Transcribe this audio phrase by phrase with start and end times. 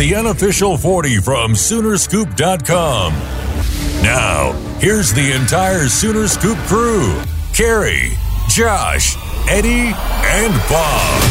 [0.00, 3.12] the unofficial 40 from Soonerscoop.com.
[4.02, 7.20] Now, here's the entire Sooner Scoop crew
[7.52, 8.12] Carrie,
[8.48, 9.92] Josh, Eddie,
[10.24, 11.22] and Bob.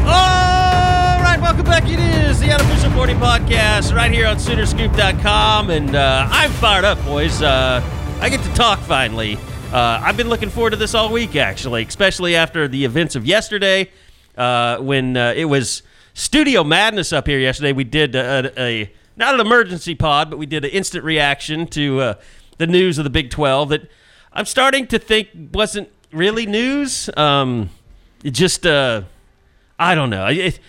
[0.00, 1.84] All right, welcome back.
[1.88, 5.70] It is the Unofficial 40 Podcast right here on Soonerscoop.com.
[5.70, 7.42] And uh, I'm fired up, boys.
[7.42, 7.80] Uh,
[8.20, 9.36] I get to talk finally.
[9.72, 13.24] Uh, I've been looking forward to this all week, actually, especially after the events of
[13.24, 13.88] yesterday
[14.36, 15.84] uh, when uh, it was
[16.14, 17.72] Studio Madness up here yesterday.
[17.72, 22.00] We did a, a not an emergency pod, but we did an instant reaction to
[22.00, 22.14] uh,
[22.58, 23.90] the news of the Big 12 that
[24.32, 27.10] I'm starting to think wasn't really news.
[27.16, 27.70] Um,
[28.24, 29.02] it just, uh,
[29.78, 30.26] I don't know.
[30.26, 30.60] It,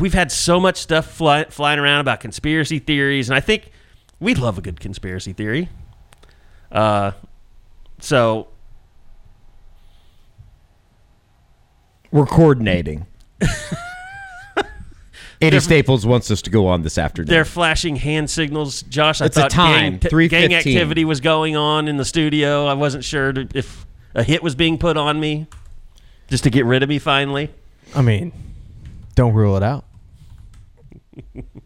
[0.00, 3.70] we've had so much stuff fly, flying around about conspiracy theories, and I think
[4.20, 5.68] we love a good conspiracy theory.
[6.70, 7.12] Uh,
[8.00, 8.48] so
[12.14, 13.06] We're coordinating.
[15.44, 17.28] Eddie Staples wants us to go on this afternoon.
[17.30, 18.82] they're flashing hand signals.
[18.82, 22.66] Josh, I It's a thought time, gang, gang activity was going on in the studio.
[22.66, 25.46] I wasn't sure to- if a hit was being put on me
[26.28, 27.50] just to get rid of me finally.
[27.94, 28.32] I mean,
[29.14, 29.84] don't rule it out.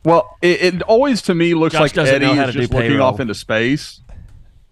[0.04, 2.52] Well, it, it always to me looks Josh like doesn't Eddie know how is to
[2.52, 3.06] do just looking payroll.
[3.08, 4.00] off into space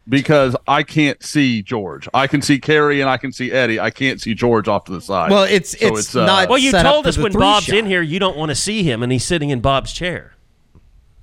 [0.08, 2.08] because I can't see George.
[2.14, 3.80] I can see Carrie and I can see Eddie.
[3.80, 5.30] I can't see George off to the side.
[5.30, 6.48] well, it's So it's, it's, uh, not.
[6.48, 7.76] Well, you set told for us when Bob's shot.
[7.76, 10.35] in here you don't want to see him, and he's sitting in Bob's chair.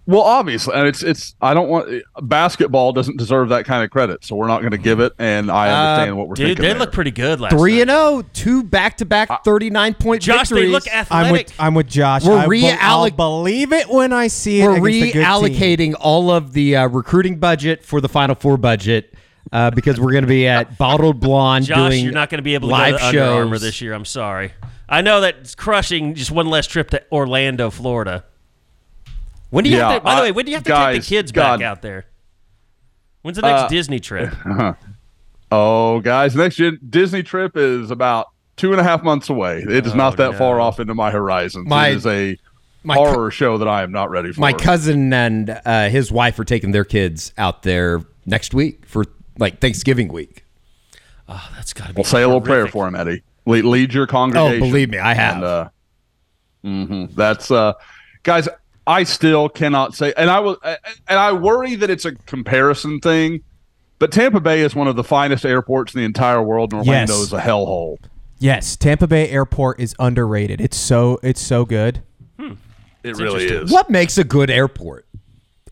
[0.06, 1.36] Well, obviously, and it's it's.
[1.42, 4.78] I don't want basketball doesn't deserve that kind of credit, so we're not going to
[4.78, 5.14] give it.
[5.18, 6.62] And I understand what we're Dude, thinking.
[6.64, 6.80] they there.
[6.80, 7.82] look pretty good last Three night.
[7.82, 10.72] and zero, two back to back, thirty nine point Josh, they victories.
[10.74, 11.48] look I'm athletic.
[11.48, 12.26] with I'm with Josh.
[12.26, 14.68] We're I be- I'll realloc- believe it when I see it.
[14.68, 15.24] We're against a good team.
[15.94, 19.14] reallocating all of the uh, recruiting budget for the Final Four budget
[19.54, 22.44] uh, because we're going to be at Bottled Blonde Josh, doing you're not going to
[22.44, 23.94] be able to live go to Under Armour this year.
[23.94, 24.52] I'm sorry.
[24.90, 26.14] I know that it's crushing.
[26.14, 28.26] Just one less trip to Orlando, Florida.
[29.54, 30.04] When do you Yeah, have to?
[30.04, 31.60] By the way, when do you have to take the kids God.
[31.60, 32.06] back out there?
[33.22, 34.34] When's the next Uh, Disney trip?
[35.52, 39.60] Oh, guys, next gen- Disney trip is about two and a half months away.
[39.60, 40.38] It is Oh, not that no.
[40.40, 41.68] far off into my horizons.
[41.70, 42.38] My- it is a
[42.84, 44.42] my co- horror show that I am not ready for.
[44.42, 49.06] My cousin and uh, his wife are taking their kids out there next week for
[49.38, 50.44] like Thanksgiving week.
[51.30, 52.00] Oh, that's got to be.
[52.00, 53.22] Well, say a little prayer for him, Eddie.
[53.46, 54.64] Lead, lead your congregation.
[54.64, 55.36] Oh, believe me, I have.
[55.36, 55.70] And, uh,
[56.66, 57.14] mhm.
[57.14, 57.74] That's uh,
[58.24, 58.50] guys.
[58.86, 60.78] I still cannot say, and I will, and
[61.20, 63.44] I worry that it's a comparison thing.
[64.00, 67.14] But Tampa Bay is one of the finest airports in the entire world, and Orlando
[67.14, 67.22] Yes.
[67.24, 67.98] is a hellhole.
[68.40, 70.60] Yes, Tampa Bay Airport is underrated.
[70.60, 72.04] It's so it's so good.
[72.38, 72.54] Hmm.
[73.04, 73.72] It really is.
[73.72, 75.06] What makes a good airport?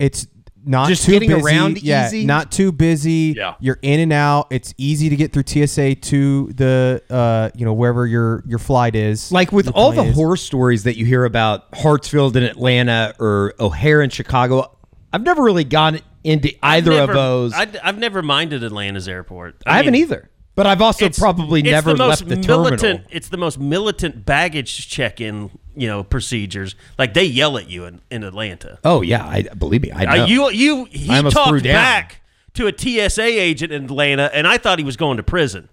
[0.00, 0.26] It's
[0.64, 1.42] not Just too getting busy.
[1.42, 2.24] around yeah, easy?
[2.24, 3.34] not too busy.
[3.36, 3.54] Yeah.
[3.60, 4.46] You're in and out.
[4.50, 8.94] It's easy to get through TSA to the uh, you know, wherever your your flight
[8.94, 9.32] is.
[9.32, 10.14] Like with Your all the is.
[10.14, 14.76] horror stories that you hear about Hartsfield in Atlanta or O'Hare in Chicago,
[15.12, 17.52] I've never really gone into either Never- of those.
[17.54, 19.62] I, I, have never minded Atlanta's airport.
[19.66, 20.30] I haven't either.
[20.54, 23.06] But I've also it's- probably it's never the most left the militant, terminal.
[23.10, 26.74] It's the most militant baggage check-in, you know, procedures.
[26.98, 28.78] Like they yell at you in, in Atlanta.
[28.84, 29.92] Oh yeah, I believe me.
[29.92, 30.22] I know.
[30.24, 32.20] Uh, you you he I almost threw talked back
[32.54, 35.68] to a TSA agent in Atlanta, and I thought he was going to prison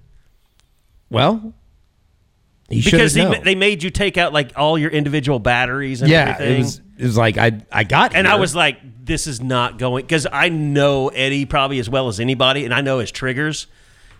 [1.09, 1.53] well,
[2.69, 6.35] he because he, they made you take out like all your individual batteries and Yeah,
[6.35, 6.55] everything.
[6.55, 6.81] it was.
[6.99, 10.27] It was like I I got and I was like, this is not going because
[10.31, 13.67] I know Eddie probably as well as anybody, and I know his triggers.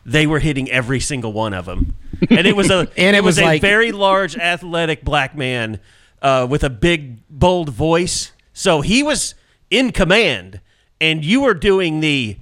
[0.05, 1.95] They were hitting every single one of them,
[2.29, 5.79] and it was a And it was a like- very large, athletic black man
[6.21, 8.31] uh, with a big, bold voice.
[8.53, 9.35] So he was
[9.69, 10.61] in command,
[10.99, 12.37] and you were doing the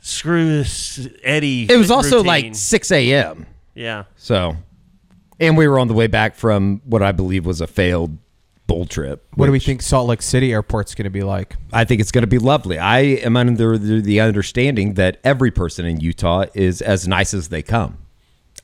[0.00, 1.66] screw this Eddie.
[1.70, 2.26] It was also routine.
[2.26, 3.46] like six a.m.
[3.74, 4.04] yeah.
[4.16, 4.56] So,
[5.40, 8.18] and we were on the way back from what I believe was a failed
[8.66, 9.26] bull trip.
[9.34, 11.56] what do we which think Salt Lake City Airport's going to be like?
[11.72, 12.78] I think it's going to be lovely.
[12.78, 17.48] I am under the, the understanding that every person in Utah is as nice as
[17.48, 17.98] they come.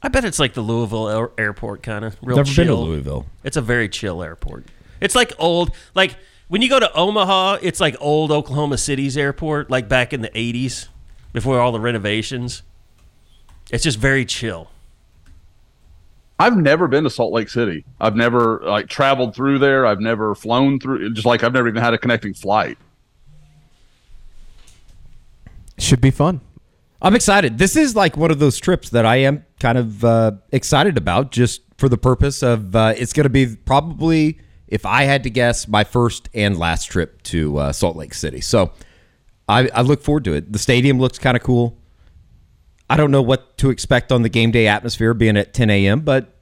[0.02, 2.64] I bet it's like the Louisville air- airport kind of real Never chill.
[2.64, 3.26] been to Louisville.
[3.44, 4.64] It's a very chill airport.
[5.00, 6.16] It's like old, like
[6.48, 10.30] when you go to Omaha, it's like old Oklahoma City's airport, like back in the
[10.30, 10.88] '80s,
[11.34, 12.62] before all the renovations.
[13.70, 14.69] It's just very chill.
[16.40, 17.84] I've never been to Salt Lake City.
[18.00, 19.84] I've never like traveled through there.
[19.84, 21.12] I've never flown through.
[21.12, 22.78] Just like I've never even had a connecting flight.
[25.76, 26.40] Should be fun.
[27.02, 27.58] I'm excited.
[27.58, 31.30] This is like one of those trips that I am kind of uh, excited about,
[31.30, 35.30] just for the purpose of uh, it's going to be probably, if I had to
[35.30, 38.40] guess, my first and last trip to uh, Salt Lake City.
[38.40, 38.72] So
[39.46, 40.52] I, I look forward to it.
[40.52, 41.76] The stadium looks kind of cool.
[42.90, 46.00] I don't know what to expect on the game day atmosphere being at 10 a.m.,
[46.00, 46.34] but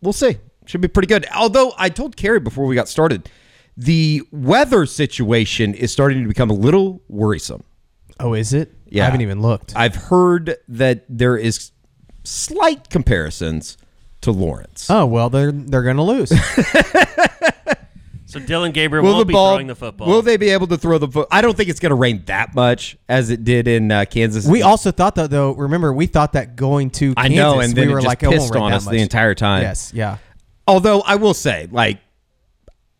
[0.00, 0.38] we'll see.
[0.64, 1.26] should be pretty good.
[1.34, 3.28] Although I told Carrie before we got started,
[3.76, 7.64] the weather situation is starting to become a little worrisome.
[8.20, 8.72] Oh, is it?
[8.86, 9.02] Yeah.
[9.02, 9.74] I haven't even looked.
[9.74, 11.72] I've heard that there is
[12.22, 13.76] slight comparisons
[14.22, 14.88] to Lawrence.
[14.88, 16.32] oh well, they're they're gonna lose.
[18.36, 20.08] So Dillon Gabriel won't be throwing the football.
[20.08, 21.26] Will they be able to throw the foot?
[21.30, 24.46] I don't think it's going to rain that much as it did in uh, Kansas.
[24.46, 25.52] we also thought that though.
[25.52, 28.22] Remember, we thought that going to I know, and then we it were just like,
[28.22, 29.62] it won't pissed rain on that us the entire time.
[29.62, 30.18] Yes, yeah.
[30.66, 31.98] Although I will say, like,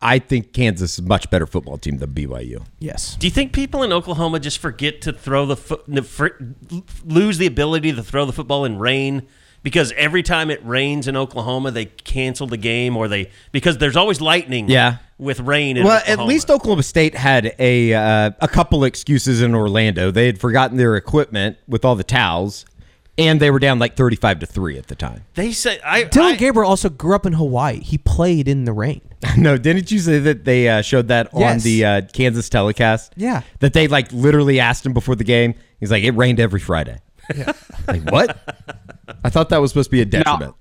[0.01, 2.65] I think Kansas is a much better football team than BYU.
[2.79, 3.15] Yes.
[3.15, 6.27] Do you think people in Oklahoma just forget to throw the foot, fr-
[7.05, 9.27] lose the ability to throw the football in rain?
[9.61, 13.97] Because every time it rains in Oklahoma, they cancel the game, or they because there's
[13.97, 14.69] always lightning.
[14.69, 14.97] Yeah.
[15.19, 15.77] With rain.
[15.77, 16.21] In Well, Oklahoma.
[16.23, 20.11] at least Oklahoma State had a uh, a couple excuses in Orlando.
[20.11, 22.65] They had forgotten their equipment with all the towels,
[23.17, 25.23] and they were down like thirty-five to three at the time.
[25.33, 27.79] they say I, Dillon I- Gabriel also grew up in Hawaii.
[27.79, 29.01] He played in the rain.
[29.37, 31.63] no, didn't you say that they uh, showed that on Yes.
[31.63, 33.13] the uh, Kansas telecast?
[33.17, 33.41] Yeah.
[33.61, 35.55] that they like literally asked him before the game.
[35.79, 36.99] He's like, "It rained every Friday."
[37.35, 37.53] Yeah.
[37.87, 38.37] like what?
[39.23, 40.53] I thought that was supposed to be a detriment.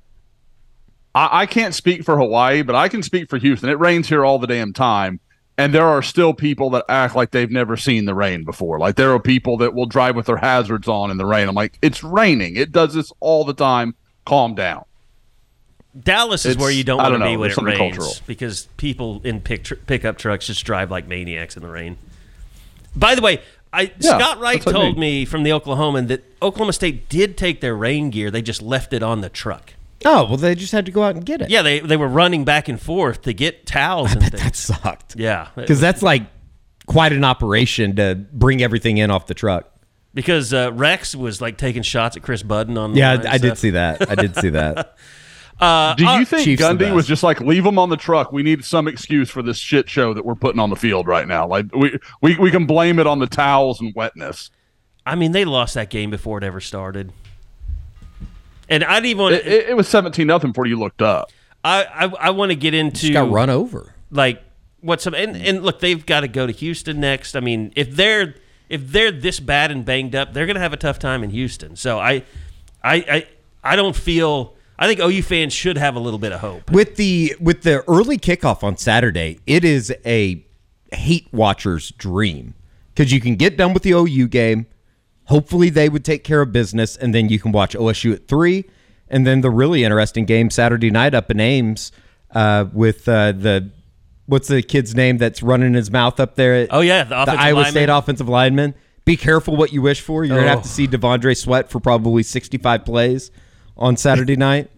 [1.16, 3.68] I, I can't speak for Hawaii, but I can speak for Houston.
[3.70, 5.18] It rains here all the damn time.
[5.58, 8.78] And there are still people that act like they've never seen the rain before.
[8.78, 11.48] Like there are people that will drive with their hazards on in the rain.
[11.48, 12.56] I'm like, it's raining.
[12.56, 13.94] It does this all the time.
[14.26, 14.84] Calm down.
[15.98, 18.12] Dallas is It's- where you don't want to be when it rains cultural.
[18.26, 21.96] because people in pick tr- pickup trucks just drive like maniacs in the rain.
[22.94, 23.40] By the way,
[23.72, 25.00] I Yeah, Scott Wright I told mean.
[25.00, 28.30] me from the Oklahoman that Oklahoma State did take their rain gear.
[28.30, 29.72] They just left it on the truck.
[30.04, 31.50] Oh well, they just had to go out and get it.
[31.50, 34.43] Yeah, they they were running back and forth to get towels and things.
[34.43, 35.16] that sucked.
[35.16, 36.22] yeah, because that's like
[36.87, 39.69] quite an operation to bring everything in off the truck.
[40.14, 42.93] because uh, Rex was like taking shots at Chris Budden on.
[42.93, 44.08] the Yeah, line and I did see that.
[44.10, 44.96] I did see that.
[45.96, 48.31] Do you think Chiefs Gundy was just like leave them on the truck?
[48.31, 51.26] We need some excuse for this shit show that we're putting on the field right
[51.26, 51.46] now.
[51.49, 54.50] Like we we, we can blame it on the towels and wetness.
[55.06, 57.12] I mean, they lost that game before it ever started.
[58.68, 59.34] And I didn't even want.
[59.36, 61.30] It, it, it was seventeen nothing before you looked up.
[61.64, 63.94] I I, I want to get into Just got run over.
[64.10, 64.42] like
[64.80, 67.36] what's some and, and look they've got to go to Houston next.
[67.36, 68.34] I mean if they're
[68.68, 71.76] if they're this bad and banged up, they're gonna have a tough time in Houston.
[71.76, 72.22] So I
[72.82, 73.26] I I,
[73.64, 76.70] I don't feel I think OU fans should have a little bit of hope.
[76.70, 80.44] With the with the early kickoff on Saturday, it is a
[80.92, 82.54] hate watcher's dream
[82.94, 84.66] because you can get done with the OU game.
[85.26, 88.64] Hopefully, they would take care of business, and then you can watch OSU at three,
[89.08, 91.93] and then the really interesting game Saturday night up in Ames
[92.32, 93.70] uh, with uh, the
[94.26, 96.67] what's the kid's name that's running his mouth up there?
[96.70, 97.70] Oh, yeah, the the Iowa lineman.
[97.73, 98.75] State offensive lineman.
[99.05, 100.25] Be careful what you wish for.
[100.25, 100.70] You're gonna have to Oh.
[100.70, 103.31] see T'Vondre Sweat for probably 65 plays
[103.76, 104.70] on Saturday night.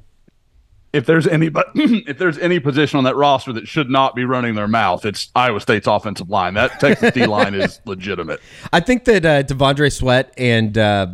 [0.93, 4.25] If there's any but if there's any position on that roster that should not be
[4.25, 6.55] running their mouth, it's Iowa State's offensive line.
[6.55, 8.40] That Texas D line is legitimate.
[8.73, 11.08] I think that uh, T'Vondre Sweat and uh,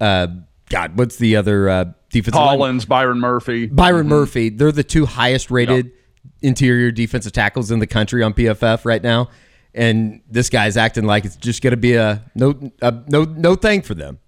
[0.00, 0.28] uh,
[0.68, 2.34] God, what's the other uh, defensive?
[2.34, 3.66] Collins, Byron Murphy.
[3.66, 4.48] Byron Murphy.
[4.48, 5.92] They're the two highest rated
[6.40, 9.28] interior defensive tackles in the country on PFF right now,
[9.74, 13.54] and this guy's acting like it's just going to be a no, a, no, no
[13.56, 14.18] thing for them.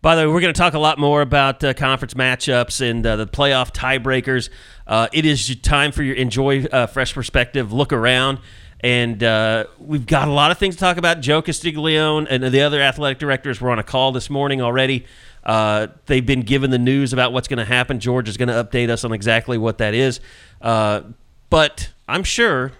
[0.00, 3.04] By the way, we're going to talk a lot more about uh, conference matchups and
[3.04, 4.48] uh, the playoff tiebreakers.
[4.86, 8.38] Uh, it is time for your enjoy uh, fresh perspective, look around,
[8.78, 11.20] and uh, we've got a lot of things to talk about.
[11.20, 15.04] Joe Castiglione and the other athletic directors were on a call this morning already.
[15.42, 17.98] Uh, they've been given the news about what's going to happen.
[17.98, 20.20] George is going to update us on exactly what that is.
[20.60, 22.70] But I'm sure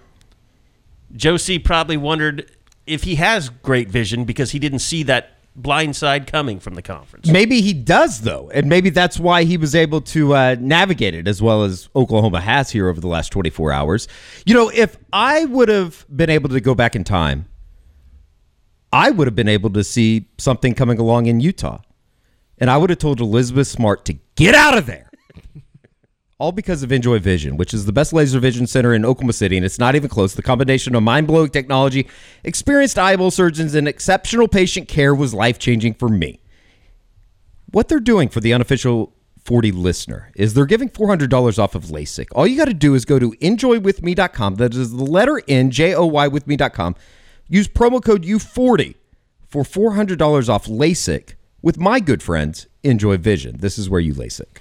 [1.17, 2.49] Josie probably wondered
[2.87, 6.83] if he has great vision because he didn't see that blind side coming from the
[6.83, 7.29] conference.
[7.29, 11.29] Maybe he does though, and maybe that's why he was able to uh, navigate it
[11.29, 14.09] as well as Oklahoma has here over the last 24 hours.
[14.47, 17.47] You know, if I would have been able to go back in time,
[18.93, 21.81] I would have been able to see something coming along in Utah,
[22.59, 25.08] and I would have told Elizabeth Smart to get out of there.
[26.41, 29.57] All because of NJoy Vision, which is the best laser vision center in Oklahoma City,
[29.57, 30.35] and it's not even close.
[30.35, 32.07] The combination of mind blowing technology,
[32.45, 36.39] experienced eyeball surgeons, and exceptional patient care was life changing for me.
[37.73, 42.29] What they're doing for the unofficial 40 listener is they're giving $400 off of LASIK.
[42.33, 44.55] All you got to do is go to njoywithme.com.
[44.57, 46.95] That is the letter N, J O Y with me.com.
[47.49, 48.95] Use promo code U40
[49.49, 53.57] for $400 off LASIK with my good friends, NJoy Vision.
[53.59, 54.59] This is where you LASIK.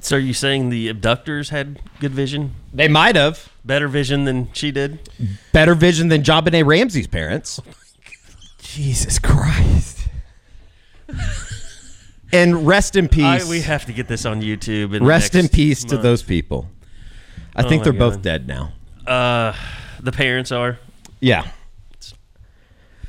[0.00, 2.54] So are you saying the abductors had good vision?
[2.72, 3.50] They might have.
[3.64, 5.08] Better vision than she did?
[5.52, 7.60] Better vision than JonBenet Ramsey's parents.
[8.58, 10.08] Jesus Christ.
[12.32, 13.46] And rest in peace.
[13.46, 14.94] I, we have to get this on YouTube.
[14.94, 16.68] In rest in peace to those people.
[17.56, 17.98] I Oh think they're God.
[17.98, 18.72] both dead now.
[19.06, 19.54] Uh,
[20.00, 20.78] the parents are.
[21.20, 21.48] Yeah.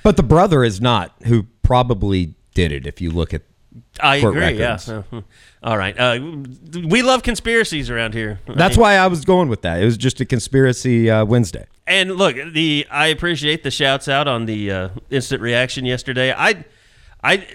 [0.01, 3.41] But the brother is not, who probably did it if you look at
[4.01, 4.39] I agree.
[4.39, 4.87] records.
[4.87, 5.03] Yeah.
[5.63, 5.97] All right.
[5.97, 6.19] Uh,
[6.87, 8.39] we love conspiracies around here.
[8.47, 9.81] That's why I was going with that.
[9.81, 11.65] It was just a conspiracy uh, Wednesday.
[11.85, 16.31] And look, the I appreciate the shouts out on the uh, instant reaction yesterday.
[16.31, 16.63] I,
[17.23, 17.47] I,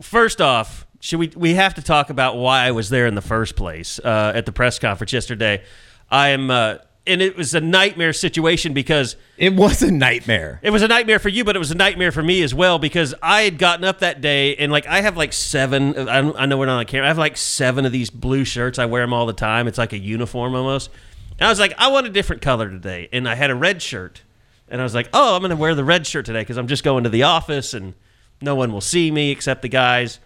[0.00, 3.22] first off, should we we have to talk about why I was there in the
[3.22, 5.62] first place uh, at the press conference yesterday?
[6.10, 10.58] I am, uh, and it was a nightmare situation because It was a nightmare.
[10.62, 12.78] it was a nightmare for you, but it was a nightmare for me as well
[12.78, 16.08] because I had gotten up that day and like I have like seven.
[16.08, 17.06] I, I know we're not on camera.
[17.06, 18.78] I have like seven of these blue shirts.
[18.78, 19.68] I wear them all the time.
[19.68, 20.90] It's like a uniform almost.
[21.38, 23.82] And I was like, I want a different color today, and I had a red
[23.82, 24.22] shirt,
[24.68, 26.84] and I was like, oh, I'm gonna wear the red shirt today because I'm just
[26.84, 27.94] going to the office and
[28.40, 30.20] no one will see me except the guys.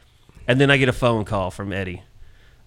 [0.46, 2.02] And then I get a phone call from Eddie.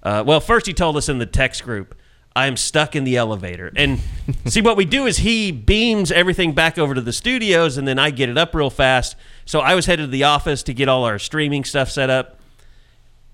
[0.03, 1.95] Uh, well, first he told us in the text group,
[2.35, 3.71] I am stuck in the elevator.
[3.75, 3.99] And
[4.45, 7.99] see, what we do is he beams everything back over to the studios, and then
[7.99, 9.15] I get it up real fast.
[9.45, 12.39] So I was headed to the office to get all our streaming stuff set up.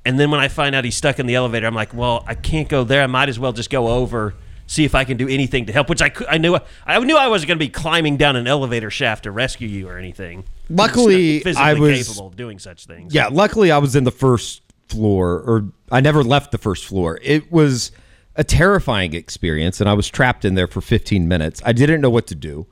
[0.04, 2.34] And then when I find out he's stuck in the elevator, I'm like, well, I
[2.34, 3.04] can't go there.
[3.04, 4.34] I might as well just go over,
[4.66, 5.90] see if I can do anything to help.
[5.90, 8.90] Which I, I knew I knew I wasn't going to be climbing down an elevator
[8.90, 10.46] shaft to rescue you or anything.
[10.70, 13.14] Luckily, physically I was capable of doing such things.
[13.14, 17.20] Yeah, luckily I was in the first floor, or I never left the first floor.
[17.22, 17.92] It was
[18.38, 21.62] a terrifying experience, and I was trapped in there for 15 minutes.
[21.66, 22.68] I didn't know what to do.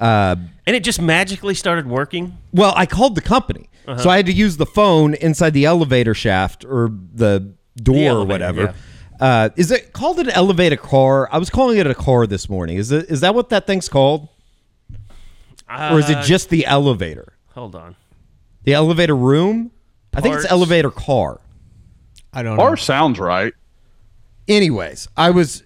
[0.00, 0.34] Uh,
[0.66, 2.36] and it just magically started working.
[2.52, 6.14] well, I called the company, so I had to use the phone inside the elevator
[6.14, 8.74] shaft or the door or elevator, whatever.
[9.20, 11.28] Uh, is it called an elevator car?
[11.30, 12.78] I was calling it a car this morning.
[12.78, 13.10] Is it?
[13.10, 14.28] Is that what that thing's called,
[15.68, 17.34] or is it Uh, just the elevator?
[17.54, 17.94] Hold on.
[18.64, 19.70] The elevator room?
[20.14, 21.40] I think it's elevator car.
[22.32, 22.62] I don't know.
[22.62, 23.52] Or sounds right.
[24.50, 25.62] Anyways, I was,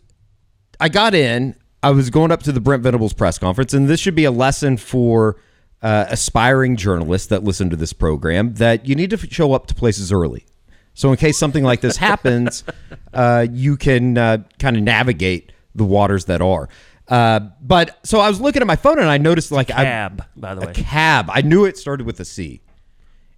[0.79, 1.57] I got in.
[1.83, 4.31] I was going up to the Brent Venables press conference, and this should be a
[4.31, 5.37] lesson for
[5.83, 9.75] uh, aspiring journalists that listen to this program that you need to show up to
[9.75, 10.47] places early.
[10.95, 12.65] So, in case something like this happens,
[13.13, 16.69] uh, you can uh, kind of navigate the waters that are.
[17.07, 20.25] Uh, but so I was looking at my phone and I noticed like I, Cab,
[20.37, 20.73] by the a way.
[20.73, 21.29] cab.
[21.29, 22.63] I knew it started with a C,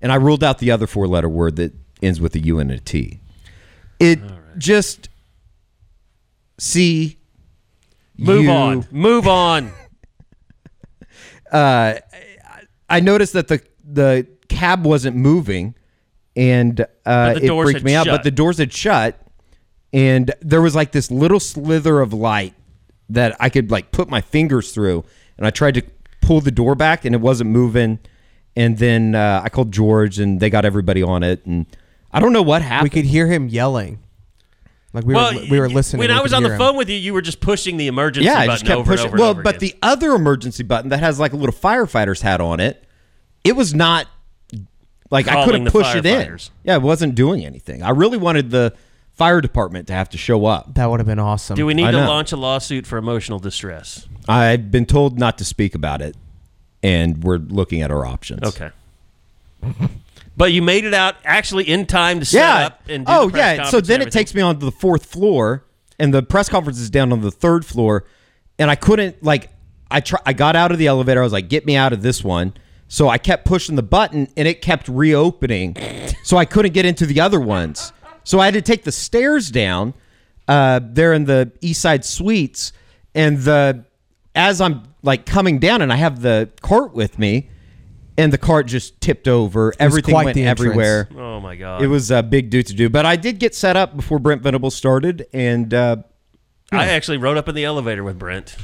[0.00, 2.78] and I ruled out the other four-letter word that ends with a U and a
[2.78, 3.18] T.
[3.98, 4.20] It
[4.56, 5.08] just
[6.58, 7.18] C.
[8.18, 8.86] Move U- on.
[8.90, 9.72] Move on.
[11.52, 15.74] I noticed that the the cab wasn't moving,
[16.34, 18.06] and uh, it freaked had me out.
[18.06, 18.14] shut.
[18.14, 19.20] But the doors had shut,
[19.92, 22.54] and there was like this little slither of light
[23.10, 25.04] that I could like put my fingers through,
[25.36, 25.82] and I tried to
[26.22, 27.98] pull the door back, and it wasn't moving.
[28.58, 31.66] And then uh, I called George, and they got everybody on it, and
[32.12, 32.84] I don't know what happened.
[32.84, 33.98] we could hear him yelling.
[34.96, 36.00] Like we well, were we were listening.
[36.00, 36.58] When we I was on hear the him.
[36.58, 38.38] phone with you, you were just pushing the emergency button.
[38.38, 39.06] yeah, I button just kept over pushing.
[39.06, 39.20] and over.
[39.20, 39.68] well, and over but again.
[39.68, 42.82] the other emergency button that has like a little firefighter's hat on it,
[43.44, 44.06] it was not
[45.10, 46.38] like I couldn't the push it in.
[46.64, 47.82] Yeah, it wasn't doing anything.
[47.82, 48.74] I really wanted the
[49.12, 50.74] fire department to have to show up.
[50.74, 51.56] that would have been awesome.
[51.56, 52.08] do we need I to know.
[52.08, 54.08] launch a lawsuit for emotional distress?
[54.28, 56.16] I've been told not to speak about it,
[56.82, 58.42] and we're looking at our options.
[58.42, 58.70] Okay.
[60.36, 62.66] But you made it out actually in time to set Yeah.
[62.66, 63.64] up and do oh the press yeah.
[63.64, 65.64] So then it takes me on to the fourth floor,
[65.98, 68.04] and the press conference is down on the third floor,
[68.58, 69.50] and I couldn't like
[69.90, 71.20] I try I got out of the elevator.
[71.20, 72.54] I was like, get me out of this one.
[72.88, 75.76] So I kept pushing the button, and it kept reopening.
[76.22, 77.92] so I couldn't get into the other ones.
[78.22, 79.94] So I had to take the stairs down.
[80.48, 82.72] Uh, there in the East Side Suites,
[83.16, 83.84] and the
[84.36, 87.48] as I'm like coming down, and I have the cart with me,
[88.18, 89.72] and the cart just tipped over.
[89.78, 91.08] Everything quite went the everywhere.
[91.16, 91.82] Oh my god.
[91.82, 94.42] It was a big do to do, but I did get set up before Brent
[94.42, 95.96] Venables started, and uh,
[96.72, 98.56] I actually rode up in the elevator with Brent.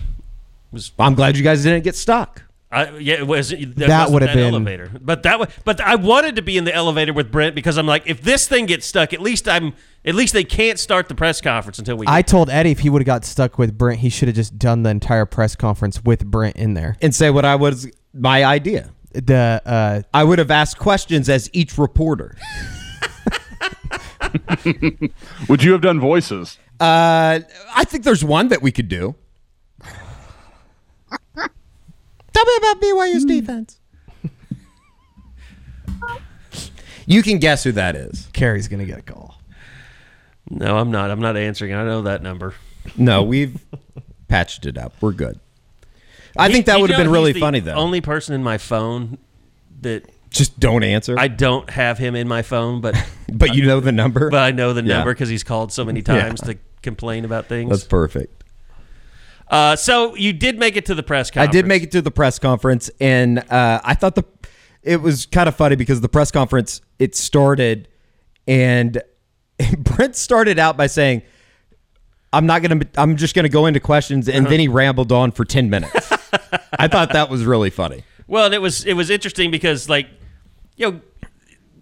[0.72, 2.42] Was, I'm glad you guys didn't get stuck.
[2.70, 5.78] I, yeah, it was that, That would have that been- elevator, but that wa- but
[5.82, 8.64] I wanted to be in the elevator with Brent because I'm like, if this thing
[8.64, 9.74] gets stuck, at least I'm
[10.06, 12.06] at least they can't start the press conference until we.
[12.08, 14.58] I told Eddie if he would have got stuck with Brent, he should have just
[14.58, 16.96] done the entire press conference with Brent in there.
[17.02, 18.88] And say what I was my idea.
[19.14, 22.36] The uh, I would have asked questions as each reporter.
[25.48, 26.58] Would you have done voices?
[26.80, 27.40] Uh,
[27.74, 29.14] I think there's one that we could do.
[31.34, 33.78] Tell me about BYU's defense.
[37.06, 38.28] you can guess who that is.
[38.32, 39.38] Carrie's gonna get a call.
[40.48, 41.10] no, I'm not.
[41.10, 41.74] I'm not answering.
[41.74, 42.54] I know that number.
[42.96, 43.62] No, we've
[44.28, 44.94] patched it up.
[45.00, 45.38] We're good.
[46.36, 47.74] I think that you would have know been really he's the funny though.
[47.74, 49.18] Only person in my phone
[49.82, 51.18] that Just don't answer.
[51.18, 52.94] I don't have him in my phone, but
[53.32, 54.30] but you know the number.
[54.30, 54.96] but I know the Yeah.
[54.98, 57.70] number because he's called so many times to complain about things.
[57.70, 58.42] That's perfect.
[59.48, 61.42] Uh, so you did make it to the press conference.
[61.42, 61.62] I conference.
[61.62, 64.24] did make it to the press conference, and uh, I thought the
[64.82, 67.88] it was kind of funny because the press conference it started,
[68.48, 69.00] and
[69.78, 71.22] Brent started out by saying,
[72.32, 75.44] "I'm not gonna, I'm just gonna go into questions," and then he rambled on for
[75.44, 76.10] ten minutes.
[76.78, 78.04] I thought that was really funny.
[78.26, 80.08] Well, and it was it was interesting because like,
[80.76, 81.00] you know,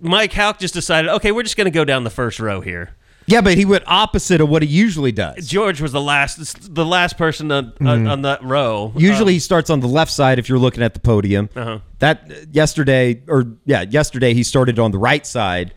[0.00, 2.95] Mike Hauk just decided, okay, we're just going to go down the first row here.
[3.27, 5.47] Yeah, but he went opposite of what he usually does.
[5.47, 8.93] George was the last the last person on, on, on that row.
[8.97, 11.49] Usually he starts on the left side if you're looking at the podium.
[11.55, 11.79] Uh-huh.
[12.00, 15.75] That yesterday or yeah, yesterday he started on the right side,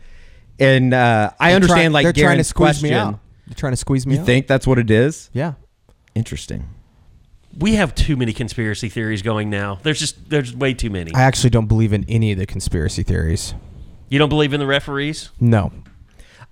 [0.58, 3.08] and uh, I They're understand trying- like they're trying to Garen's squeeze me question.
[3.14, 3.20] out.
[3.46, 4.26] They're trying to squeeze me You out.
[4.26, 5.30] think that's what it is?
[5.32, 5.52] Yeah.
[6.16, 6.68] Interesting.
[7.58, 9.78] We have too many conspiracy theories going now.
[9.82, 11.14] There's just there's way too many.
[11.14, 13.54] I actually don't believe in any of the conspiracy theories.
[14.08, 15.30] You don't believe in the referees?
[15.40, 15.72] No.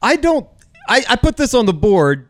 [0.01, 0.49] I don't.
[0.89, 2.29] I, I put this on the board.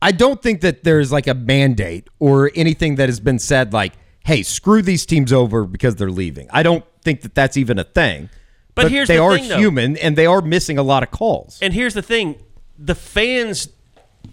[0.00, 3.94] I don't think that there's like a mandate or anything that has been said like,
[4.24, 7.84] "Hey, screw these teams over because they're leaving." I don't think that that's even a
[7.84, 8.30] thing.
[8.74, 9.58] But here's they the are thing, though.
[9.58, 11.58] human and they are missing a lot of calls.
[11.60, 12.36] And here's the thing:
[12.78, 13.68] the fans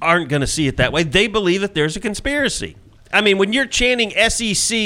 [0.01, 1.03] aren't going to see it that way.
[1.03, 2.75] They believe that there's a conspiracy.
[3.13, 4.77] I mean, when you're chanting SEC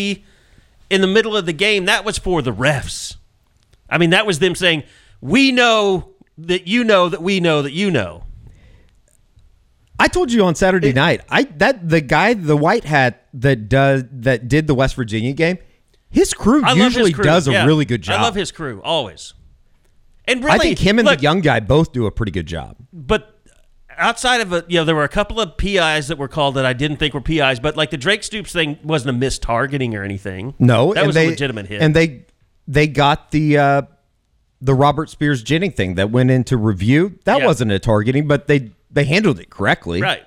[0.90, 3.16] in the middle of the game, that was for the refs.
[3.90, 4.84] I mean, that was them saying,
[5.22, 8.24] "We know that you know that we know that you know."
[10.02, 11.22] I told you on Saturday night.
[11.30, 15.58] I that the guy, the white hat that does that did the West Virginia game.
[16.10, 17.24] His crew I usually his crew.
[17.26, 17.66] does a Yeah.
[17.66, 18.20] really good job.
[18.20, 19.34] I love his crew always.
[20.26, 22.46] And really, I think him and look, the young guy both do a pretty good
[22.48, 22.76] job.
[22.94, 23.39] but
[24.00, 26.66] outside of a, you know, there were a couple of PIs that were called that
[26.66, 29.96] I didn't think were PIs, but like the Drake Stoops thing wasn't a missed targeting
[29.96, 30.54] or anything.
[30.60, 31.82] No, that was they, a legitimate hit.
[31.82, 32.26] and they
[32.68, 33.82] they got the uh,
[34.62, 37.20] the Robert Spears Jennings thing that went into review.
[37.26, 37.46] That Yeah.
[37.46, 40.02] wasn't a targeting, but they they handled it correctly.
[40.02, 40.24] right.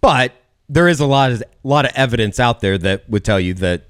[0.00, 0.32] But
[0.68, 3.54] there is a lot of a lot of evidence out there that would tell you
[3.54, 3.86] that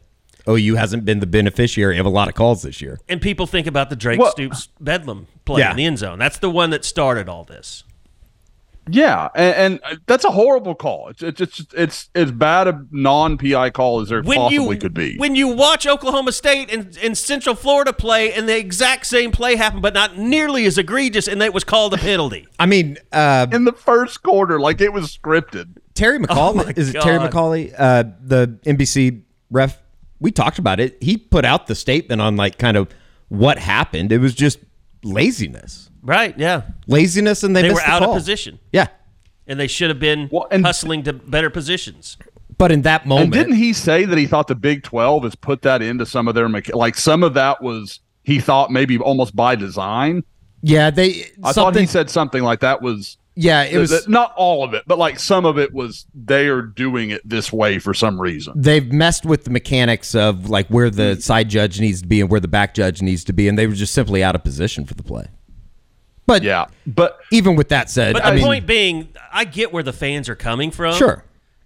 [0.48, 3.00] OU hasn't been the beneficiary of a lot of calls this year.
[3.08, 5.70] And people think about the Drake Well- Stoops Bedlam play Yeah.
[5.70, 6.18] in the end zone.
[6.18, 7.84] That's the one that started all this.
[8.88, 11.08] Yeah, and, and that's a horrible call.
[11.08, 14.80] It's it's it's it's as bad a non PI call as there When possibly you
[14.80, 15.16] could be.
[15.16, 19.56] when you watch Oklahoma State and, and Central Florida play, and the exact same play
[19.56, 22.46] happened, but not nearly as egregious, and it was called a penalty.
[22.58, 25.78] I mean, uh, in the first quarter, like it was scripted.
[25.94, 29.80] Terry McAulay is it Terry Oh McAulay, uh, the NBC ref.
[30.20, 31.02] We talked about it.
[31.02, 32.88] He put out the statement on like kind of
[33.28, 34.12] what happened.
[34.12, 34.58] It was just
[35.02, 36.38] laziness, Right?
[36.38, 36.62] Yeah.
[36.86, 38.88] laziness, and they, They missed were the out of position, Yeah,
[39.46, 42.16] and they should have been Well, and- hustling to better positions.
[42.58, 45.34] but in that And moment, didn't he say that he thought the Big Twelve has
[45.34, 49.34] put that into some of their like some of that was he thought maybe almost
[49.34, 50.22] by design.
[50.62, 51.24] yeah, they.
[51.42, 53.90] I thought something- he said something like that was Yeah, it was.
[53.90, 57.20] that- not all of it, but like some of it was they are doing it
[57.28, 58.52] this way for some reason.
[58.56, 62.30] they've messed with the mechanics of like where the side judge needs to be and
[62.30, 64.84] where the back judge needs to be, and they were just simply out of position
[64.84, 65.26] for the play.
[66.26, 69.72] But Yeah, but even with that said, But I the mean, point being, I get
[69.72, 70.94] where the fans are coming from.
[70.94, 71.24] Sure.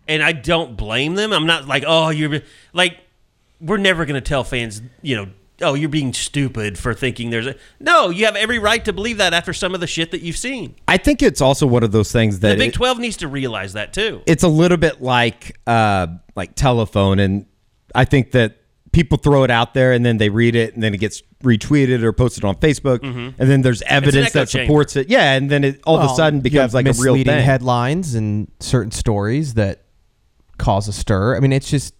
[0.08, 1.32] And I don't blame them.
[1.32, 2.40] I'm not like, oh, you're
[2.72, 2.98] like,
[3.60, 5.26] we're never going to tell fans, you know,
[5.60, 7.56] oh, you're being stupid for thinking there's a.
[7.80, 10.36] No, you have every right to believe that after some of the shit that you've
[10.36, 10.76] seen.
[10.86, 13.28] I think it's also one of those things that The Big it- 12 needs to
[13.28, 14.22] realize that too.
[14.26, 17.46] it's a little bit like uh, like telephone, and
[17.94, 18.57] I think that
[18.98, 22.02] people throw it out there and then they read it and then it gets retweeted
[22.02, 25.08] or posted on Facebook, and then there's evidence echo that supports it.
[25.08, 27.44] Yeah, and then it all of a sudden becomes like a real misleading thing.
[27.44, 29.84] headlines and certain stories that
[30.58, 31.36] cause a stir.
[31.36, 31.94] I mean, it's just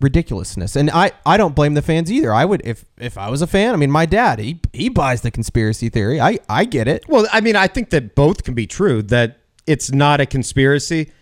[0.00, 0.74] ridiculousness.
[0.74, 2.34] And I, I don't blame the fans either.
[2.34, 3.72] I would if if I was a fan.
[3.72, 6.20] I mean, my dad he he buys the conspiracy theory.
[6.20, 7.04] I I get it.
[7.08, 9.00] Well, I mean, I think that both can be true.
[9.02, 11.12] That it's not a conspiracy,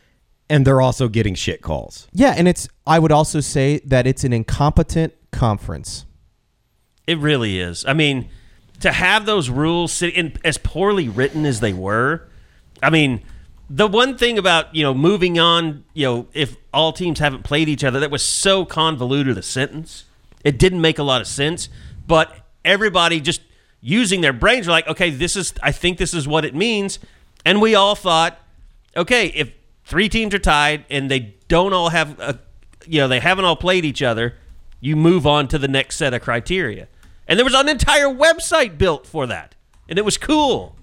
[0.50, 2.08] and they're also getting shit calls.
[2.12, 6.04] Yeah, and it's I would also say that it's an incompetent conference.
[7.06, 7.84] It really is.
[7.86, 8.28] I mean,
[8.80, 12.28] to have those rules sit as poorly written as they were,
[12.82, 13.22] I mean,
[13.70, 17.68] the one thing about you know moving on, you know, if all teams haven't played
[17.68, 20.04] each other, that was so convoluted a sentence.
[20.42, 21.68] It didn't make a lot of sense,
[22.06, 22.34] but
[22.64, 23.40] everybody just
[23.80, 25.54] using their brains were like, okay, this is.
[25.62, 26.98] I think this is what it means,
[27.44, 28.36] and we all thought,
[28.96, 29.52] okay, if
[29.90, 32.38] three teams are tied and they don't all have a,
[32.86, 34.36] you know, they haven't all played each other,
[34.80, 36.88] you move on to the next set of criteria.
[37.26, 39.54] And there was an entire website built for that.
[39.88, 40.76] And it was cool.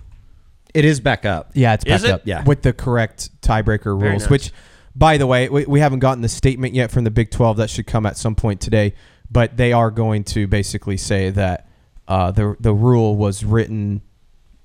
[0.73, 1.51] It is back up.
[1.53, 2.11] Yeah, it's Is backed it?
[2.11, 2.21] up.
[2.25, 2.43] Yeah.
[2.43, 4.23] with the correct tiebreaker rules.
[4.23, 4.29] nice.
[4.29, 4.51] Which,
[4.95, 7.57] by the way, we, we haven't gotten the statement yet from the Big Twelve.
[7.57, 8.93] That should come at some point today.
[9.31, 11.67] But they are going to basically say that
[12.07, 14.01] uh, the the rule was written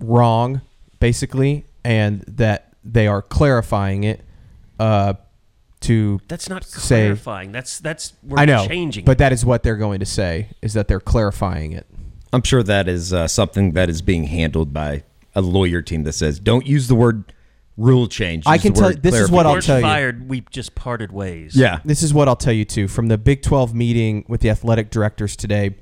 [0.01, 0.61] wrong,
[1.01, 4.25] basically, and that they are clarifying it
[4.83, 5.15] uh,
[5.81, 6.21] to.
[6.29, 7.53] That's not Say- clarifying.
[7.53, 9.05] That's that's we're I know, changing.
[9.05, 11.87] but that is what they're going to say is that they're clarifying it.
[12.33, 15.03] I'm sure that is uh, something that is being handled by
[15.35, 17.33] a lawyer team that says don't use the word
[17.77, 18.45] rule change.
[18.47, 19.83] I use can the tell- word this is what I'll Weren't tell you.
[19.83, 20.29] fired.
[20.29, 21.55] We just parted ways.
[21.57, 21.81] Yeah.
[21.85, 22.87] This is what I'll tell you too.
[22.89, 25.75] From the Big 12 meeting with the athletic directors today,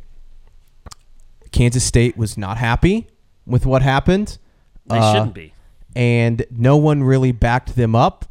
[1.53, 3.09] Kansas State was not happy
[3.47, 4.39] with what happened.
[4.87, 5.53] They Uh, shouldn't be.
[5.97, 8.25] and no one really backed them up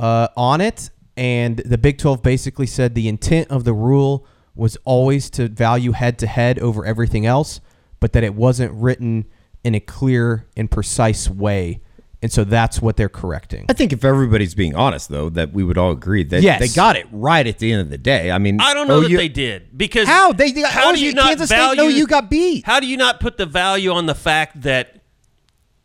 [0.00, 0.90] uh, on it.
[1.16, 5.92] And the Big 12 basically said the intent of the rule was always to value
[5.92, 7.60] head to head over everything else,
[8.00, 9.26] but that it wasn't written
[9.62, 11.80] in a clear and precise way.
[12.22, 13.64] And so that's what they're correcting.
[13.70, 16.60] I think if everybody's being honest, though, that we would all agree that Yes.
[16.60, 18.30] they got it right at the end of the day.
[18.30, 20.32] I mean, I don't know that OU they did because How?
[20.32, 21.76] They- they- how do you not Kansas State, value?
[21.82, 22.66] no, you got beat.
[22.66, 24.99] How do you not put the value on the fact that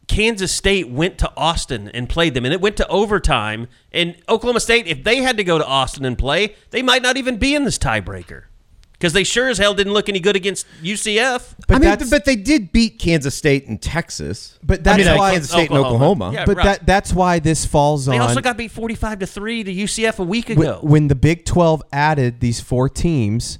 [0.08, 3.68] Kansas State went to Austin and played them, and it went to overtime?
[3.92, 7.18] And Oklahoma State, if they had to go to Austin and play, they might not
[7.18, 8.44] even be in this tiebreaker
[8.94, 11.56] because they sure as hell didn't look any good against UCF.
[11.68, 14.58] But I mean, but they did beat Kansas State and Texas.
[14.64, 15.86] But I that's mean, uh, why- Kansas State Oklahoma.
[15.88, 16.34] and Oklahoma.
[16.34, 16.46] Yeah.
[16.46, 16.64] but right.
[16.64, 19.72] that that's why this falls They on They also got beat forty-five to three to
[19.72, 20.80] UCF a week when, ago.
[20.82, 23.60] when the Big 12 added these four teams,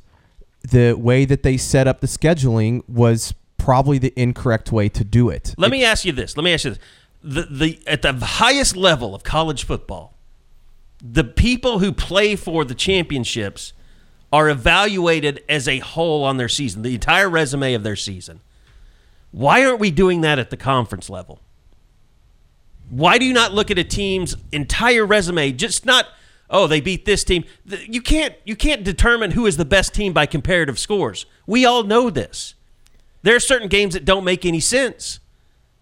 [0.64, 3.34] the way that they set up the scheduling was
[3.66, 5.56] probably the incorrect way to do it.
[5.58, 6.38] Let me ask you this.
[6.38, 6.80] Let me ask you this.
[7.24, 10.14] The, the at the highest level of college football,
[11.04, 13.74] the people who play for the championships
[14.32, 18.42] are evaluated as a whole on their season, the entire resume of their season.
[19.32, 21.40] Why aren't we doing that at the conference level?
[22.90, 25.52] Why do you not look at a team's entire resume?
[25.54, 26.06] Just not,
[26.52, 27.46] oh, they beat this team.
[27.66, 31.26] You can't you can't determine who is the best team by comparative scores.
[31.48, 32.55] We all know this.
[33.26, 35.20] There are certain games that don't make any sense.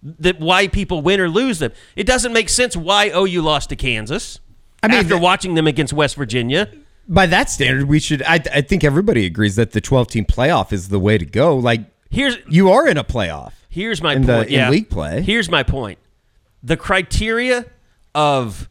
[0.02, 1.72] That why people win or lose them.
[1.96, 4.40] It doesn't make sense why OU lost to Kansas.
[4.82, 6.70] I mean, after the- watching them against West Virginia.
[7.08, 8.24] By that standard, we should.
[8.24, 11.58] I, I think everybody agrees that the 12 team playoff is the way to go.
[11.58, 13.52] Like Here's you are in a playoff.
[13.68, 14.50] Here's my in the- point.
[14.50, 15.22] in league play.
[15.22, 16.00] Here's my point.
[16.64, 17.66] The criteria
[18.16, 18.70] of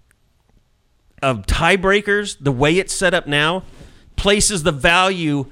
[1.22, 3.64] of tiebreakers, the way it's set up now,
[4.16, 5.46] places the value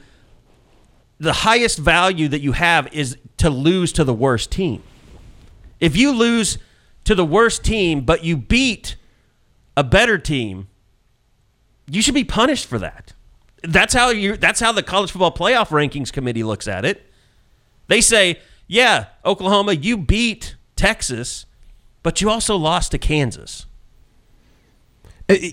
[1.21, 4.83] the highest value that you have is to lose to the worst team.
[5.79, 6.59] If you lose
[7.05, 8.97] to the worst team but you beat
[9.77, 10.69] a better team,
[11.87, 13.13] you should be punished for that.
[13.63, 17.07] That's how you that's how the college football playoff rankings committee looks at it.
[17.89, 21.45] They say, "Yeah, Oklahoma, you beat Texas,
[22.03, 23.67] but you also lost to Kansas."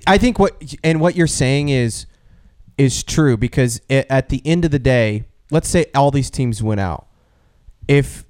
[0.07, 2.05] I think what and what you're saying is
[2.77, 6.79] is true because at the end of the day, let's say all these teams went
[6.79, 7.07] out.
[7.87, 8.25] If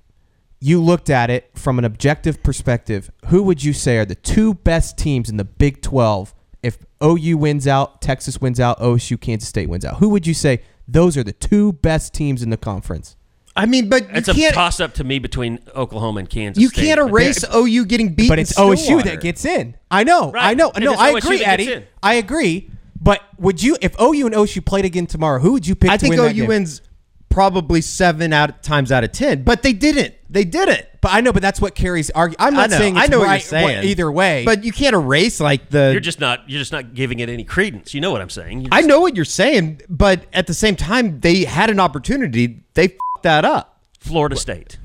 [0.59, 4.53] you looked at it from an objective perspective, who would you say are the two
[4.55, 9.47] best teams in the Big 12 if OU wins out, Texas wins out, OSU, Kansas
[9.47, 9.97] State wins out?
[9.97, 13.15] Who would you say those are the two best teams in the conference?
[13.55, 14.53] I mean, but It's a can't.
[14.53, 16.61] toss up to me between Oklahoma and Kansas.
[16.61, 18.27] you State, can't but- erase OU getting beat.
[18.29, 19.75] But in it's OSU that gets in.
[19.89, 20.31] I know.
[20.31, 20.49] Right.
[20.51, 20.71] I know.
[20.75, 21.85] And no, I OSU agree, Eddie.
[22.03, 22.69] I agree.
[22.99, 25.97] But would you, if OU and OSU played again tomorrow, who would you pick I
[25.97, 26.47] to think win that OU game?
[26.47, 26.81] wins
[27.29, 30.15] probably seven out times out of ten, but they didn't.
[30.29, 30.85] They didn't.
[30.99, 32.35] But I know, but that's what carries argue.
[32.39, 32.77] I'm I not know.
[32.77, 33.83] saying it's I know what you're saying.
[33.85, 34.43] either way.
[34.43, 35.91] but you can't erase like the.
[35.91, 36.49] You're just not.
[36.49, 37.93] You're just not giving it any credence.
[37.93, 38.61] You know what I'm saying?
[38.61, 42.63] You're I know what you're saying, but at the same time, they had an opportunity.
[42.73, 42.91] They f-
[43.23, 43.79] that up.
[43.99, 44.77] Florida State.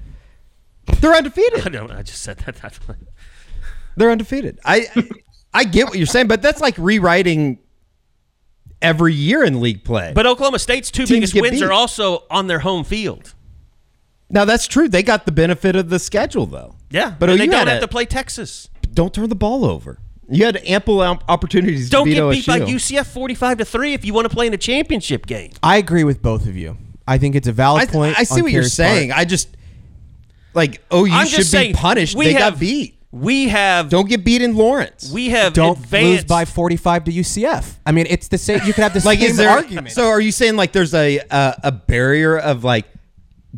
[1.01, 1.55] They're undefeated.
[1.61, 1.89] I undefeated.
[1.91, 1.97] know.
[1.99, 2.79] I just said that.
[3.97, 4.59] They're undefeated.
[4.65, 4.87] I
[5.53, 7.59] I get what you're saying, but that's like rewriting
[8.83, 10.13] every year in league play.
[10.15, 11.67] But Oklahoma State's two Teams biggest wins beat.
[11.67, 13.35] are also on their home field.
[14.29, 14.89] now that's true.
[14.89, 16.75] They got the benefit of the schedule, though.
[16.91, 18.69] Yeah, but and they don't have a- to play Texas.
[18.93, 19.99] Don't turn the ball over.
[20.29, 21.89] You had ample opportunities.
[21.91, 24.47] Don't to beat get beat by UCF 45 to three if you want to play
[24.47, 25.51] in a championship game.
[25.63, 26.77] I agree with both of you.
[27.07, 28.19] I think it's a valid I, point.
[28.19, 28.89] I see on what you're Kerry's part.
[28.89, 29.13] saying.
[29.13, 29.57] I just
[30.55, 32.15] like OU I'm should be saying punished.
[32.15, 32.99] We They have, got beat.
[33.13, 33.91] We have.
[33.91, 35.13] Don't get beat in Lawrence.
[35.13, 37.75] we have Don't advanced lose by 45 to UCF.
[37.85, 38.61] I mean, it's the same.
[38.65, 39.91] You could have the like same is there argument.
[39.93, 42.87] so are you saying like there's a uh, a barrier of like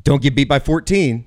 [0.03, 1.25] don't get beat by 14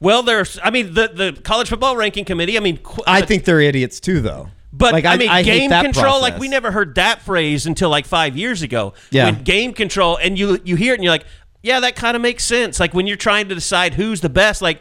[0.00, 0.58] Well, there's.
[0.64, 2.56] I mean, the the college football ranking committee.
[2.56, 5.70] I mean, qu- i think they're idiots too though But like I, mean, hate game
[5.70, 6.18] that control.
[6.22, 8.94] Like we never heard that phrase until like five years ago.
[9.10, 9.26] Yeah.
[9.26, 11.26] When game control, and you you hear it, and you're like,
[11.62, 12.80] yeah, that kind of makes sense.
[12.80, 14.62] Like when you're trying to decide who's the best.
[14.62, 14.80] Like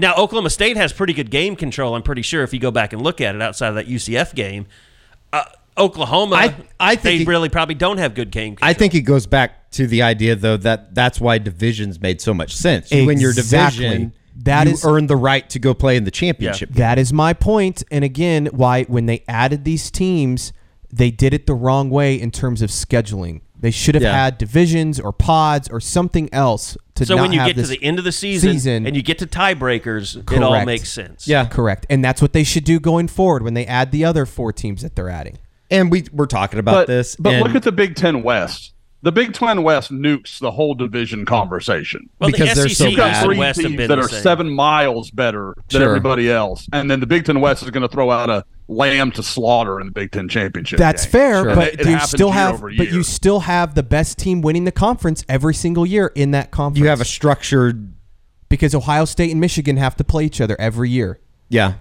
[0.00, 1.94] now, Oklahoma State has pretty good game control.
[1.94, 4.34] I'm pretty sure if you go back and look at it outside of that UCF
[4.34, 4.66] game,
[5.32, 5.44] uh,
[5.78, 8.56] Oklahoma, I- I think they it- really probably don't have good game.
[8.56, 8.68] control.
[8.70, 12.20] i think it goes back back to the idea though that that's why divisions made
[12.20, 12.90] so much sense.
[12.90, 13.84] You win your Exactly.
[13.84, 16.70] division, That you is- earn the right to go play in the championship.
[16.72, 16.78] game.
[16.78, 17.84] That is my point.
[17.92, 20.52] And again, why when they added these teams,
[20.92, 23.42] they did it the wrong way in terms of scheduling.
[23.58, 24.12] They should have Yeah.
[24.24, 27.66] had divisions or pods or something else to So not when you have get to
[27.66, 30.66] the end of the season, season- and you get to tiebreakers, it all Correct.
[30.66, 31.26] makes sense.
[31.26, 31.46] Yeah.
[31.46, 34.52] correct, and that's what they should do going forward when they add the other four
[34.52, 35.38] teams that they're adding.
[35.70, 37.16] And we we're talking about but, this.
[37.16, 38.72] But and look at the Big Ten West.
[39.02, 42.10] The Big Ten West nukes the whole division conversation.
[42.20, 43.24] Well, Because the they're SEC so bad.
[43.24, 44.22] three West have teams been that are same.
[44.22, 45.88] seven miles better than Sure.
[45.88, 49.10] everybody else, and then the Big Ten West is going to throw out a lamb
[49.12, 50.78] to slaughter in the Big Ten championship.
[50.78, 51.12] That's game.
[51.12, 51.54] fair, Sure.
[51.54, 54.72] but It- it you still have, but you still have the best team winning the
[54.72, 56.78] conference every single year in that conference.
[56.80, 57.94] you have a structured
[58.50, 61.18] because Ohio State and Michigan have to play each other every year.
[61.48, 61.72] yeah.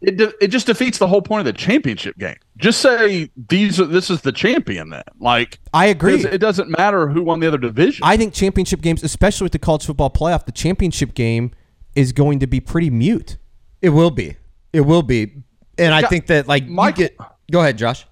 [0.00, 2.36] It de- it just defeats the whole point of the championship game.
[2.56, 4.90] Just say these are, this is the champion.
[4.90, 6.24] Then, like, I agree.
[6.24, 8.04] It doesn't matter who won the other division.
[8.04, 11.50] I think championship games, especially with the college football playoff, the championship game
[11.96, 13.38] is going to be pretty mute.
[13.82, 14.36] It will be.
[14.72, 15.32] It will be.
[15.78, 17.16] And I think that like my- you get
[17.50, 18.06] Go ahead, Josh.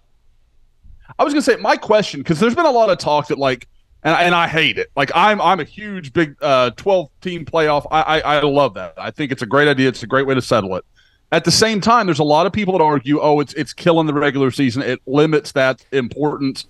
[1.18, 3.68] I was gonna say my question because there's been a lot of talk that like,
[4.03, 4.90] and, and I hate it.
[4.96, 7.87] Like I'm I'm a huge big uh 12 team playoff.
[7.90, 8.94] I, I I love that.
[8.96, 9.88] I think it's a great idea.
[9.88, 10.85] It's a great way to settle it.
[11.33, 14.07] At the same time, there's a lot of people that argue, oh, it's it's killing
[14.07, 14.83] the regular season.
[14.83, 16.67] It limits that importance.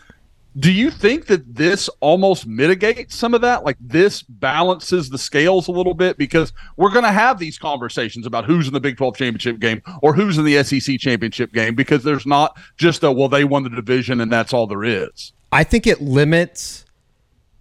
[0.59, 3.63] Do you think that this almost mitigates some of that?
[3.63, 8.25] Like this balances the scales a little bit because we're going to have these conversations
[8.25, 11.75] about who's in the Big 12 championship game or who's in the SEC championship game
[11.75, 15.35] because there's not just a, well, they won the division and that's all there is.
[15.53, 16.87] I think it limits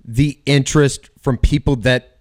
[0.06, 2.15] the interest from people that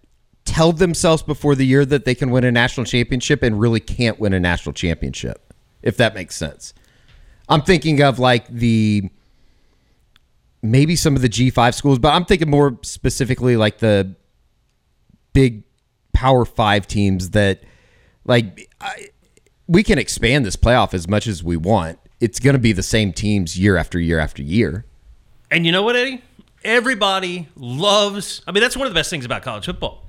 [0.54, 4.20] tell themselves before the year that they can win a national championship and really can't
[4.20, 6.72] win a national championship, if that makes sense.
[7.48, 9.10] I'm thinking of like the
[10.62, 14.14] maybe some of the G5 schools, but I'm thinking more specifically like the
[15.32, 15.64] big
[16.12, 17.64] Power 5 teams that
[18.24, 19.08] like I,
[19.66, 21.98] we can expand this playoff as much as we want.
[22.20, 24.84] It's going to be the same teams year after year after year.
[25.50, 26.22] And you know what, Eddie?
[26.62, 28.40] Everybody loves.
[28.46, 30.03] I mean, that's one of the best things about college football.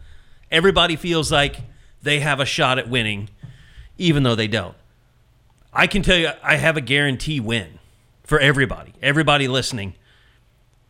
[0.52, 1.58] Everybody feels like
[2.02, 3.30] they have a shot at winning,
[3.98, 4.76] even though they don't.
[5.74, 7.80] I can tell you, I have a guarantee win
[8.24, 9.96] for everybody, everybody listening.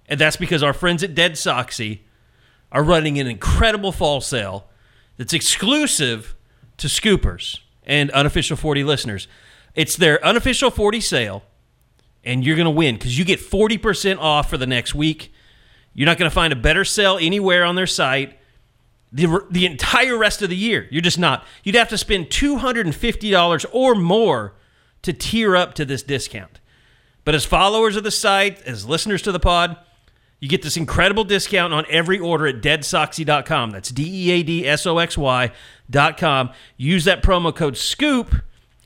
[0.08, 2.00] And that's because our friends at Dead Soxy
[2.72, 4.68] are running an incredible fall sale
[5.18, 6.36] that's exclusive
[6.78, 9.28] to scoopers and unofficial 40 listeners.
[9.74, 11.44] It's their unofficial 40 sale
[12.24, 15.32] and you're going to win because you get 40% off for the next week.
[15.94, 18.38] You're not going to find a better sale anywhere on their site
[19.16, 20.88] the, the entire rest of the year.
[20.92, 21.46] You're just not.
[21.64, 24.54] You'd have to spend $250 or more
[25.04, 26.60] to tier up to this discount.
[27.24, 29.78] But as followers of the site, as listeners to the pod,
[30.42, 33.72] you get this incredible discount on every order at deadsoxy.com.
[33.72, 36.50] That's D E A D S O X Y.com.
[36.76, 38.36] Use that promo code SCOOP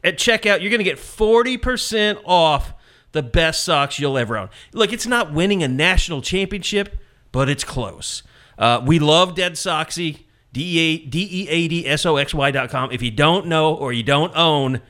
[0.04, 0.62] at checkout.
[0.62, 2.74] You're going to get 40% off
[3.14, 4.50] the best socks you'll ever own.
[4.74, 7.00] Look, it's not winning a national championship,
[7.32, 8.22] but it's close.
[8.60, 10.98] Uh, we love Dead Soxy, D A
[11.68, 12.92] D S O X Y.com.
[12.92, 14.82] If you don't know or you don't own,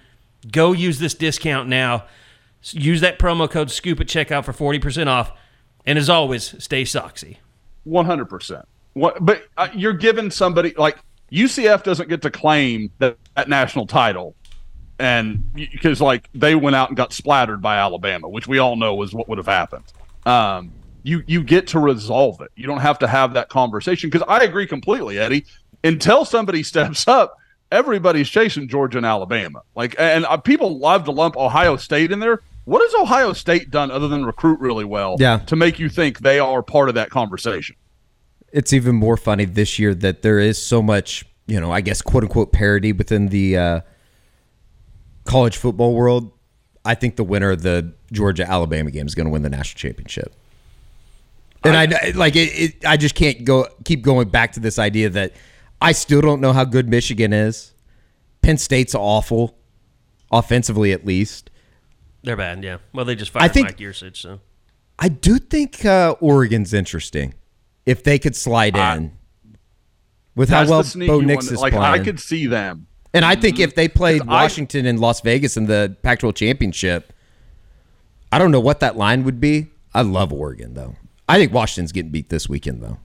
[0.51, 2.05] go use this discount now.
[2.71, 5.31] Use that promo code SCOOP at checkout for 40% off.
[5.85, 7.37] And as always, stay soxy.
[7.85, 8.67] One hundred percent.
[8.93, 9.25] What?
[9.25, 10.97] But uh, you're giving somebody like
[11.31, 14.35] UCF doesn't get to claim that, that national title,
[14.99, 19.01] and because like they went out and got splattered by Alabama, which we all know
[19.01, 19.85] is what would have happened.
[20.25, 20.71] Um,
[21.03, 22.51] you you get to resolve it.
[22.55, 25.45] You don't have to have that conversation because I agree completely, Eddie.
[25.83, 27.37] Until somebody steps up,
[27.71, 29.61] everybody's chasing Georgia and Alabama.
[29.75, 32.41] Like, and uh, people love to lump Ohio State in there.
[32.65, 35.39] What has Ohio State done other than recruit really well Yeah.
[35.47, 37.75] to make you think they are part of that conversation?
[38.51, 42.01] it's even more funny this year that there is so much, you know, I guess
[42.01, 43.81] quote unquote parody within the uh,
[45.25, 46.31] college football world.
[46.85, 49.77] I think the winner of the Georgia Alabama game is going to win the national
[49.77, 50.33] championship.
[51.63, 52.85] And I, like it, it.
[52.85, 55.33] I just can't go keep going back to this idea that
[55.81, 57.73] I still don't know how good Michigan is.
[58.41, 59.57] Penn State's awful,
[60.31, 61.49] offensively at least.
[62.23, 62.77] They're bad, yeah.
[62.93, 64.39] Well, they just fired think- Mike Yurcich, so.
[65.01, 67.33] I do think uh, Oregon's interesting
[67.85, 69.13] if they could slide in
[70.35, 71.85] with how well the sneaky Bo one Nix that, is like playing.
[72.01, 72.87] I could see them.
[73.13, 76.35] And I think if they played 'Cause I- Washington and Las Vegas in the Pac-12
[76.35, 77.13] championship,
[78.31, 79.67] I don't know what that line would be.
[79.93, 80.95] I love Oregon though.
[81.29, 82.97] I think Washington's getting beat this weekend though.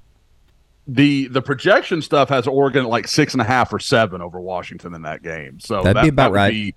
[0.87, 4.40] The the projection stuff has Oregon at like six and a half or seven over
[4.40, 5.60] Washington in that game.
[5.60, 6.50] So That'd that, be about that right.
[6.52, 6.74] Be,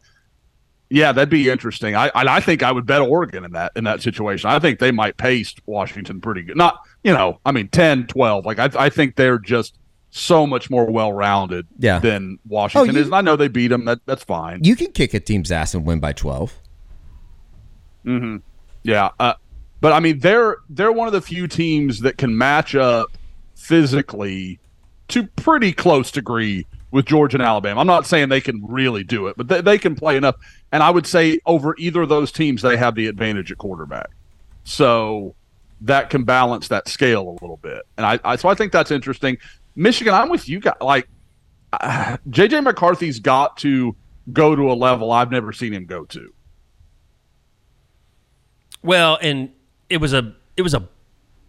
[0.90, 1.96] Yeah, that'd be interesting.
[1.96, 4.50] I I think I would bet Oregon in that in that situation.
[4.50, 6.56] I think they might pace Washington pretty good.
[6.56, 8.46] Not you know, I mean 10, 12.
[8.46, 9.78] Like I I think they're just
[10.10, 12.00] so much more well rounded Yeah.
[12.00, 13.08] than Washington Oh, you- is.
[13.08, 13.84] And I know they beat them.
[13.86, 14.64] That that's fine.
[14.64, 16.54] You can kick a team's ass and win by 12.
[18.04, 18.38] Hmm.
[18.84, 19.34] Yeah, uh,
[19.82, 23.10] but I mean they're they're one of the few teams that can match up
[23.56, 24.60] physically
[25.10, 27.82] to pretty close degree with Georgia and Alabama.
[27.82, 30.36] I'm not saying they can really do it, but they, they can play enough.
[30.72, 34.10] And I would say over either of those teams, they have the advantage at quarterback.
[34.64, 35.36] So
[35.82, 37.84] that can balance that scale a little bit.
[37.98, 39.38] And I, I so I think that's interesting.
[39.76, 40.76] Michigan, I'm with you guys.
[40.82, 41.08] Like
[41.74, 43.96] uh, JJ McCarthy's got to
[44.32, 46.34] go to a level I've never seen him go to.
[48.84, 49.52] Well, and
[49.90, 50.88] it was a it was a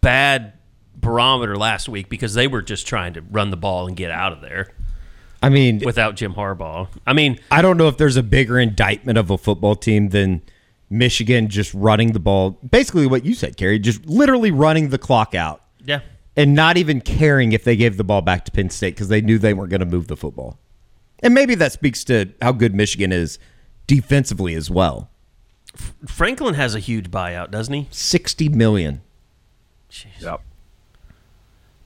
[0.01, 0.53] bad
[0.95, 4.33] barometer last week because they were just trying to run the ball and get out
[4.33, 4.73] of there
[5.41, 6.89] I mean, without Jim Harbaugh.
[7.07, 10.41] I mean, I don't know if there's a bigger indictment of a football team than
[10.89, 12.51] Michigan just running the ball.
[12.69, 16.01] Basically, what you said, Kerry, just literally running the clock out yeah.
[16.35, 19.21] and not even caring if they gave the ball back to Penn State because they
[19.21, 20.59] knew they weren't going to move the football.
[21.21, 23.39] And maybe that speaks to how good Michigan is
[23.87, 25.09] defensively as well.
[26.05, 27.87] Franklin has a huge buyout, doesn't he?
[27.91, 29.01] 60 million.
[30.19, 30.41] Yep.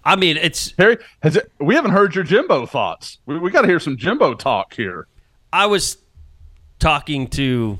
[0.06, 3.20] I mean, it's Harry, has it, we haven't heard your Jimbo thoughts.
[3.26, 5.08] We, we got to hear some Jimbo talk here.
[5.52, 5.98] I was
[6.80, 7.80] talking to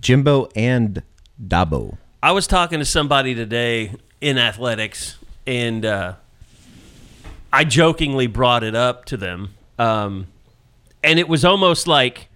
[0.00, 1.02] Jimbo and
[1.42, 1.96] Dabo.
[2.22, 6.14] I was talking to somebody today in athletics, and uh,
[7.52, 10.28] I jokingly brought it up to them, um,
[11.02, 12.28] and it was almost like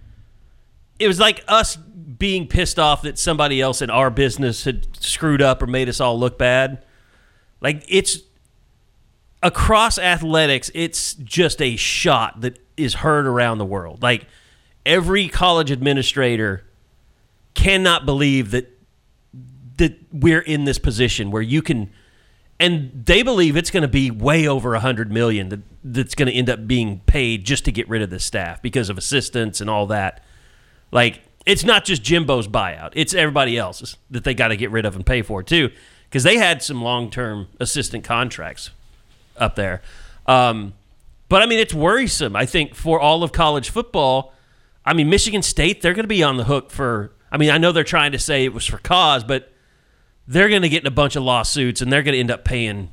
[0.99, 1.77] it was like us
[2.19, 5.99] being pissed off that somebody else in our business had screwed up or made us
[5.99, 6.85] all look bad.
[7.61, 8.19] Like it's
[9.41, 14.03] across athletics, it's just a shot that is heard around the world.
[14.03, 14.27] Like
[14.85, 16.65] every college administrator
[17.53, 18.75] cannot believe that
[19.77, 21.89] that we're in this position where you can
[22.59, 26.27] and they believe it's going to be way over a hundred million that that's going
[26.27, 29.61] to end up being paid just to get rid of the staff because of assistants
[29.61, 30.21] and all that.
[30.91, 34.85] Like it's not just Jimbo's buyout; it's everybody else's that they got to get rid
[34.85, 35.69] of and pay for too,
[36.09, 38.71] because they had some long-term assistant contracts
[39.37, 39.81] up there.
[40.27, 40.73] Um,
[41.29, 42.35] but I mean, it's worrisome.
[42.35, 44.33] I think for all of college football.
[44.85, 47.11] I mean, Michigan State they're going to be on the hook for.
[47.31, 49.51] I mean, I know they're trying to say it was for cause, but
[50.27, 52.43] they're going to get in a bunch of lawsuits and they're going to end up
[52.43, 52.89] paying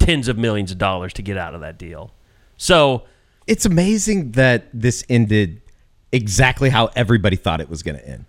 [0.00, 2.12] tens of millions of dollars to get out of that deal.
[2.56, 3.04] So
[3.46, 5.62] It's amazing that this ended
[6.12, 8.26] exactly how everybody thought it was going to end.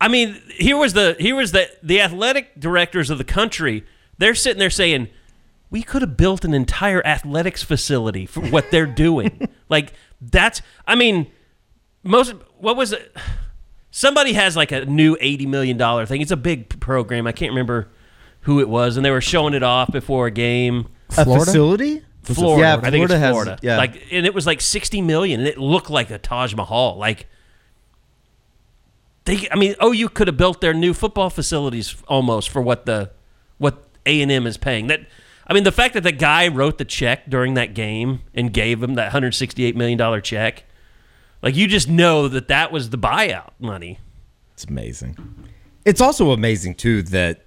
[0.00, 3.84] I mean, here was the here was the the athletic directors of the country.
[4.18, 5.08] They're sitting there saying,
[5.70, 10.94] "We could have built an entire athletics facility for what they're doing." like that's, I
[10.94, 11.30] mean,
[12.02, 13.14] most what was it?
[13.90, 16.22] Somebody has like a new eighty million dollar thing.
[16.22, 17.26] It's a big program.
[17.26, 17.88] I can't remember
[18.42, 20.88] who it was, and they were showing it off before a game.
[21.18, 21.44] A Florida?
[21.44, 22.02] facility?
[22.22, 22.60] Florida.
[22.62, 23.58] Yeah, I think it's Florida has- Florida.
[23.62, 23.76] yeah.
[23.76, 26.96] Like, and it was like sixty million, and it looked like a Taj Mahal.
[26.96, 27.26] Like,
[29.24, 32.86] they, I mean, oh, you could have built their new football facilities almost for what
[32.86, 33.10] the
[33.58, 34.86] what A and M is paying.
[34.88, 35.00] That,
[35.46, 38.82] I mean, the fact that the guy wrote the check during that game and gave
[38.82, 40.64] him that hundred sixty eight million dollar check,
[41.42, 43.98] like you just know that that was the buyout money.
[44.54, 45.16] It's amazing.
[45.84, 47.44] It's also amazing too that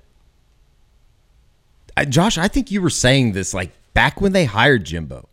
[2.10, 5.30] Josh, I think you were saying this like back when they hired Jimbo.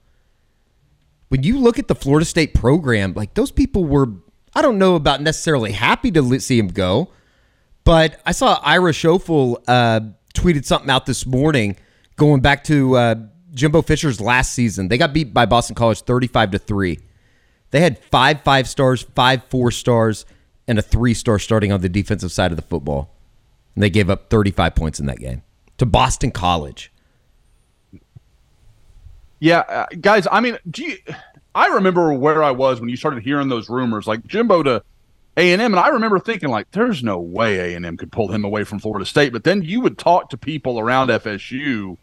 [1.28, 4.08] When you look at the Florida State program, like those people were
[4.54, 7.10] I don't know about necessarily happy to see him go,
[7.84, 10.00] but I saw Ira Schoffel uh,
[10.34, 11.76] tweeted something out this morning
[12.16, 13.14] going back to uh,
[13.54, 14.88] Jimbo Fisher's last season.
[14.88, 16.98] They got beat by Boston College 35 to 3.
[17.70, 20.26] They had five five stars, five four stars,
[20.66, 23.14] and a three star starting on the defensive side of the football.
[23.74, 25.42] And they gave up 35 points in that game
[25.78, 26.92] to Boston College.
[29.40, 30.26] Yeah, uh, guys.
[30.30, 30.98] I mean, do you,
[31.54, 34.82] I remember where I was when you started hearing those rumors, like Jimbo to
[35.36, 38.12] A and M, and I remember thinking, like, there's no way A and M could
[38.12, 39.32] pull him away from Florida State.
[39.32, 41.96] But then you would talk to people around FSU,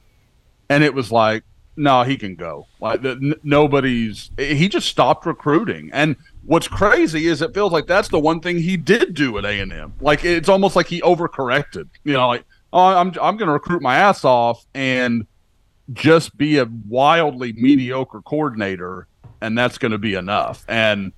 [0.69, 1.43] and it was like,
[1.75, 2.65] no, he can go.
[2.81, 4.31] Like, the, n- nobody's.
[4.37, 8.57] He just stopped recruiting, and what's crazy is it feels like that's the one thing
[8.57, 9.93] he did do at A and M.
[10.01, 11.87] Like, it's almost like he overcorrected.
[12.03, 15.27] You know, like, oh, I'm I'm going to recruit my ass off and
[15.93, 19.07] just be a wildly mediocre coordinator
[19.41, 20.65] and that's going to be enough.
[20.67, 21.11] And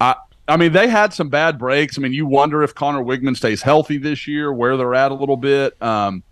[0.00, 1.98] I I mean they had some bad breaks.
[1.98, 5.14] I mean you wonder if Conner Weigman stays healthy this year, where they're at a
[5.14, 5.80] little bit.
[5.82, 6.22] Um,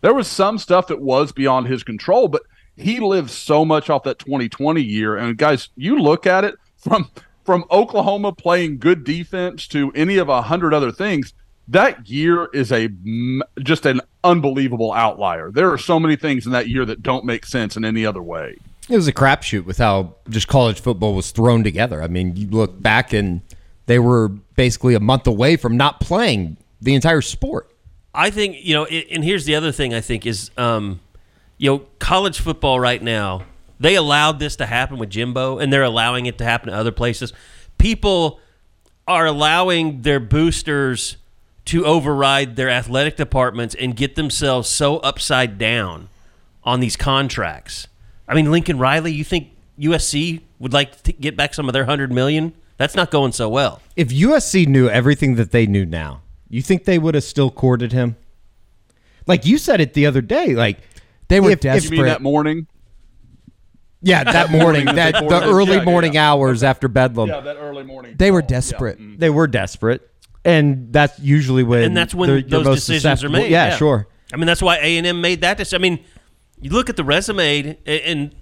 [0.00, 2.42] there was some stuff that was beyond his control, but
[2.76, 5.16] he lived so much off that 2020 year.
[5.16, 7.10] And guys, you look at it from
[7.44, 11.32] from Oklahoma playing good defense to any of a hundred other things,
[11.68, 12.88] that year is a
[13.60, 15.50] just an unbelievable outlier.
[15.50, 18.22] There are so many things in that year that don't make sense in any other
[18.22, 18.56] way.
[18.88, 22.02] It was a crapshoot with how just college football was thrown together.
[22.02, 23.40] I mean, you look back and
[23.86, 27.70] they were basically a month away from not playing the entire sport.
[28.14, 29.92] I think you know, and here's the other thing.
[29.92, 31.00] I think is, um,
[31.58, 33.42] you know, college football right now.
[33.78, 36.92] They allowed this to happen with Jimbo, and they're allowing it to happen to other
[36.92, 37.34] places.
[37.76, 38.40] People
[39.06, 41.18] are allowing their boosters
[41.66, 46.08] to override their athletic departments and get themselves so upside down
[46.64, 47.88] on these contracts.
[48.28, 49.48] I mean, Lincoln Riley, you think
[49.78, 52.54] USC would like to get back some of their 100 million?
[52.76, 53.80] That's not going so well.
[53.96, 57.92] If USC knew everything that they knew now, you think they would have still courted
[57.92, 58.16] him?
[59.26, 60.78] Like you said it the other day, like
[61.28, 61.96] they were if- if- desperate.
[61.96, 62.66] You mean that morning?
[64.02, 65.42] yeah, that morning, that the Morning.
[65.48, 66.30] early Yeah, morning yeah.
[66.30, 68.14] hours after Bedlam, Yeah, that early morning.
[68.18, 69.00] they were desperate.
[69.00, 69.06] Yeah.
[69.06, 69.18] Mm.
[69.18, 70.08] they were desperate,
[70.46, 73.50] and that's usually when and that's when they're- you're those most decisions are made.
[73.50, 74.06] Yeah, sure.
[74.32, 75.80] I mean, that's why A and M made that decision.
[75.80, 75.98] I mean,
[76.60, 78.34] you look at the resume, and- and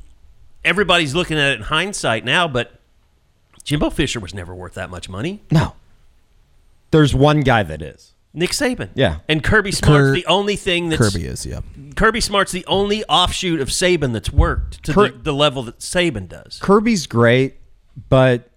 [0.65, 2.81] everybody's looking at it in hindsight now, but
[3.65, 5.43] Jimbo Fisher was never worth that much money.
[5.51, 5.75] No,
[6.91, 8.13] there's one guy that is.
[8.37, 9.19] Nick Saban, Yeah.
[9.29, 11.61] and Kirby Smart's Kir- the only thing that's Kirby is, yeah.
[11.95, 15.79] Kirby Smart's the only offshoot of Saban that's worked to Kir- the, the level that
[15.79, 16.59] Saban does.
[16.61, 17.59] Kirby's great,
[18.09, 18.51] but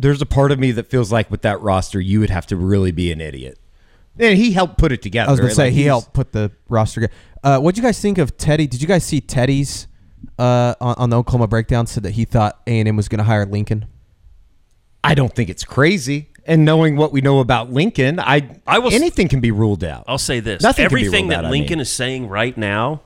[0.00, 2.56] there's a part of me that feels like with that roster, you would have to
[2.56, 3.58] really be an idiot.
[4.18, 5.28] And he helped put it together.
[5.28, 7.00] I was going to say Like, he helped put the roster.
[7.02, 7.18] together.
[7.42, 8.66] Uh, what do you guys think of Teddy?
[8.66, 9.86] Did you guys see Teddy's
[10.38, 11.86] uh, on, on the Oklahoma breakdown?
[11.86, 13.86] Said that he thought A and M was going to hire Lincoln.
[15.04, 16.30] I don't think it's crazy.
[16.44, 19.84] And knowing what we know about Lincoln, I, I will s- anything can be ruled
[19.84, 20.04] out.
[20.08, 21.82] I'll say this: Nothing can be everything that out, I Lincoln mean.
[21.82, 23.02] is saying right now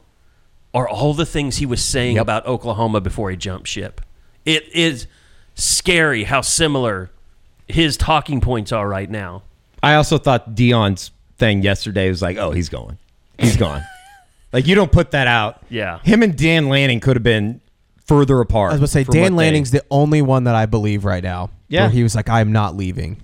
[0.72, 2.22] are all the things he was saying Yep.
[2.22, 4.00] about Oklahoma before he jumped ship.
[4.46, 5.06] It is
[5.54, 7.10] scary how similar
[7.68, 9.42] his talking points are right now.
[9.82, 12.98] I also thought Dion's thing yesterday was like, oh, he's going.
[13.38, 13.82] He's gone.
[14.52, 15.62] like, you don't put that out.
[15.68, 15.98] Yeah.
[16.00, 17.60] Him and Dan Lanning could have been
[18.06, 18.72] further apart.
[18.72, 21.04] I was going to say Dan what they- Lanning's the only one that I believe
[21.04, 21.50] right now.
[21.68, 21.82] Yeah.
[21.82, 23.16] where he was like, "I'm not leaving."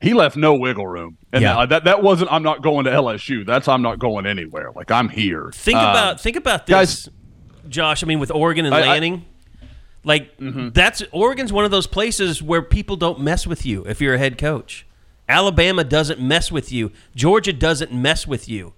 [0.00, 1.54] He left no wiggle room, and Yeah.
[1.60, 2.32] that, that that wasn't.
[2.32, 3.46] I'm not going to LSU.
[3.46, 4.70] That's I'm not going anywhere.
[4.74, 5.50] Like I'm here.
[5.54, 7.08] Think Um, about think about this, guys-
[7.68, 8.02] Josh.
[8.02, 8.96] I mean, with Oregon and I- I-
[10.08, 10.68] Lanning, like mm-hmm.
[10.70, 14.18] that's Oregon's one of those places where people don't mess with you if you're a
[14.18, 14.86] head coach.
[15.28, 16.90] Alabama doesn't mess with you.
[17.14, 18.72] Georgia doesn't mess with you.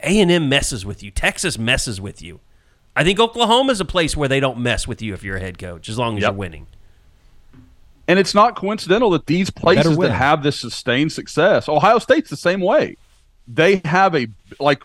[0.00, 1.10] A and M messes with you.
[1.10, 2.40] Texas messes with you.
[2.94, 5.58] I think Oklahoma's a place where they don't mess with you if you're a head
[5.58, 6.30] coach, as long as Yep.
[6.32, 6.66] you're winning.
[8.08, 12.36] And it's not coincidental that these places that have this sustained success, Ohio State's the
[12.36, 12.96] same way.
[13.48, 14.82] They have a like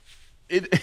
[0.49, 0.82] it.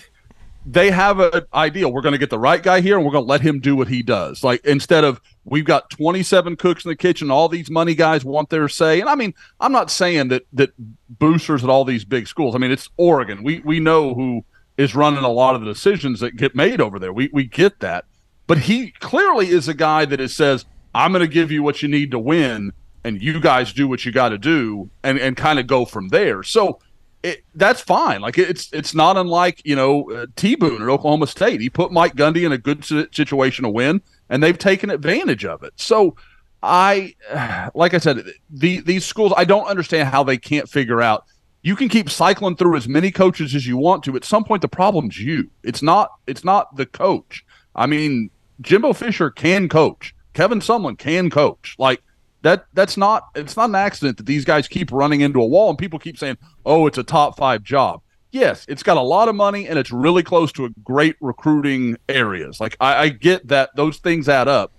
[0.70, 1.88] They have an idea.
[1.88, 3.74] We're going to get the right guy here, and we're going to let him do
[3.74, 4.44] what he does.
[4.44, 8.50] Like instead of we've got 27 cooks in the kitchen, all these money guys want
[8.50, 9.00] their say.
[9.00, 10.74] And I mean, I'm not saying that that
[11.08, 12.54] boosters at all these big schools.
[12.54, 13.42] I mean, it's Oregon.
[13.42, 14.44] We we know who
[14.76, 17.14] is running a lot of the decisions that get made over there.
[17.14, 18.04] We we get that.
[18.46, 21.80] But he clearly is a guy that is says, I'm going to give you what
[21.80, 22.72] you need to win,
[23.04, 26.08] and you guys do what you got to do, and and kind of go from
[26.08, 26.42] there.
[26.42, 26.78] So
[27.22, 28.20] it, that's fine.
[28.20, 31.60] Like it's it's not unlike you know uh, T Boone at Oklahoma State.
[31.60, 35.62] He put Mike Gundy in a good situation to win, and they've taken advantage of
[35.62, 35.72] it.
[35.76, 36.16] So
[36.62, 37.14] I,
[37.74, 41.24] like I said, the these schools I don't understand how they can't figure out.
[41.62, 44.14] You can keep cycling through as many coaches as you want to.
[44.14, 45.50] At some point, the problem's you.
[45.64, 46.12] It's not.
[46.26, 47.44] It's not the coach.
[47.74, 50.14] I mean, Jimbo Fisher can coach.
[50.34, 51.74] Kevin Sumlin can coach.
[51.78, 52.00] Like
[52.42, 52.66] that.
[52.74, 53.28] That's not.
[53.34, 56.18] It's not an accident that these guys keep running into a wall and people keep
[56.18, 59.78] saying, "Oh, it's a top five job." Yes, it's got a lot of money and
[59.78, 62.60] it's really close to a great recruiting areas.
[62.60, 64.70] Like I, I get that those things add up,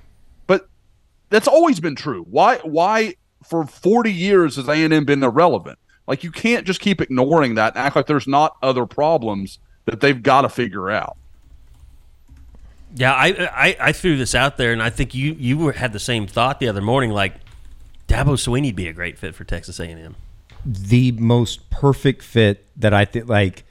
[0.46, 0.68] but
[1.30, 2.26] that's always been true.
[2.30, 2.58] Why?
[2.58, 5.80] Why for forty years has A and M been irrelevant?
[6.08, 10.00] Like you can't just keep ignoring that and act like there's not other problems that
[10.00, 11.18] they've got to figure out.
[12.96, 15.94] Yeah, I, I I threw this out there, and I think you you were, had
[15.94, 17.12] the same thought the other morning.
[17.12, 17.34] Like
[18.10, 20.16] Dabo Swinney'd be a great fit for Texas A&M.
[20.66, 23.64] the most perfect fit that I think like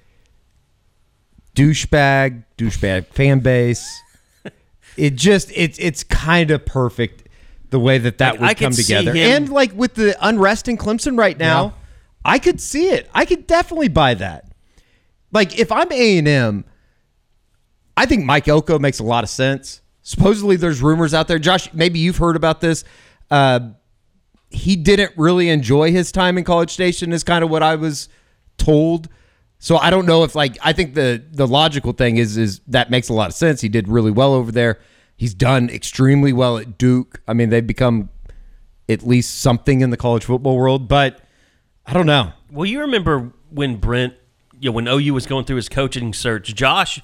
[1.55, 4.03] douchebag, douchebag fan base.
[4.97, 7.29] It just it's it's kind of perfect
[7.71, 9.13] the way that that Like, would I come together.
[9.15, 11.73] And like with the unrest in Clemson right now, Yeah.
[12.25, 13.09] I could see it.
[13.15, 14.51] I could definitely buy that.
[15.31, 16.65] Like if I'm A and M,
[17.97, 19.83] I think Mike Elko makes a lot of sense.
[20.03, 21.39] Supposedly, there's rumors out there.
[21.39, 22.83] Josh, maybe you've heard about this.
[23.31, 23.61] Uh,
[24.51, 28.09] he didn't really enjoy his time in College Station, is kind of what I was
[28.57, 29.09] told.
[29.59, 32.91] So I don't know if like I think the the logical thing is is that
[32.91, 33.61] makes a lot of sense.
[33.61, 34.79] He did really well over there.
[35.17, 37.21] He's done extremely well at Duke.
[37.27, 38.09] I mean, they've become
[38.89, 40.89] at least something in the college football world.
[40.89, 41.21] But
[41.87, 42.33] I don't know.
[42.51, 44.15] Well, you remember when Brent,
[44.61, 47.01] you know, when OU was going through his coaching search, Josh,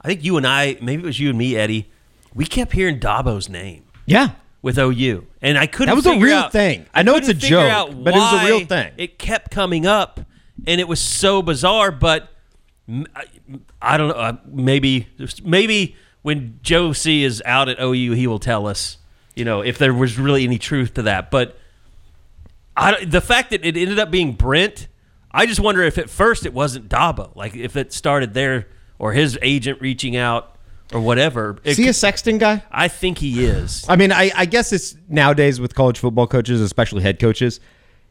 [0.00, 1.90] I think you and I, maybe it was you and me, Eddie,
[2.34, 4.30] we kept hearing Dabo's name Yeah,
[4.62, 5.88] with OU, and I couldn't.
[5.94, 6.86] That was a real out- thing.
[6.94, 8.92] I know it's a joke, but it was a real thing.
[8.96, 10.20] It kept coming up,
[10.66, 11.90] and it was so bizarre.
[11.90, 12.28] But
[13.80, 14.14] I don't know.
[14.14, 15.08] uh, Maybe,
[15.44, 18.98] maybe when Joe C is out at OU, he will tell us.
[19.34, 21.58] You know, if there was really any truth to that, but
[22.76, 24.88] I, the fact that it ended up being Brent,
[25.30, 29.12] I just wonder if at first it wasn't Dabo, like if it started there or
[29.14, 30.51] his agent reaching out
[30.92, 31.58] or whatever.
[31.64, 32.62] Is he a Sexton guy?
[32.70, 33.84] I think he is.
[33.88, 37.60] I mean, I, I guess it's nowadays with college football coaches, especially head coaches,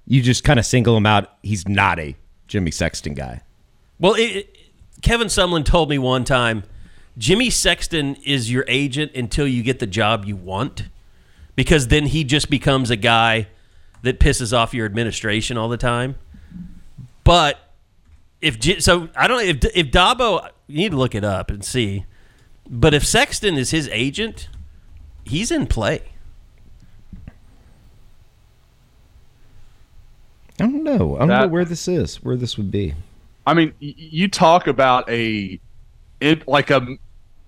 [0.05, 1.29] you just kind of single him out.
[1.43, 2.15] He's not a
[2.47, 3.41] Jimmy Sexton guy.
[3.99, 4.57] Well, it,
[5.01, 6.63] Kevin Sumlin told me one time,
[7.17, 10.87] Jimmy Sexton is your agent until you get the job you want,
[11.55, 13.47] because then he just becomes a guy
[14.01, 16.15] that pisses off your administration all the time.
[17.23, 17.59] But
[18.41, 21.63] if so, I don't know if if Dabo, you need to look it up and
[21.63, 22.05] see.
[22.71, 24.47] But if Sexton is his agent,
[25.25, 26.03] he's in play.
[30.57, 31.17] I don't know.
[31.17, 32.93] I don't know where this is, where this would be.
[33.45, 35.59] I mean, you talk about a
[36.21, 36.95] it like a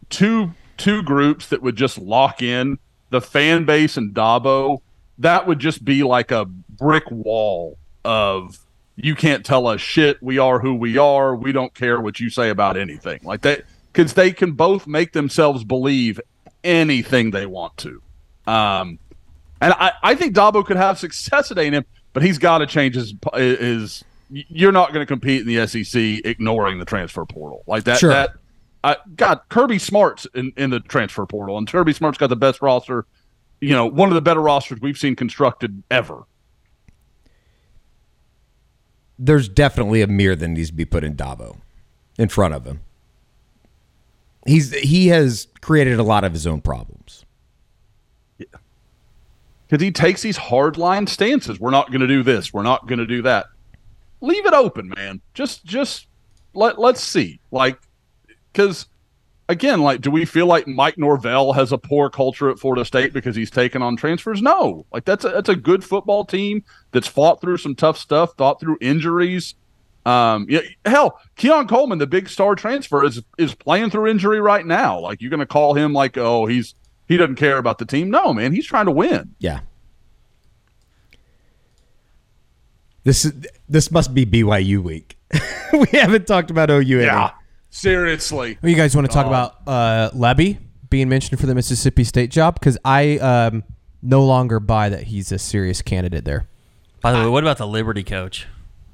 [0.10, 2.80] two two groups that would just lock in
[3.12, 4.82] the fan base and Dabo.
[5.20, 8.60] That would just be like a brick wall of
[8.96, 10.22] you can't tell us shit.
[10.22, 11.36] We are who we are.
[11.36, 13.64] We don't care what you say about anything like that
[13.94, 16.20] because they can both make themselves believe
[16.64, 18.02] anything they want to.
[18.48, 19.00] Um,
[19.62, 22.96] and I, I think Dabo could have success at A&M, but he's got to change
[22.96, 24.04] his his.
[24.30, 28.00] You're not going to compete in the SEC ignoring the transfer portal like that.
[28.00, 28.10] Sure.
[28.10, 28.34] That
[28.84, 32.62] I God, Kirby Smart's in, in the transfer portal, and Kirby Smart's got the best
[32.62, 33.06] roster.
[33.62, 36.24] You know, one of the better rosters we've seen constructed ever.
[39.18, 41.58] There's definitely a mirror that needs to be put in Dabo
[42.18, 42.82] in front of him.
[44.46, 47.26] He's he has created a lot of his own problems.
[49.74, 51.60] because he takes these hard line stances.
[51.60, 52.54] We're not going to do this.
[52.54, 53.48] We're not going to do that.
[54.22, 55.20] Leave it open, man.
[55.34, 56.06] Just just
[56.54, 57.40] let let's see.
[57.52, 57.80] Like
[58.52, 58.86] because
[59.50, 63.14] again, like do we feel like Mike Norvell has a poor culture at Florida State
[63.14, 64.42] because he's taken on transfers?
[64.44, 64.86] No.
[64.94, 68.60] Like that's a, that's a good football team that's fought through some tough stuff, thought
[68.60, 69.56] through injuries.
[70.06, 74.66] Um, yeah, hell, Keon Coleman, the big star transfer, is is playing through injury right
[74.66, 75.00] now.
[75.00, 76.76] Like you're going to call him like, oh, he's
[77.08, 78.10] he doesn't care about the team.
[78.10, 79.36] No, man, he's trying to win.
[79.40, 79.62] Yeah.
[83.04, 83.34] This is
[83.68, 85.18] this must be BYU week.
[85.74, 87.32] we haven't talked about OU any.
[87.70, 88.58] seriously.
[88.62, 90.58] Well, you guys want to talk about uh, Lebby
[90.90, 92.56] being mentioned for the Mississippi State job?
[92.56, 93.64] Because I um,
[94.02, 96.48] no longer buy that he's a serious candidate there.
[97.02, 98.48] By the way, what about the Liberty coach?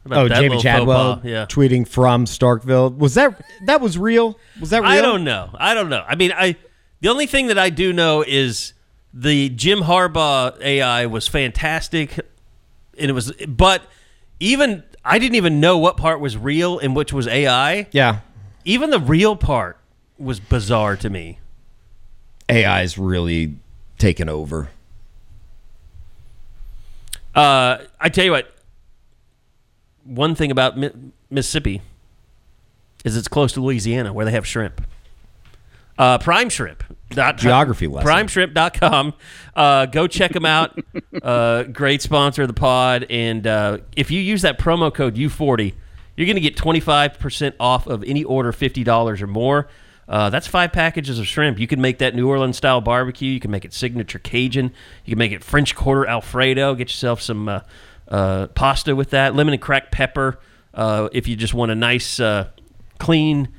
[0.10, 1.22] Oh, Jamey Chadwell?
[1.24, 1.46] Yeah.
[1.46, 2.98] tweeting from Starkville.
[2.98, 4.40] Was that that was real?
[4.60, 4.92] Was that real?
[4.92, 5.50] I don't know.
[5.56, 6.04] I don't know.
[6.08, 6.56] I mean, I
[7.02, 8.74] the only thing that I do know is
[9.14, 12.18] the Jim Harbaugh AI was fantastic,
[12.98, 13.32] and it was.
[13.48, 13.84] But
[14.40, 17.88] even I didn't even know what part was real and which was AI.
[17.92, 18.20] Yeah.
[18.66, 19.78] Even the real part
[20.18, 21.40] was bizarre to me.
[22.50, 23.56] AI's really
[23.98, 24.70] taken over.
[27.36, 28.54] Uh, I tell you what.
[30.10, 30.92] One thing about Mi-
[31.30, 31.82] Mississippi
[33.06, 34.82] is it's close to Louisiana, where they have shrimp.
[35.98, 36.84] Uh, Prime Shrimp.
[37.10, 38.10] Dot- Geography lesson.
[38.10, 39.14] PrimeShrimp.com.
[39.56, 40.80] Uh, go check them out.
[41.22, 43.06] uh, great sponsor of the pod.
[43.10, 45.74] And uh, if you use that promo code U40,
[46.16, 49.68] you're going to get 25% off of any order $50 or more.
[50.08, 51.60] Uh, that's five packages of shrimp.
[51.60, 53.32] You can make that New Orleans style barbecue.
[53.32, 54.72] You can make it signature Cajun.
[55.06, 56.76] You can make it French Quarter Alfredo.
[56.76, 57.60] Get yourself some uh,
[58.10, 59.36] uh, pasta with that.
[59.36, 60.40] Lemon and cracked pepper.
[60.74, 62.50] Uh, if you just want a nice, uh,
[63.00, 63.50] clean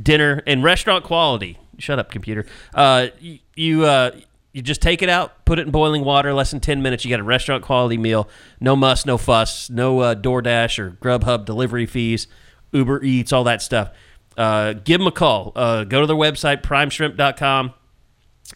[0.00, 1.58] dinner and restaurant quality.
[1.78, 2.46] Shut up, computer.
[2.74, 4.10] Uh, you you, uh,
[4.52, 7.04] you just take it out, put it in boiling water, less than ten minutes.
[7.04, 8.28] You got a restaurant quality meal.
[8.60, 12.26] No muss, no fuss, no uh, DoorDash or Grubhub delivery fees,
[12.72, 13.90] Uber Eats, all that stuff.
[14.36, 15.52] Uh, give them a call.
[15.52, 17.74] Go to their website, primeshrimp.com,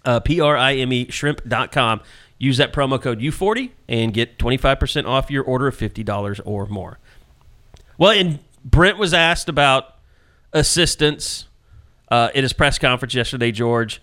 [0.05, 2.01] uh, P R I M E shrimp.com.
[2.39, 6.99] Use that promo code U40 and get 25% off your order of $50 or more.
[7.97, 9.95] Well, and Brent was asked about
[10.53, 11.47] assistance
[12.11, 14.03] uh, at his press conference yesterday, George.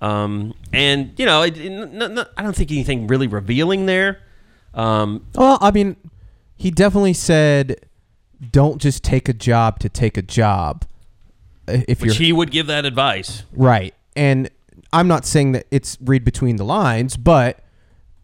[0.00, 4.20] Um, and, you know, it, it, n- n- I don't think anything really revealing there.
[4.74, 5.96] Um, Well, I mean,
[6.56, 7.84] he definitely said,
[8.50, 10.84] "Don't just take a job to take a job."
[11.68, 13.44] If which you're he would give that advice.
[13.52, 14.48] right, and
[14.92, 17.60] I'm not saying that it's read between the lines, but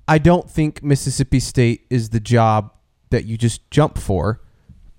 [0.09, 2.73] I don't think Mississippi State is the job
[3.11, 4.41] that you just jump for,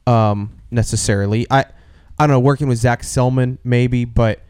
[0.07, 1.47] um, necessarily.
[1.51, 1.66] I
[2.18, 2.39] I don't know.
[2.39, 4.41] Working with Zac Selmon, maybe, but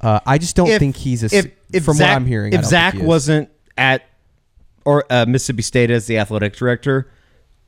[0.00, 1.36] uh, I just don't If- think he's a.
[1.36, 4.02] if, if from Zach, what I'm hearing, if Zach he wasn't at
[4.84, 7.10] or uh, Mississippi State as the athletic director,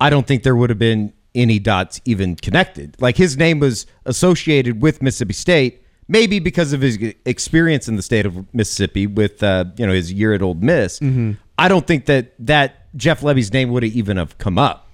[0.01, 2.97] I don't think there would have been any dots even connected.
[3.01, 6.97] Like his name was associated with Mississippi State, maybe because of his
[7.27, 10.99] experience in the state of Mississippi with uh, you know his year at Old Miss.
[11.01, 11.33] Mm-hmm.
[11.59, 14.89] I don't think that that Jeff Lebby's name would have even have come up.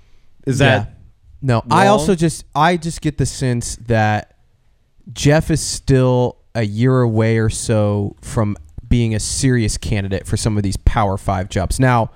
[0.47, 0.91] Is that Yeah.
[1.43, 4.39] No, I also just I just get the sense that
[5.13, 8.57] Jeff is still a year away or so from
[8.89, 11.79] being a serious candidate for some of these Power Five jobs.
[11.79, 12.13] Now,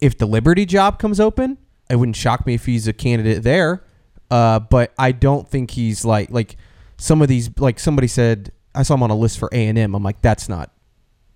[0.00, 3.84] if the Liberty job comes open, it wouldn't shock me if he's a candidate there.
[4.32, 6.56] Uh, but I don't think he's like like
[6.96, 9.78] some of these like somebody said I saw him on a list for A and
[9.78, 9.94] M.
[9.94, 10.72] I'm like that's not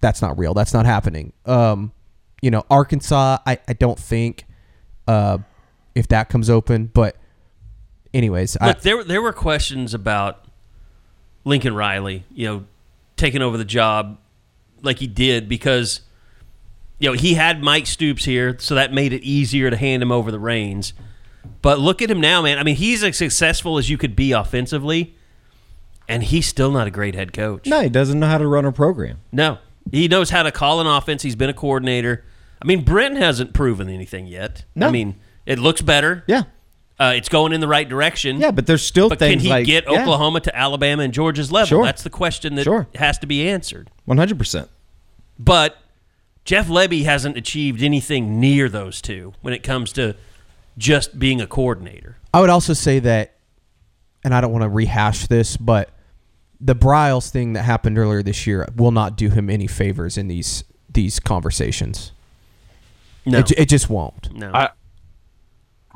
[0.00, 0.52] that's not real.
[0.52, 1.32] That's not happening.
[1.44, 1.92] Um,
[2.47, 4.44] you know, Arkansas, I, I don't think
[5.09, 5.38] uh,
[5.97, 6.92] if that comes open.
[6.94, 7.16] But
[8.14, 10.44] anyways, I, Look, there there were questions about
[11.44, 12.64] Lincoln Riley, you know,
[13.16, 14.18] taking over the job
[14.80, 16.03] like he did because
[17.01, 20.12] you know he had Mike Stoops here, so that made it easier to hand him
[20.12, 20.92] over the reins.
[21.62, 22.61] But look at him now, man.
[22.61, 25.16] I mean, he's as successful as you could be offensively,
[26.09, 27.66] and he's still not a great head coach.
[27.66, 27.80] no?
[27.80, 29.18] He doesn't know how to run a program.
[29.32, 29.59] No.
[29.90, 31.22] He knows how to call an offense.
[31.22, 32.24] He's been a coordinator.
[32.61, 34.64] I mean, Brent hasn't proven anything yet.
[34.74, 34.88] No.
[34.88, 36.24] I mean, it looks better.
[36.26, 36.44] Yeah,
[36.98, 38.38] Uh, it's going in the right direction.
[38.40, 41.52] yeah, but there's still But can he like get yeah, Oklahoma to Alabama and Georgia's
[41.52, 41.66] level?
[41.68, 41.84] Sure.
[41.84, 42.86] That's the question that Sure.
[42.94, 43.90] has to be answered.
[44.07, 44.68] One hundred percent.
[45.38, 45.76] But
[46.44, 50.14] Jeff Lebby hasn't achieved anything near those two when it comes to
[50.78, 52.16] just being a coordinator.
[52.32, 53.34] I would also say that,
[54.24, 55.90] and I don't want to rehash this, but
[56.61, 60.28] the Briles thing that happened earlier this year will not do him any favors in
[60.28, 62.12] these these conversations.
[63.26, 64.32] No, It, it just won't.
[64.32, 64.50] no.
[64.54, 64.70] I,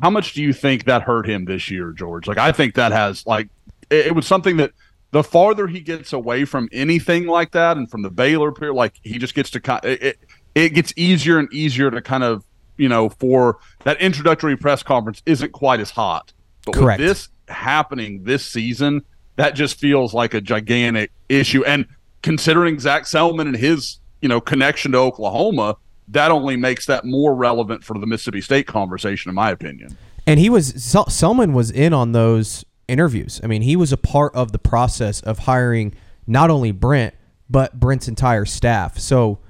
[0.03, 2.27] how much do you think that hurt him this year, George?
[2.27, 3.49] Like, I think that has like
[3.91, 4.73] it, it was something that
[5.11, 8.95] the farther he gets away from anything like that, and from the Baylor period, like
[9.03, 9.85] he just gets to kind.
[9.85, 10.19] It, it,
[10.55, 12.45] it gets easier and easier to kind of
[12.77, 16.33] you know for that introductory press conference isn't quite as hot.
[16.65, 17.01] But Correct.
[17.01, 19.03] with this happening this season,
[19.37, 21.65] that just feels like a gigantic issue.
[21.65, 21.87] And
[22.23, 25.77] considering Zac Selmon and his you know connection to Oklahoma,
[26.11, 29.97] that only makes that more relevant for the Mississippi State conversation, in my opinion.
[30.27, 33.41] And he was Sel- Selmon was in on those interviews.
[33.43, 35.95] I mean, he was a part of the process of hiring
[36.27, 37.15] not only Brent
[37.49, 38.99] but Brent's entire staff.
[38.99, 39.41] So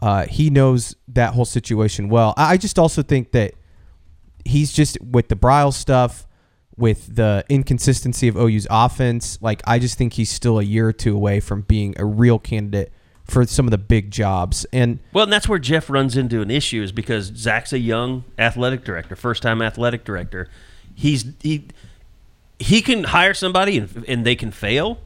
[0.00, 2.32] uh, he knows that whole situation well.
[2.36, 3.54] I just also think that
[4.44, 6.26] he's just with the Briles stuff,
[6.76, 9.38] with the inconsistency of OU's offense.
[9.42, 12.38] Like I just think he's still a year or two away from being a real
[12.38, 12.92] candidate
[13.32, 14.64] for some of the big jobs.
[14.72, 18.24] And Well, and that's where Jeff runs into an issue is because Zach's a young
[18.38, 20.48] athletic director, first time athletic director.
[20.94, 21.66] He's he
[22.58, 24.98] he can hire somebody and, and they can fail,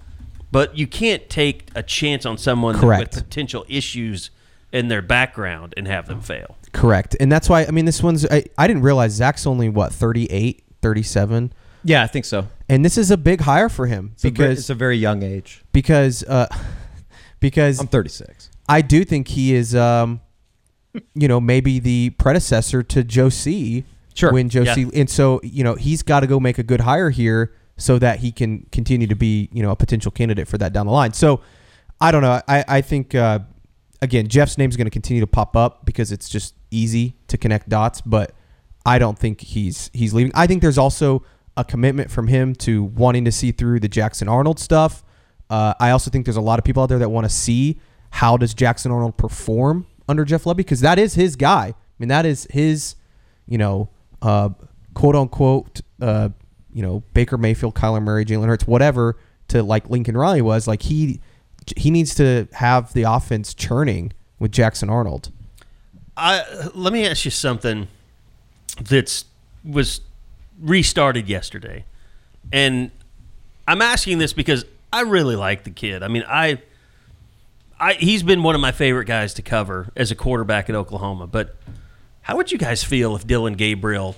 [0.53, 3.15] but you can't take a chance on someone Correct.
[3.15, 4.31] with potential issues
[4.73, 6.57] in their background and have them fail.
[6.73, 7.17] correct.
[7.21, 10.65] And that's why I mean this one's I, I didn't realize Zach's only what 38,
[10.83, 11.53] 37.
[11.85, 12.49] Yeah, I think so.
[12.69, 14.97] And this is a big hire for him It's a ve- because it's a very
[14.97, 15.63] young age.
[15.73, 16.49] because uh,
[17.41, 18.51] because I'm 36.
[18.69, 20.21] I do think he is, um,
[21.15, 23.85] you know, maybe the predecessor to Joe C.
[24.15, 24.33] Sure.
[24.33, 24.89] When Joe C, Yeah.
[24.95, 28.21] And so, you know, he's got to go make a good hire here so that
[28.21, 31.13] he can continue to be, you know, a potential candidate for that down the line.
[31.13, 31.41] So,
[32.01, 32.41] I don't know.
[32.49, 33.41] I, I think, uh,
[34.01, 37.37] again, Jeff's name is going to continue to pop up because it's just easy to
[37.39, 38.33] connect dots, but
[38.85, 40.33] I don't think he's he's leaving.
[40.35, 41.25] I think there's also
[41.57, 45.03] a commitment from him to wanting to see through the Jackson Arnold stuff.
[45.49, 47.79] Uh, I also think there's a lot of people out there that want to see
[48.11, 51.67] how does Jackson Arnold perform under Jeff Lebby because that is his guy.
[51.67, 52.97] I mean, that is his,
[53.47, 53.89] you know,
[54.23, 54.51] uh,
[54.95, 56.31] quote unquote, uh,
[56.73, 59.17] you know, Baker Mayfield, Kyler Murray, Jalen Hurts, whatever,
[59.49, 60.67] to like Lincoln Riley was.
[60.67, 61.21] Like he
[61.77, 65.31] he needs to have the offense churning with Jackson Arnold.
[66.17, 67.89] I let me ask you something
[68.81, 69.25] that's
[69.65, 70.01] was
[70.61, 71.85] restarted yesterday,
[72.53, 72.91] and
[73.69, 76.03] I'm asking this because I really like the kid.
[76.03, 76.63] I mean, I,
[77.79, 81.27] I he's been one of my favorite guys to cover as a quarterback at Oklahoma.
[81.27, 81.57] But
[82.23, 84.17] how would you guys feel if Dillon Gabriel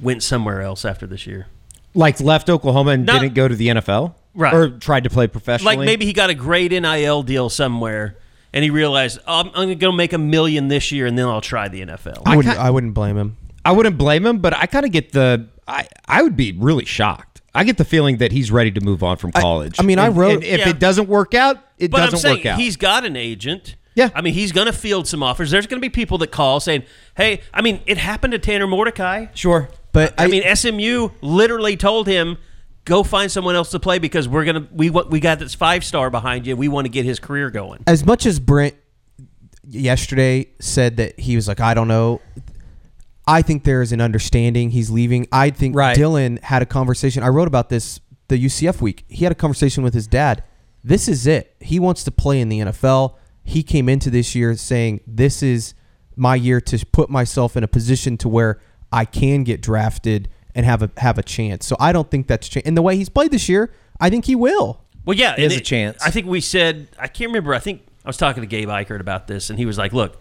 [0.00, 1.46] went somewhere else after this year?
[1.94, 4.54] Like left Oklahoma and Not- didn't go to the NFL, Right.
[4.54, 5.76] Or tried to play professionally.
[5.78, 8.16] Like maybe he got a great NIL deal somewhere.
[8.52, 11.26] And he realized oh, I'm, I'm going to make a million this year, and then
[11.26, 12.22] I'll try the NFL.
[12.24, 12.56] I, I wouldn't.
[12.56, 13.36] I wouldn't blame him.
[13.64, 15.48] I wouldn't blame him, but I kind of get the.
[15.66, 17.37] I I would be really shocked.
[17.58, 19.76] I get the feeling that he's ready to move on from college.
[19.78, 20.68] I mean, I wrote- and if Yeah.
[20.70, 22.58] it doesn't work out, it but I'm doesn't saying work out.
[22.60, 23.76] he's got an agent.
[23.94, 24.10] Yeah.
[24.14, 25.50] I mean, he's going to field some offers.
[25.50, 26.84] There's going to be people that call saying,
[27.16, 29.26] "Hey, I mean, it happened to Tanner Mordecai.
[29.34, 29.68] Sure.
[29.92, 32.36] But I, mean, SMU literally told him,
[32.84, 36.10] "Go find someone else to play because we're gonna we we got this five star
[36.10, 36.56] behind you.
[36.56, 38.74] We want to get his career going." as much as Brent
[39.68, 42.20] yesterday said that he was like, I don't know.
[43.28, 45.26] I think there is an understanding he's leaving.
[45.30, 45.94] I think Right.
[45.94, 47.22] Dillon had a conversation.
[47.22, 49.04] I wrote about this the UCF week.
[49.08, 50.42] He had a conversation with his dad.
[50.82, 51.54] This is it.
[51.60, 53.14] He wants to play in the NFL.
[53.44, 55.74] He came into this year saying, "This is
[56.16, 58.60] my year to put myself in a position to where
[58.92, 62.48] I can get drafted and have a have a chance." So I don't think that's
[62.48, 62.66] changed.
[62.66, 64.82] And the way he's played this year, I think he will.
[65.04, 66.02] Well, yeah, There's and a chance.
[66.02, 67.54] I think we said I can't remember.
[67.54, 70.20] I think I was talking to Gabe Ikard about this, and he was like, "Look,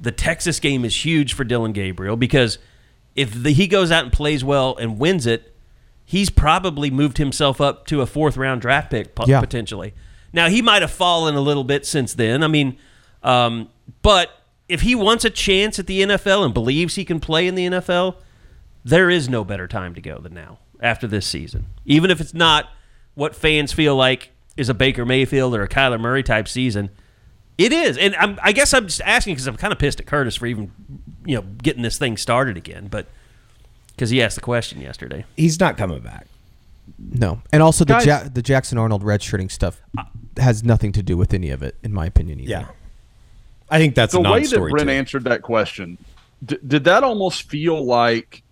[0.00, 2.58] the Texas game is huge for Dillon Gabriel because
[3.14, 5.54] if the, he goes out and plays well and wins it,
[6.04, 9.40] he's probably moved himself up to a fourth round draft pick po- Yeah.
[9.40, 9.92] potentially.
[10.32, 12.42] Now he might have fallen a little bit since then.
[12.42, 12.78] I mean,
[13.22, 13.68] um,
[14.02, 14.30] but
[14.68, 17.66] if he wants a chance at the NFL and believes he can play in the
[17.66, 18.16] NFL,
[18.84, 21.66] there is no better time to go than now after this season.
[21.84, 22.70] Even if it's not
[23.14, 26.90] what fans feel like is a Baker Mayfield or a Kyler Murray type season,
[27.60, 27.98] it is.
[27.98, 30.46] And I'm, I guess I'm just asking because I'm kind of pissed at Curtis for
[30.46, 30.72] even,
[31.26, 32.88] you know, getting this thing started again.
[32.88, 33.06] But
[33.94, 35.24] because he asked the question yesterday.
[35.36, 36.26] He's not coming back.
[36.98, 39.80] No, and also the Guys- ja- the Jackson Arnold redshirting stuff
[40.38, 42.40] has nothing to do with any of it, in my opinion.
[42.40, 42.50] Either.
[42.50, 42.66] Yeah.
[43.70, 44.70] I think that's the a way that non-story.
[44.72, 44.92] Brent too.
[44.94, 45.98] answered that question,
[46.44, 48.42] d- did that almost feel like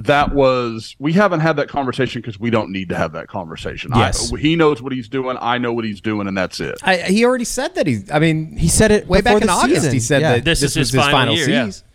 [0.00, 3.90] that was we haven't had that conversation because we don't need to have that conversation.
[3.94, 4.32] Yes.
[4.32, 5.36] I, he knows what he's doing.
[5.40, 6.78] I know what he's doing, and that's it.
[6.82, 8.02] I, he already said that he.
[8.12, 9.74] I mean, He said it way back in the August.
[9.82, 9.92] season.
[9.92, 10.32] He said Yeah.
[10.34, 11.64] that This this, is was his his, final final, year, yeah.
[11.66, 11.86] season.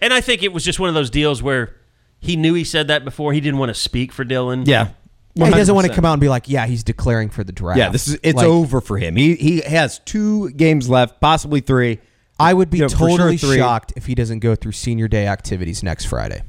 [0.00, 1.74] And I think it was just one of those deals where
[2.20, 3.32] he knew he said that before.
[3.32, 4.64] He didn't want to speak for Dillon.
[4.66, 4.88] Yeah.
[5.34, 7.52] Yeah, he doesn't want to come out and be like, "Yeah, he's declaring for the
[7.52, 9.14] draft." Yeah, this is it's Like, over for him.
[9.14, 12.00] He he has two games left, possibly three.
[12.40, 15.06] I would be You know, for sure totally shocked if he doesn't go through senior
[15.06, 16.42] day activities next Friday.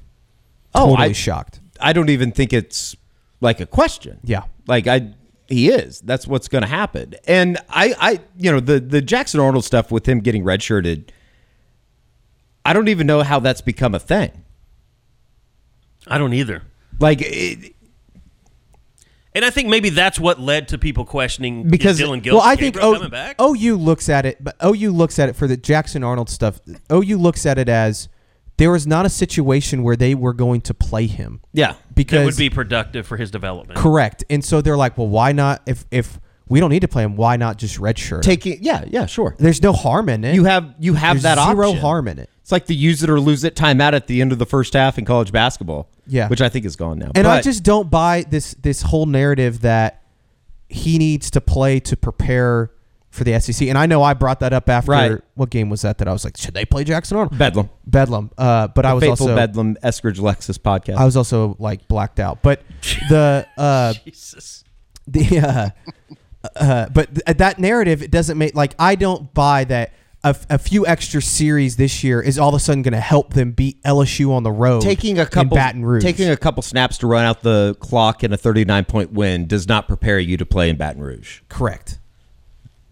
[0.75, 1.59] Oh, Totally I- shocked.
[1.81, 2.95] I don't even think it's
[3.41, 4.19] like a question.
[4.23, 4.43] Yeah.
[4.67, 5.13] Like I
[5.47, 6.01] he is.
[6.01, 7.15] That's what's going to happen.
[7.27, 11.09] And I I you know the the Jackson Arnold stuff with him getting redshirted
[12.65, 14.43] I don't even know how that's become a thing.
[16.07, 16.63] I don't either.
[16.99, 17.73] Like it,
[19.33, 22.43] And I think maybe that's what led to people questioning Because- is Dillon Gil- well,
[22.45, 23.41] I think o, coming back.
[23.41, 26.59] OU looks at it, but OU looks at it for the Jackson Arnold stuff.
[26.91, 28.09] OU looks at it as
[28.59, 31.41] there was not a situation where they were going to play him.
[31.53, 31.75] yeah.
[31.95, 33.79] because it would be productive for his development.
[33.79, 35.61] correct, and so they're like, well, why not?
[35.65, 38.17] If if we don't need to play him, why not just redshirt?
[38.17, 38.21] him?
[38.21, 39.35] Taking yeah, yeah, sure.
[39.39, 40.35] There's no harm in it.
[40.35, 41.81] You have you have There's that zero option.
[41.81, 42.29] harm in it.
[42.41, 44.73] It's like the use it or lose it timeout at the end of the first
[44.73, 45.87] half in college basketball.
[46.07, 46.27] Yeah.
[46.27, 47.11] Which I think is gone now.
[47.13, 50.03] And I just don't buy this this whole narrative that
[50.67, 52.71] he needs to play to prepare
[53.19, 53.67] for the SEC.
[53.67, 55.21] And I know I brought that up after Right.
[55.35, 57.37] what game was that that I was like, should they play Jackson Arnold?
[57.37, 57.69] Bedlam.
[57.85, 58.31] Bedlam.
[58.35, 60.95] Uh, but I was also Bedlam Eskridge Lexus podcast.
[60.95, 62.41] I was also like blacked out.
[62.41, 62.63] But
[63.09, 64.63] the uh, Jesus.
[65.07, 65.69] the uh,
[66.55, 69.91] uh, but th- that narrative it doesn't make like I don't buy that.
[70.21, 72.99] A, f- a few extra series this year is all of a sudden going to
[72.99, 74.81] help them beat LSU on the road.
[74.81, 76.03] taking a in couple Baton Rouge.
[76.03, 79.69] taking a couple snaps to run out the clock in a 39 point win does
[79.69, 81.39] not prepare you to play in Baton Rouge.
[81.47, 81.99] correct.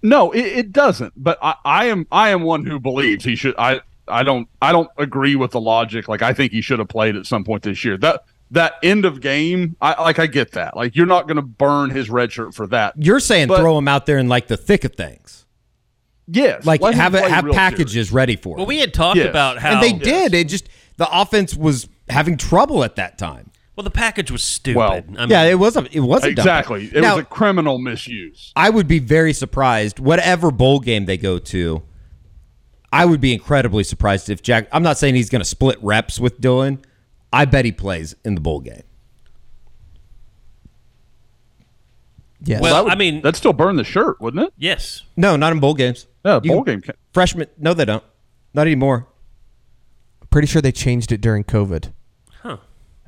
[0.08, 1.14] No, it, it doesn't.
[1.16, 3.56] But I, I am I am one who believes he should.
[3.58, 6.08] I I don't I don't agree with the logic.
[6.08, 7.98] Like I think he should have played at some point this year.
[7.98, 10.76] That that end of game, I like I get that.
[10.78, 12.94] Like you're not going to burn his red shirt for that.
[12.98, 15.46] You're saying But- throw him out there in like the thick of things.
[16.30, 18.12] Yes, Like have a, have packages serious.
[18.12, 18.58] ready for him.
[18.58, 19.30] Well, we had talked Yes.
[19.30, 20.34] about how and they did.
[20.34, 23.50] It just the offense was having trouble at that time.
[23.78, 24.78] Well, the package was stupid.
[24.78, 26.88] Well, I mean, yeah, it was a it was a Exactly.
[26.90, 26.98] play.
[26.98, 28.52] It Now, was a criminal misuse.
[28.56, 31.84] I would be very surprised whatever bowl game they go to.
[32.92, 34.68] I would be incredibly surprised if Jack.
[34.72, 36.80] I'm not saying he's going to split reps with Dillon.
[37.32, 38.82] I bet he plays in the bowl game.
[42.42, 42.62] Yes.
[42.62, 44.54] Well, would- I mean- that'd still burn the shirt, wouldn't it?
[44.58, 45.04] yes.
[45.16, 46.08] No, not in bowl games.
[46.26, 46.82] Yeah, bowl can- game.
[46.82, 48.04] Can, Freshmen, no, they don't.
[48.54, 49.08] Not anymore.
[50.30, 51.92] Pretty sure they changed it during COVID.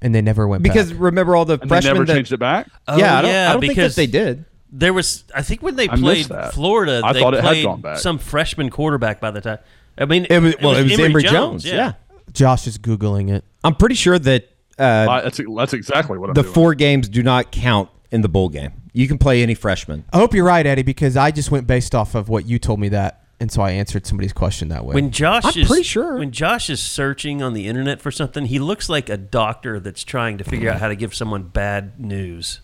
[0.01, 0.05] Huh.
[0.05, 0.71] And they never went back.
[0.73, 1.01] Because back.
[1.01, 2.67] remember all the and they freshmen never that, changed it back.
[2.87, 4.45] Oh, yeah, I don't, yeah, I don't think that because they did.
[4.71, 6.27] There was, I think, when they I played.
[6.53, 7.97] Florida, I they thought it had gone back.
[7.97, 9.57] some freshman quarterback by the time.
[9.97, 11.65] I mean, It was well, it was Emory Jones.
[11.65, 11.93] yeah.
[12.31, 13.43] Josh is googling it.
[13.63, 14.47] I'm pretty sure that
[14.77, 16.53] uh, I, that's that's exactly what I'm the doing.
[16.53, 18.71] four games do not count in the bowl game.
[18.93, 20.05] You can play any freshman.
[20.13, 22.79] I hope you're right, Eddie, because I just went based off of what you told
[22.79, 24.93] me that, and so I answered somebody's question that way.
[24.95, 26.17] When Josh I'm is pretty sure.
[26.17, 30.03] when Josh is searching on the internet for something, he looks like a doctor that's
[30.03, 32.61] trying to figure out how to give someone bad news.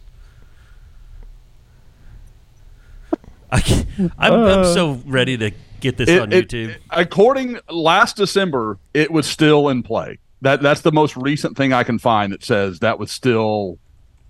[3.51, 3.85] I
[4.17, 6.75] I'm, I'm so ready to get this It- on it- YouTube.
[6.89, 10.17] according last December, it was still in play.
[10.41, 13.77] That that's the most recent thing I can find that says that was still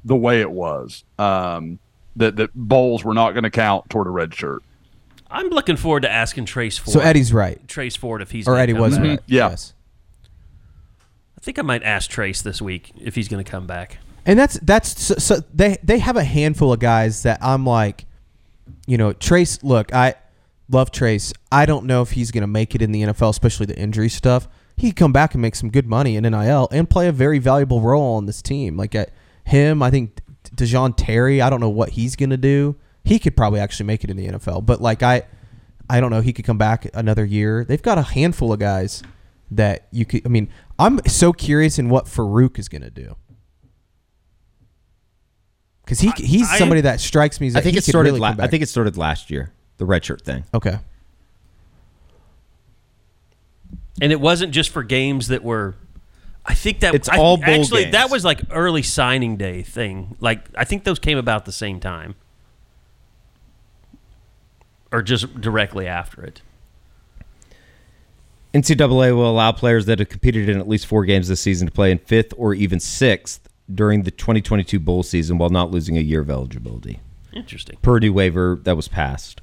[0.04, 1.04] the way it was.
[1.18, 1.80] Um,
[2.16, 4.64] that that bowls were not going to count toward a red shirt.
[5.30, 6.94] I'm looking forward to asking Trace Ford.
[6.94, 9.08] So Eddie's right, Trace Ford if he's or Eddie come was back.
[9.08, 9.20] right.
[9.26, 9.50] Yeah.
[9.50, 9.74] Yes.
[11.38, 14.00] I think I might ask Trace this week if he's going to come back.
[14.26, 18.06] And that's that's so, so they they have a handful of guys that I'm like,
[18.88, 19.62] you know, Trace.
[19.64, 20.16] Look, I
[20.70, 21.34] love Trace.
[21.52, 24.10] I don't know if he's going to make it in the NFL, especially the injury
[24.10, 24.48] stuff.
[24.78, 27.40] He could come back and make some good money in NIL and play a very
[27.40, 28.76] valuable role on this team.
[28.76, 29.12] Like at
[29.46, 30.20] him, I think
[30.56, 31.42] Dejon Terry.
[31.42, 32.76] I don't know what he's going to do.
[33.06, 35.24] He could probably actually make it in the NFL, but like I,
[35.90, 36.20] I don't know.
[36.22, 37.64] He could come back another year.
[37.64, 39.02] They've got a handful of guys
[39.52, 40.26] that you could.
[40.26, 40.50] I mean,
[40.80, 43.16] I'm so curious in what Farooq is going to do.
[45.86, 48.10] Because he he's I- somebody that strikes me as I think he it could started.
[48.10, 49.52] really la- I think it started last year.
[49.78, 50.44] The redshirt thing.
[50.54, 50.80] okay.
[54.02, 55.76] And it wasn't just for games that were.
[56.46, 57.94] I think that It's I- all bowl actually games.
[57.94, 60.16] that was like early signing day thing.
[60.20, 62.16] Like I think those came about the same time,
[64.92, 66.42] or just directly after it.
[68.54, 71.74] NCAA will allow players that have competed in at least four games this season to
[71.74, 76.02] play in fifth or even sixth during the 2022 bowl season while not losing a
[76.02, 77.00] year of eligibility.
[77.34, 77.78] Interesting.
[77.82, 79.42] Per new waiver that was passed.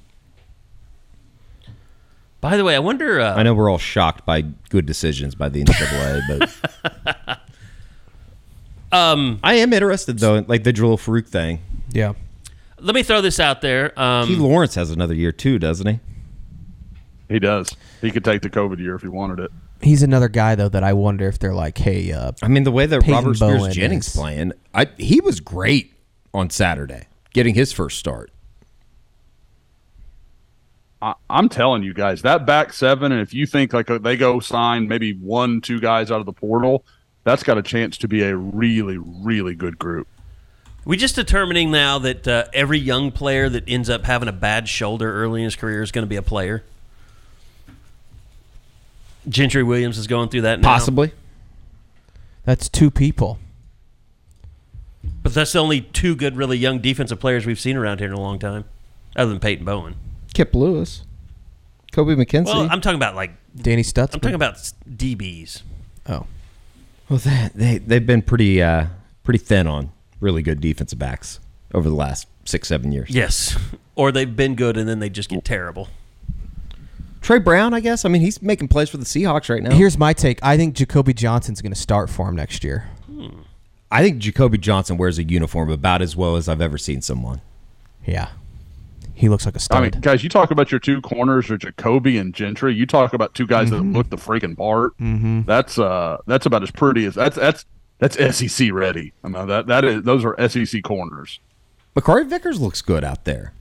[2.41, 3.21] By the way, I wonder.
[3.21, 7.39] Uh, I know we're all shocked by good decisions by the NCAA, but
[8.93, 11.61] Um, I am interested though, in, like the Jalil Farooq thing.
[11.93, 12.13] Yeah.
[12.83, 13.99] Let me throw this out there.
[13.99, 16.01] Um, Key Lawrence has another year too, doesn't he?
[17.29, 17.75] He does.
[18.01, 19.51] He could take the COVID year if he wanted it.
[19.81, 22.71] He's another guy though that I wonder if they're like, hey, uh, I mean, the
[22.73, 25.95] way that Peyton Robert Spears Bowen Jennings is- playing, I, he was great
[26.35, 28.31] on Saturday, getting his first start.
[31.01, 34.17] I, I'm telling you guys, that back seven, and if you think like uh, they
[34.17, 36.85] go sign maybe one, two guys out of the portal,
[37.25, 40.07] that's got a chance to be a really, really good group.
[40.85, 44.69] We just determining now that uh, every young player that ends up having a bad
[44.69, 46.65] shoulder early in his career is going to be a player.
[49.29, 50.69] Gentry Williams is going through that now.
[50.69, 51.13] Possibly.
[52.45, 53.39] that's two people.
[55.23, 58.15] But that's the only two good, really young defensive players we've seen around here in
[58.15, 58.65] a long time,
[59.15, 59.95] other than Peyton Bowen.
[60.35, 61.05] Kip Lewis,
[61.93, 62.47] Kobie McKinzie.
[62.47, 64.15] Well, I'm talking about like Danny Stutsman.
[64.15, 64.55] I'm talking about
[64.89, 65.63] DBs.
[66.09, 66.27] Oh,
[67.09, 68.87] well, they, they they've been pretty uh,
[69.23, 69.93] pretty thin on
[70.23, 71.41] really good defensive backs
[71.75, 73.11] over the last six seven years.
[73.11, 73.59] Yes,
[73.95, 75.89] or they've been good and then they just get terrible.
[77.21, 78.05] Tre Brown, I guess.
[78.05, 79.71] I mean, he's making plays for the Seahawks right now.
[79.77, 80.41] here's my take.
[80.43, 82.89] I think Jacobe Johnson's going to start for him next year.
[83.93, 87.43] I think Jacobe Johnson wears a uniform about as well as I've ever seen someone.
[88.07, 88.31] Yeah,
[89.15, 89.79] he looks like a stud.
[89.79, 92.75] I mean, guys, you talk about your two corners or Jacobe and Gentry.
[92.75, 93.93] You talk about two guys Mm-hmm.
[93.93, 94.97] that look the freaking part.
[94.99, 95.43] Mm-hmm.
[95.43, 97.67] That's uh, that's about as pretty as that's that's
[98.03, 99.13] that's SEC ready.
[99.23, 101.39] I mean, that that is those are SEC corners.
[101.95, 103.53] Makari Vickers looks good out there.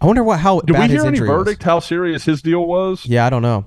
[0.00, 1.38] I wonder what how Did bad we hear his any injury was.
[1.44, 1.62] verdict?
[1.62, 3.04] How serious his deal was?
[3.06, 3.66] Yeah, I don't know.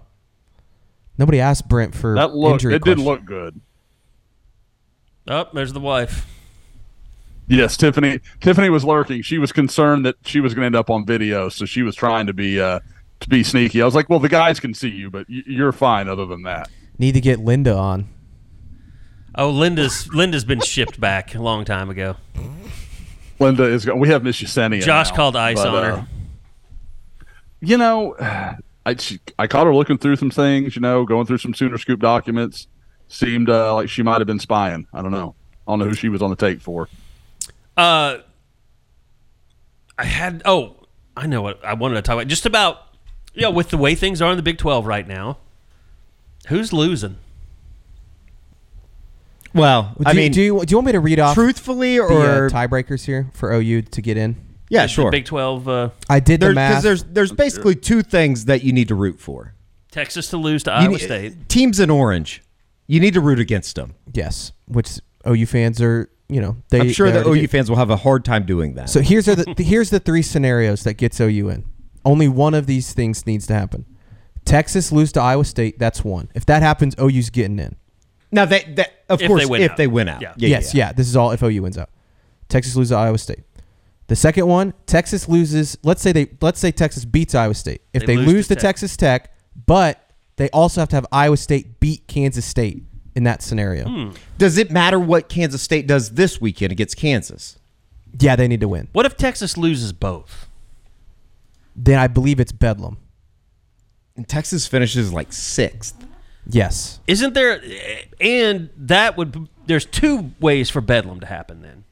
[1.18, 2.54] Nobody asked Brent for That looked.
[2.54, 3.60] injury It didn't look good.
[5.28, 6.26] Oh, there's the wife.
[7.48, 8.20] Yes, Tiffany.
[8.40, 9.22] Tiffany was lurking.
[9.24, 11.96] She was concerned that she was going to end up on video, so she was
[11.96, 12.80] trying to be uh,
[13.22, 13.82] to be sneaky.
[13.82, 16.70] I was like, "Well, the guys can see you, but you're fine." Other than that,
[17.00, 18.08] Need to get Linda on.
[19.38, 22.16] Oh, Linda's Linda's been shipped back a long time ago.
[23.40, 23.86] Linda is.
[23.86, 24.82] go- We have Miss Yesenia.
[24.82, 26.08] Josh now, called ice but, on uh, her.
[27.62, 28.16] you know,
[28.86, 30.76] I she, I caught her looking through some things.
[30.76, 32.68] You know, going through some Sooner Scoop documents.
[33.10, 34.88] Seemed uh, like she might have been spying.
[34.92, 35.36] I don't know.
[35.68, 36.90] I don't know who she was on the take for.
[37.78, 38.18] Uh,
[39.98, 40.42] I had.
[40.46, 40.78] Oh,
[41.16, 42.28] I know what I wanted to talk about.
[42.28, 42.88] Just about,
[43.34, 45.38] you know, with the way things are in the Big Twelve right now.
[46.48, 47.18] Who's losing?
[49.58, 51.96] Well, Do I you, mean, do you do you want me to read off truthfully
[51.98, 54.36] the or uh, tiebreakers here for OU to get in?
[54.70, 55.12] yeah, The sure.
[55.12, 55.68] Big Twelve.
[55.68, 56.84] Uh, I did the Because math.
[56.84, 59.54] there's there's basically two things that you need to root for.
[59.92, 61.50] Texas to lose to You Iowa need- State.
[61.50, 62.44] Teams in orange,
[62.88, 63.96] you need to root against them.
[64.14, 66.10] yes, which OU fans are.
[66.30, 66.82] You know, they.
[66.82, 67.48] I'm sure they that OU do.
[67.48, 68.90] fans will have a hard time doing that.
[68.90, 71.66] So here's the here's the three scenarios that gets OU in.
[72.04, 73.86] Only one of these things needs to happen.
[74.46, 75.80] Texas lose to Iowa State.
[75.80, 76.30] That's one.
[76.36, 77.76] If that happens, OU's getting in.
[78.32, 79.78] now that that of If course they win if out.
[79.78, 80.34] they win out, Yeah.
[80.38, 80.92] yes, yeah.
[80.94, 81.90] This is all if OU wins out.
[82.50, 83.44] Texas loses to Iowa State.
[84.08, 85.78] The second one, Texas loses.
[85.84, 87.82] Let's say they let's say Texas beats Iowa State.
[87.94, 88.62] If They they, lose lose to to, Tech.
[88.70, 89.34] Texas Tech,
[89.66, 90.02] but
[90.38, 92.84] they also have to have Iowa State beat Kansas State
[93.16, 93.86] in that scenario.
[93.88, 94.12] Hmm.
[94.38, 97.58] Does it matter what Kansas State does this weekend against Kansas?
[98.20, 98.88] Yeah, they need to win.
[98.94, 100.48] What if Texas loses both?
[101.76, 102.98] Then I believe it's Bedlam.
[104.16, 105.96] And Texas finishes like sixth.
[106.50, 107.00] Yes.
[107.08, 107.62] Isn't there?
[108.22, 109.50] And that would.
[109.66, 111.62] There's two ways for Bedlam to happen.
[111.62, 111.84] Then,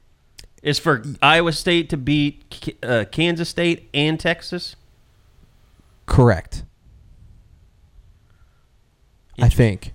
[0.62, 4.76] is for Iowa State to beat uh, Kansas State and Texas.
[6.06, 6.62] Correct.
[9.38, 9.92] I think.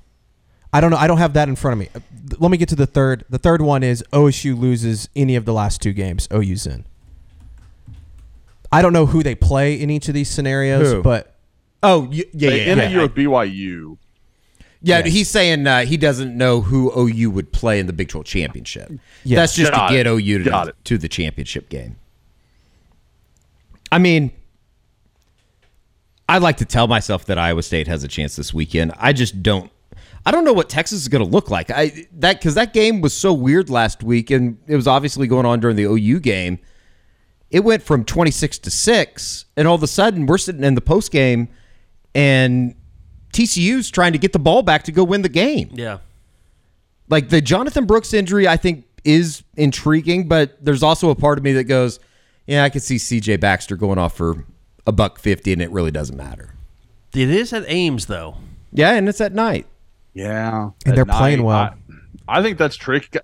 [0.74, 0.98] I don't know.
[0.98, 2.02] I don't have that in front of me.
[2.40, 3.26] Let me get to the third.
[3.30, 6.28] The third one is OSU loses any of the last two games.
[6.34, 6.86] OU's in.
[8.72, 11.02] I don't know who they play in each of these scenarios, Who?
[11.04, 11.36] but
[11.84, 12.86] Oh, y- yeah, They yeah, end yeah.
[12.88, 13.98] the year with BYU.
[14.84, 15.14] Yeah, Yes.
[15.14, 18.92] he's saying uh, he doesn't know who OU would play in the Big 12 championship.
[19.24, 19.38] Yes.
[19.38, 20.10] That's just Got to get it.
[20.10, 20.76] OU to, it.
[20.86, 21.98] to the championship game.
[23.92, 24.32] I mean,
[26.28, 28.94] I like to tell myself that Iowa State has a chance this weekend.
[28.98, 29.70] I just don't.
[30.26, 31.70] I don't know what Texas is going to look like.
[31.72, 35.46] I that because that game was so weird last week, and it was obviously going
[35.46, 36.60] on during the OU game.
[37.50, 40.76] It went from twenty six to six, and all of a sudden we're sitting in
[40.76, 41.50] the post game,
[42.16, 42.76] and
[43.34, 45.70] TCU's trying to get the ball back to go win the game.
[45.74, 46.00] Yeah.
[47.10, 51.44] Like the Jonathan Brooks injury, I think is intriguing, but there's also a part of
[51.44, 52.00] me that goes,
[52.46, 54.46] yeah, I could see CJ Baxter going off for
[54.88, 56.56] a buck fifty, and it really doesn't matter.
[57.14, 58.38] It is at Ames though.
[58.72, 59.68] Yeah, and it's at night.
[60.14, 61.74] Yeah, And at they're playing well.
[62.28, 63.20] I, I think that's tricky.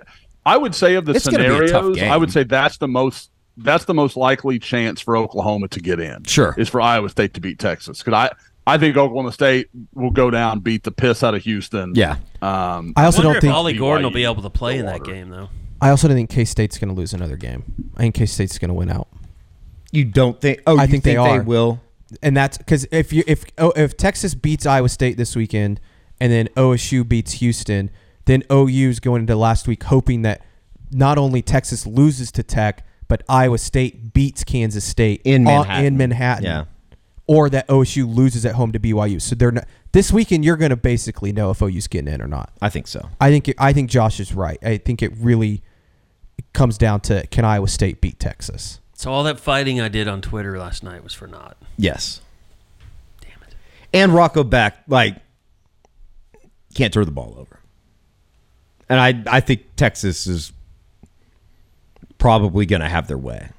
[0.46, 2.12] I would say of the It's gonna be a tough scenarios, game.
[2.12, 6.00] I would say that's the most that's the most likely chance for Oklahoma to get
[6.00, 6.24] in.
[6.26, 6.54] Sure.
[6.58, 8.32] is for Iowa State to beat Texas because I
[8.68, 11.94] I think Oklahoma State will go down, beat the piss out of Houston.
[11.96, 12.18] Yeah.
[12.42, 14.86] Um, I also Wonder don't if think Ollie Gordon will be able to play in
[14.86, 15.50] that game though.
[15.82, 17.64] I also don't think K State's going to lose another game.
[17.96, 19.08] I think K State's going to win out,
[19.92, 20.62] You don't think?
[20.68, 21.42] Oh, I you think they are.
[21.42, 21.80] will.
[22.22, 25.80] and that's because if you if oh, if Texas beats Iowa State this weekend,
[26.20, 27.90] and then OSU beats Houston,
[28.26, 30.42] then OU's going into last week hoping that
[30.92, 35.86] not only Texas loses to Tech, but Iowa State beats Kansas State In on- Manhattan.
[35.86, 36.44] in Manhattan.
[36.44, 36.66] Yeah.
[37.28, 39.22] Or that OSU loses at home to BYU.
[39.22, 40.46] So they're not this weekend.
[40.46, 42.52] You're going to basically know if OU's getting in or not.
[42.62, 43.10] I think so.
[43.20, 44.58] I think it, I think Josh is right.
[44.64, 45.62] I think it really
[46.54, 48.80] comes down to can Iowa State beat Texas?
[48.94, 51.58] So all that fighting I did on Twitter last night was for naught.
[51.78, 52.22] Yes.
[53.22, 53.56] Damn it.
[53.94, 55.18] And Rocco Becht like
[56.74, 57.60] can't turn the ball over.
[58.90, 60.52] And I I think Texas is
[62.18, 63.50] probably going to have their way.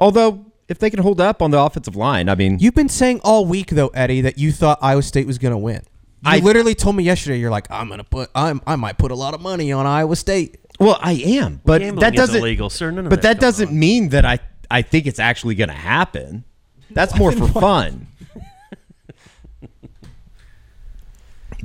[0.00, 3.20] Although if they can hold up on the offensive line, I mean, You've been saying
[3.22, 5.82] all week though, Eddie, that you thought Iowa State was going to win.
[6.24, 7.38] You I- literally told me yesterday.
[7.38, 10.16] You're like, I'm gonna put, I'm, I might put a lot of money on Iowa
[10.16, 10.56] State.
[10.80, 12.90] well, I am, but Gambling that is doesn't illegal, sir.
[12.90, 13.78] None of but that's that doesn't on.
[13.78, 14.38] mean that I
[14.70, 16.44] I think it's actually going to happen.
[16.90, 18.06] That's more for fun.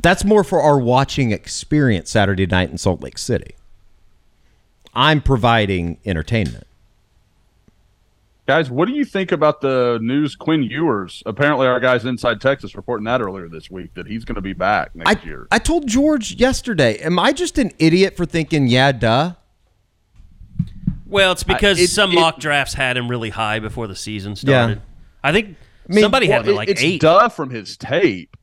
[0.02, 3.56] That's more for our watching experience Saturday night in Salt Lake City.
[4.94, 6.66] I'm providing entertainment.
[8.50, 10.36] Guys, what do you think about the news?
[10.36, 14.38] Quinn Ewers, apparently our guys inside Texas reporting that earlier this week that he's going
[14.38, 15.48] to be back next I, year.
[15.52, 19.34] I told George yesterday, am I just an idiot for thinking, yeah, duh?
[21.06, 24.36] Well, it's because it- some it- mock drafts had him really high before the season
[24.36, 24.82] started.
[25.24, 25.56] I think
[25.88, 27.02] mean, somebody had Well, him at like it's eight.
[27.02, 28.36] duh from his tape,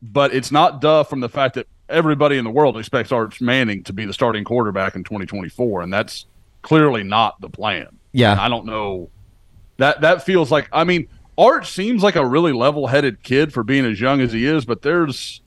[0.00, 3.82] but it's not duh from the fact that everybody in the world expects Arch Manning
[3.82, 6.26] to be the starting quarterback in 2024, and that's
[6.62, 7.88] clearly not the plan.
[8.12, 8.30] Yeah.
[8.30, 9.10] And I don't know.
[9.78, 13.84] That that feels like I mean, Arch seems like a really level-headed kid for being
[13.84, 15.40] as young as he is, but there's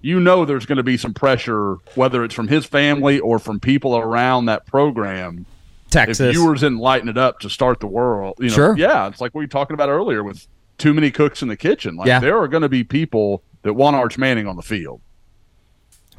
[0.00, 3.58] you know there's going to be some pressure whether it's from his family or from
[3.58, 5.46] people around that program
[5.90, 6.20] Texas.
[6.20, 8.76] if Ewers didn't lighten it up to start the world, you know, Sure.
[8.76, 10.46] yeah, it's like we were talking about earlier with
[10.76, 11.96] too many cooks in the kitchen.
[11.96, 12.18] Like Yeah.
[12.20, 15.00] there are going to be people that want Arch Manning on the field.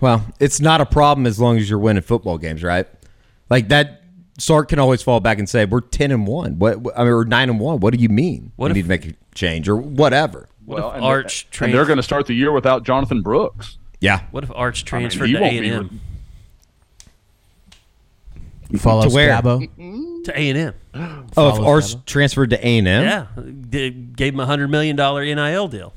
[0.01, 2.87] Well, it's not a problem as long as you're winning football games, right?
[3.49, 4.01] Like that.
[4.37, 6.59] Sark can always fall back and say, "We're ten and one.
[6.59, 6.79] What?
[6.81, 7.79] what- I mean, we're nine and one.
[7.79, 8.51] What do you mean?
[8.57, 11.65] What we if- need to make a change or whatever." What if and Arch they-
[11.65, 13.77] and they're going to start the year without Jonathan Brooks.
[14.01, 14.21] Yeah.
[14.31, 15.99] What if Arch I mean, transferred to A and re- M?
[18.79, 19.29] Follow To where?
[19.29, 20.23] Scabo.
[20.25, 20.73] To A and M.
[21.37, 22.05] Oh, if Arch that.
[22.05, 25.93] transferred to A and M, Yeah, They gave him a hundred million dollar NIL deal.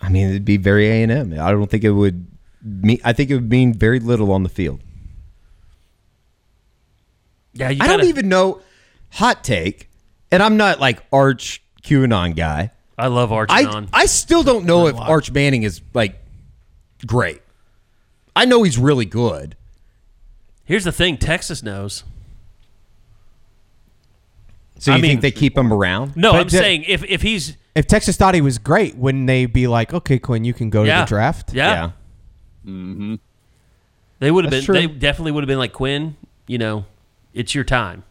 [0.00, 1.32] I mean, it'd be very A and M.
[1.40, 2.26] I don't think it would.
[2.62, 4.80] Mean, I think it would mean very little on the field.
[7.54, 8.60] Yeah, you I don't even know.
[9.10, 9.90] Hot take,
[10.30, 12.70] and I'm not like Arch QAnon guy.
[12.96, 13.88] I love Arch I on.
[13.92, 16.18] I still don't know if Arch Manning is like
[17.06, 17.42] great.
[18.34, 19.56] I know he's really good.
[20.64, 22.04] Here's the thing: Texas knows.
[24.78, 26.16] So I you mean- think they keep him around?
[26.16, 29.26] No, But I'm the- saying if if he's If Texas thought he was great, wouldn't
[29.26, 31.54] they be like, okay, Quinn, you can go yeah to the draft?
[31.54, 31.90] yeah,
[32.66, 33.14] mm-hmm.
[34.18, 34.58] they would have been.
[34.58, 34.74] That's true.
[34.74, 36.16] They definitely would have been like Quinn.
[36.48, 36.84] You know,
[37.34, 38.04] it's your time.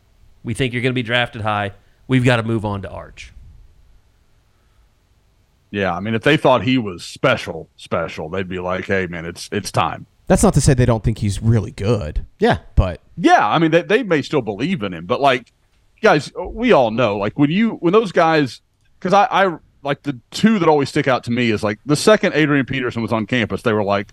[0.44, 1.72] We think you're going to be drafted high.
[2.08, 3.32] We've got to move on to Arch.
[5.70, 9.26] Yeah, I mean, if they thought he was special, special, they'd be like, "Hey, man,
[9.26, 12.60] it's it's time." That's not to say they don't think he's really good, Yeah.
[12.76, 15.52] but Yeah, I mean, they, they may still believe in him, but like,
[16.02, 18.62] guys, we all know, like when you when those guys,
[19.00, 21.96] because I I like the two that always stick out to me is like the
[21.96, 24.12] second Adrian Peterson was on campus, they were like,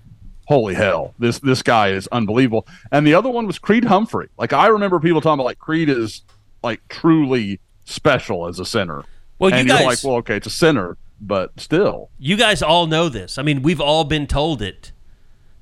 [0.49, 4.29] "Holy hell, this this guy is unbelievable," and the other one was Creed Humphrey.
[4.39, 6.23] Like I remember people talking about like Creed is
[6.63, 9.05] like truly special as a center.
[9.39, 12.63] Well, you and you're guys- like, well, okay, it's a center, but still, You guys
[12.63, 13.39] all know this.
[13.39, 14.91] I mean, we've all been told it.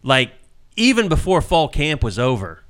[0.02, 0.32] Like,
[0.76, 2.62] even before fall camp was over,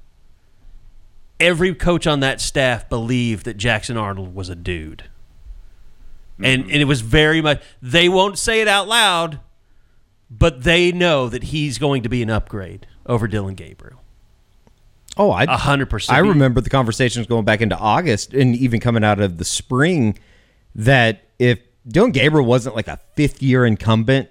[1.38, 5.04] every coach on that staff believed that Jackson Arnold was a dude.
[6.38, 6.72] And, mm-hmm.
[6.72, 9.40] and it was very much, they won't say it out loud,
[10.30, 14.02] but they know that he's going to be an upgrade over Dillon Gabriel.
[15.16, 16.16] Oh, I A hundred percent.
[16.16, 20.18] I remember the conversations going back into August and even coming out of the spring
[20.74, 21.58] that if
[21.88, 24.28] Dillon Gabriel wasn't like a fifth year incumbent,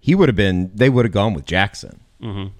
[0.00, 0.70] he would have been.
[0.74, 2.00] They would have gone with Jackson.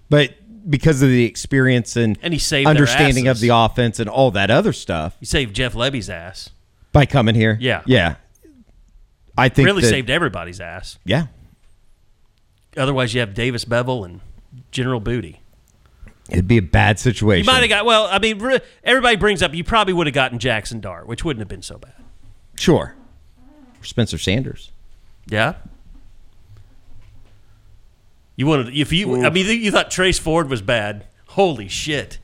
[0.08, 0.34] But
[0.70, 2.24] because of the experience and Mm-hmm.
[2.24, 5.74] And he saved understanding of the offense and all that other stuff You saved Jeff
[5.74, 6.50] Lebby's ass.
[6.92, 7.82] by coming here, Yeah.
[7.86, 8.16] yeah,
[9.36, 10.98] I think Really that- saved everybody's ass.
[11.04, 11.26] Yeah,
[12.78, 14.20] Otherwise, you have Davis Beville and
[14.70, 15.40] General Booty.
[16.30, 17.44] it'd be a bad situation.
[17.44, 18.06] You might have got well.
[18.10, 18.40] I mean,
[18.84, 21.78] everybody brings up you probably would have gotten Jackson Dart, which wouldn't have been so
[21.78, 21.94] bad.
[22.56, 22.94] sure,
[23.80, 24.70] or Spencer Sanders.
[25.26, 25.54] Yeah.
[28.36, 29.24] You wanted if you.
[29.24, 31.06] I mean, you thought Trace Ford was bad.
[31.30, 32.18] Holy shit!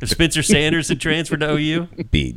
[0.00, 2.36] If Spencer Sanders had transferred to OU, Beat.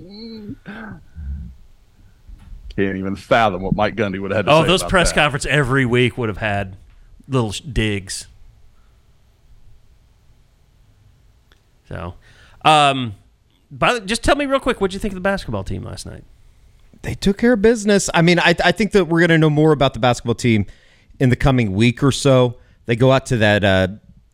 [2.76, 5.10] can't even fathom what Mike Gundy would have had to oh, say those about press
[5.10, 5.16] that.
[5.16, 6.78] conference every week would have had
[7.28, 8.28] little digs.
[11.88, 12.16] So,
[12.64, 13.16] um,
[13.72, 15.84] by the, just tell me real quick, what did you think of the basketball team
[15.84, 16.24] last night?
[17.04, 18.10] they took care of business.
[18.14, 20.66] I mean, I, I think that we're going to know more about the basketball team
[21.20, 22.58] in the coming week or so.
[22.86, 23.88] They go out to that uh,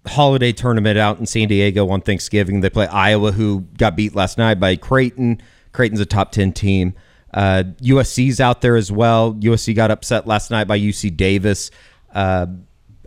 [0.08, 2.62] holiday tournament out in San Diego on Thanksgiving.
[2.62, 5.42] They play Iowa, who got beat last night by Creighton.
[5.74, 6.94] Creighton's a top 10 team.
[7.34, 9.34] Uh, USC's out there as well.
[9.34, 11.72] USC got upset last night by UC Davis.
[12.14, 12.48] Uh,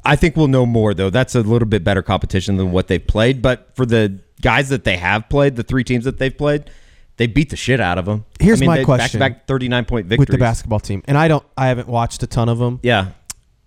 [0.04, 1.10] I think we'll know more, though.
[1.10, 3.40] That's a little bit better competition than what they've played.
[3.42, 6.70] But for the guys that they have played, the three teams that they've played,
[7.18, 8.24] they beat the shit out of them.
[8.40, 9.20] Here's I mean, my they- question.
[9.20, 10.26] Back-to-back 39 point victories.
[10.26, 13.08] with the basketball team, and I don't, I haven't watched a ton of them, Yeah.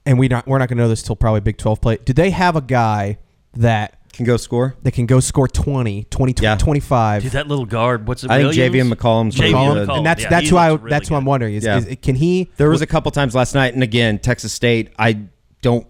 [0.05, 1.97] and we not, we're not going to know this till probably Big Twelve play.
[2.03, 3.17] Do they have a guy
[3.53, 4.75] that Can go score.
[4.83, 6.55] that can go score 20, 20, Yeah.
[6.57, 7.23] 25?
[7.23, 8.07] Dude, that little guard.
[8.07, 8.29] What's it?
[8.31, 8.75] I think Williams?
[8.75, 9.87] Javian McCollum's Javian really good.
[9.89, 9.97] McCollum.
[9.97, 11.77] and that's yeah, that's he who I looks really that's what I'm wondering is, Yeah.
[11.77, 14.91] is can he There was a couple times last night, and again, Texas State.
[14.99, 15.19] I
[15.61, 15.87] don't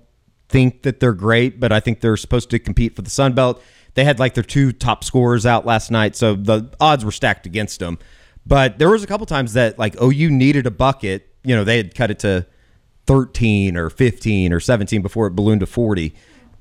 [0.55, 3.61] think that they're great, but I think they're supposed to compete for the Sun Belt.
[3.93, 7.45] They had like their two top scorers out last night, so the odds were stacked
[7.45, 7.99] against them.
[8.45, 11.27] But there was a couple times that like OU needed a bucket.
[11.43, 12.45] You know, they had cut it to
[13.05, 16.15] 13 or 15 or 17 before it ballooned to 40.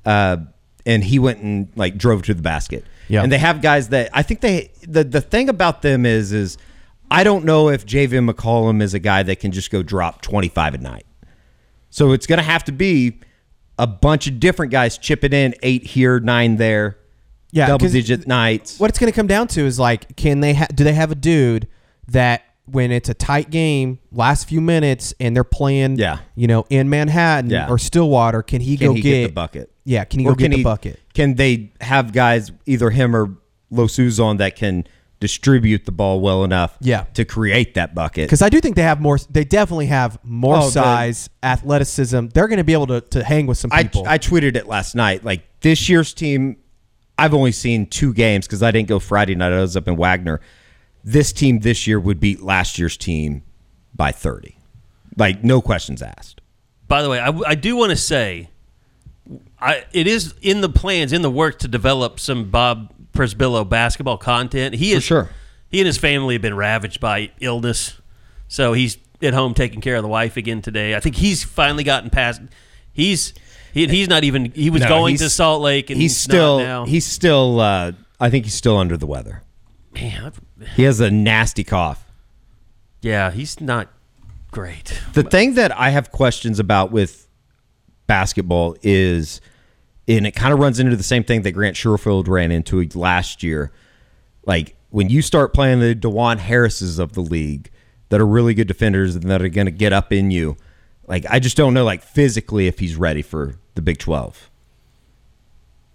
[0.05, 0.37] Uh,
[0.85, 2.83] and he went and like drove to the basket.
[3.07, 3.23] Yeah.
[3.23, 6.57] And they have guys that I think they the the thing about them is is
[7.09, 10.73] I don't know if Javian McCollum is a guy that can just go drop 25
[10.73, 11.05] a night.
[11.91, 13.21] So it's going to have to be
[13.77, 16.97] a bunch of different guys chipping in eight here, nine there,
[17.51, 18.79] Yeah, double 'cause digit nights.
[18.79, 21.11] what it's going to come down to is like, can they ha- do they have
[21.11, 21.67] a dude
[22.07, 26.19] that when it's a tight game, last few minutes, and they're playing, Yeah.
[26.35, 27.67] you know, in Manhattan Yeah.
[27.69, 29.71] or Stillwater, can he Can go he get, the bucket?
[29.83, 30.99] Yeah, can he Or go get the he- bucket?
[31.13, 33.35] Can they have guys, either him or
[33.69, 34.85] Los Uzan, that can
[35.19, 37.05] distribute the ball well enough Yeah.
[37.13, 38.27] to create that bucket?
[38.27, 39.17] Because I do think they have more.
[39.29, 42.27] They definitely have more Oh, the- size, athleticism.
[42.33, 44.05] They're going to be able to, to hang with some I, people.
[44.07, 45.23] I tweeted it last night.
[45.23, 46.57] Like this year's team,
[47.17, 49.53] I've only seen two games because I didn't go Friday night.
[49.53, 50.41] I was up in Wagoner.
[51.03, 53.43] This team this year would beat last year's team
[53.95, 54.57] by 30.
[55.17, 56.41] Like, no questions asked.
[56.87, 58.49] By the way, I, I do want to say,
[59.59, 64.17] I it is in the plans, in the work to develop some Bob Przybylo basketball
[64.17, 64.75] content.
[64.75, 65.29] He is sure.
[65.69, 67.99] He and his family have been ravaged by illness,
[68.47, 70.95] so he's at home taking care of the wife again today.
[70.95, 72.41] I think he's finally gotten past.
[72.93, 73.33] He's
[73.73, 74.51] he, he's not even.
[74.51, 76.85] He was No, going to Salt Lake, and He's not still, now.
[76.85, 79.41] he's still, uh, I think he's still under the weather.
[79.93, 80.39] Man, I've-
[80.75, 82.05] He has a nasty cough.
[83.01, 83.89] yeah, he's not
[84.51, 85.01] great.
[85.13, 87.27] The thing that I have questions about with
[88.07, 89.41] basketball is,
[90.07, 93.43] and it kind of runs into the same thing that Grant Sherfield ran into last
[93.43, 93.71] year.
[94.45, 97.71] Like when you start playing the Dajuan Harrises of the league
[98.09, 100.57] that are really good defenders and that are going to get up in you,
[101.07, 104.49] like I just don't know, like physically, if he's ready for the Big Twelve.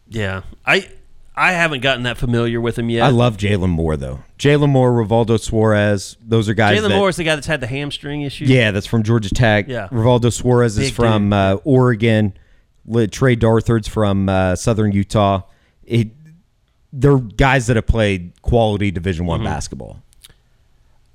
[0.09, 0.89] Yeah, I
[1.37, 3.05] I haven't gotten that familiar with him yet.
[3.05, 4.20] I love Jalon Moore though.
[4.39, 6.78] Jalon Moore, Rivaldo Soares, those are guys.
[6.78, 8.45] Jalon Moore is the guy that's had the hamstring issue.
[8.45, 9.66] Yeah, that's from Georgia Tech.
[9.69, 9.89] Yeah.
[9.89, 12.35] Rivaldo Soares is from uh, Oregon.
[13.11, 15.43] Trey Darthard's from uh, Southern Utah.
[15.85, 16.09] It,
[16.93, 20.03] they're guys that have played quality Division One basketball.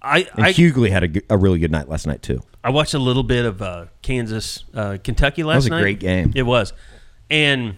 [0.01, 2.41] I And I, Hugley had a really good night last night too.
[2.63, 5.81] I watched a little bit of uh, Kansas, uh, Kentucky last was a night.
[5.81, 6.31] great game.
[6.35, 6.73] It was,
[7.29, 7.75] and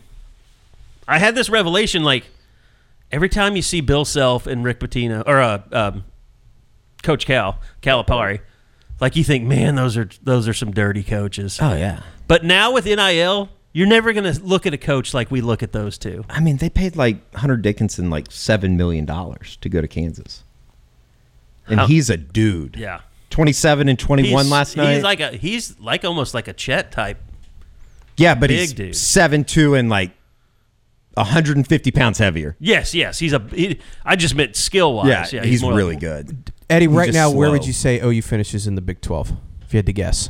[1.07, 2.25] I had this revelation: like
[3.11, 6.03] every time you see Bill Self and Rick Pitino or uh, um,
[7.01, 8.41] Coach Cal Calipari,
[8.99, 11.59] like you think, man, those are those are some dirty coaches.
[11.61, 12.01] Oh yeah.
[12.27, 15.61] But now with NIL, you're never going to look at a coach like we look
[15.61, 16.25] at those two.
[16.29, 20.43] I mean, they paid like Hunter Dickinson like seven million dollars to go to Kansas,
[21.67, 22.75] and How- he's a dude.
[22.75, 24.95] Yeah, twenty-seven and twenty-one He's- last night.
[24.95, 27.21] He's like a he's like almost like a Chet type.
[28.17, 28.95] yeah, but big he's dude.
[28.95, 30.11] seven two and like
[31.15, 32.55] hundred and fifty pounds heavier.
[32.59, 33.39] Yes, yes, he's a.
[33.53, 35.31] He, I just meant skill wise.
[35.33, 36.51] Yeah, he's, more really like- good.
[36.69, 39.31] Eddie, He's right just now, where would you say OU finishes in the Big 12
[39.61, 40.29] if you had to guess?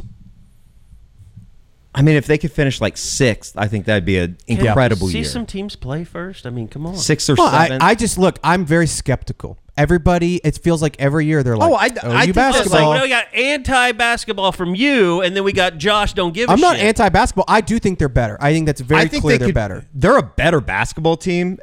[1.97, 5.11] I mean, if they could finish like sixth, I think that'd be an incredible year.
[5.11, 5.25] See year.
[5.27, 6.45] some teams play first.
[6.45, 6.95] I mean, come on.
[6.95, 7.81] Six or Well, I, seven.
[7.81, 8.37] I just look.
[8.43, 9.57] I'm very skeptical.
[9.75, 12.57] Everybody, it feels like every year they're like, Oh, I- oh, I OU think that's
[12.57, 12.89] It's basketball.
[12.89, 16.13] like we got anti basketball from you, and then we got Josh.
[16.13, 16.85] Don't give a I'm not shit.
[16.85, 17.45] anti-basketball.
[17.47, 18.37] I do think they're better.
[18.39, 19.37] I think that's very I think clear.
[19.37, 19.85] they They are could- better.
[19.93, 21.59] They're a better basketball team.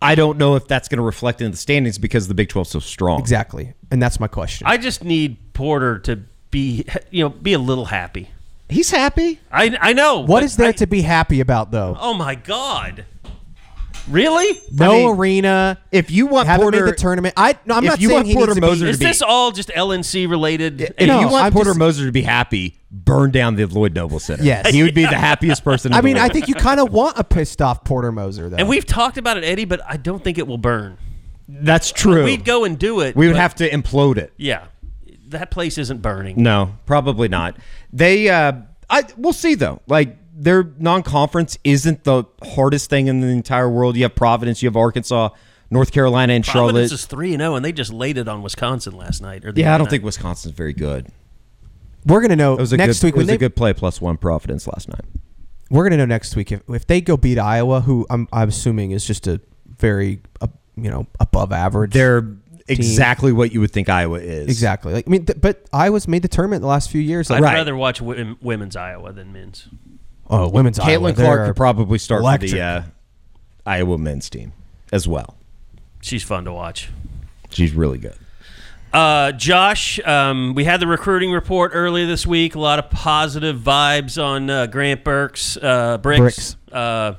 [0.00, 2.66] I don't know if that's going to reflect in the standings because the Big 12
[2.68, 3.18] is so strong.
[3.18, 4.66] Exactly, and that's my question.
[4.68, 6.20] I just need Porter to
[6.52, 8.30] be, you know, be a little happy.
[8.68, 9.40] He's happy.
[9.50, 10.20] I I know.
[10.20, 11.96] what but is there I- to be happy about, though?
[11.98, 13.04] Oh my god!
[14.08, 14.58] Really?
[14.72, 15.78] no mean, arena.
[15.92, 17.34] If you want haven't Porter, made the tournament.
[17.36, 18.98] I no, I'm if not you saying want he Porter needs to Moser be, Is
[18.98, 20.80] this all just LNC related?
[20.96, 23.94] if No, you want I'm Porter just- Moser to be happy, burn down the Lloyd
[23.94, 24.42] Noble Center.
[24.44, 24.70] Yes.
[24.70, 25.92] he would be the happiest person.
[25.92, 28.48] In I the mean, I think you kind of want a pissed off Porter Moser,
[28.48, 28.56] though.
[28.56, 30.96] and we've talked about it, Eddie, but I don't think it will burn.
[31.46, 32.24] that's true.
[32.24, 33.14] We'd go and do it.
[33.14, 34.32] we would but- have to implode it.
[34.38, 34.64] Yeah,
[35.28, 36.42] that place isn't burning.
[36.42, 37.56] No, probably not.
[37.92, 38.52] They, uh,
[38.90, 39.80] I, we'll see though.
[39.86, 43.96] Like their non-conference isn't the hardest thing in the entire world.
[43.96, 45.30] You have Providence, you have Arkansas,
[45.70, 46.92] North Carolina, and Providence Charlotte.
[46.92, 49.44] is three and zero, and they just laid it on Wisconsin last night.
[49.44, 49.90] Or the yeah, I don't night.
[49.90, 51.08] think Wisconsin's very good.
[52.06, 53.56] we're gonna know It was a next good, week it when was they a good
[53.56, 55.04] play plus one Providence last night.
[55.70, 58.92] we're gonna know next week if, if they go beat Iowa, who I'm I'm assuming
[58.92, 59.40] is just a
[59.78, 60.46] very uh,
[60.76, 61.92] you know above average.
[61.92, 62.22] They're
[62.68, 64.46] exactly what you would think Iowa is.
[64.46, 67.30] exactly like I mean, th- but Iowa's made the tournament the last few years.
[67.30, 67.54] Like, I'd Right.
[67.54, 69.68] rather watch wo- women's Iowa than men's.
[70.30, 72.50] oh, women's Iowa, Caitlin Clark they're could probably start electric.
[72.50, 72.82] for the uh,
[73.66, 74.52] Iowa men's team
[74.92, 75.36] as well.
[76.00, 76.90] She's fun to watch.
[77.50, 78.14] She's really good.
[78.92, 82.54] Uh, Josh, um, we had the recruiting report earlier this week.
[82.54, 86.20] A lot of positive vibes on uh, Grant Burks, uh, Bricks.
[86.20, 86.56] Bricks.
[86.72, 87.14] Uh,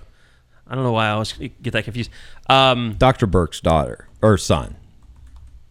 [0.67, 2.09] I don't know why I always get that confused.
[2.47, 3.27] Um, Dr.
[3.27, 4.75] Burke's daughter or son.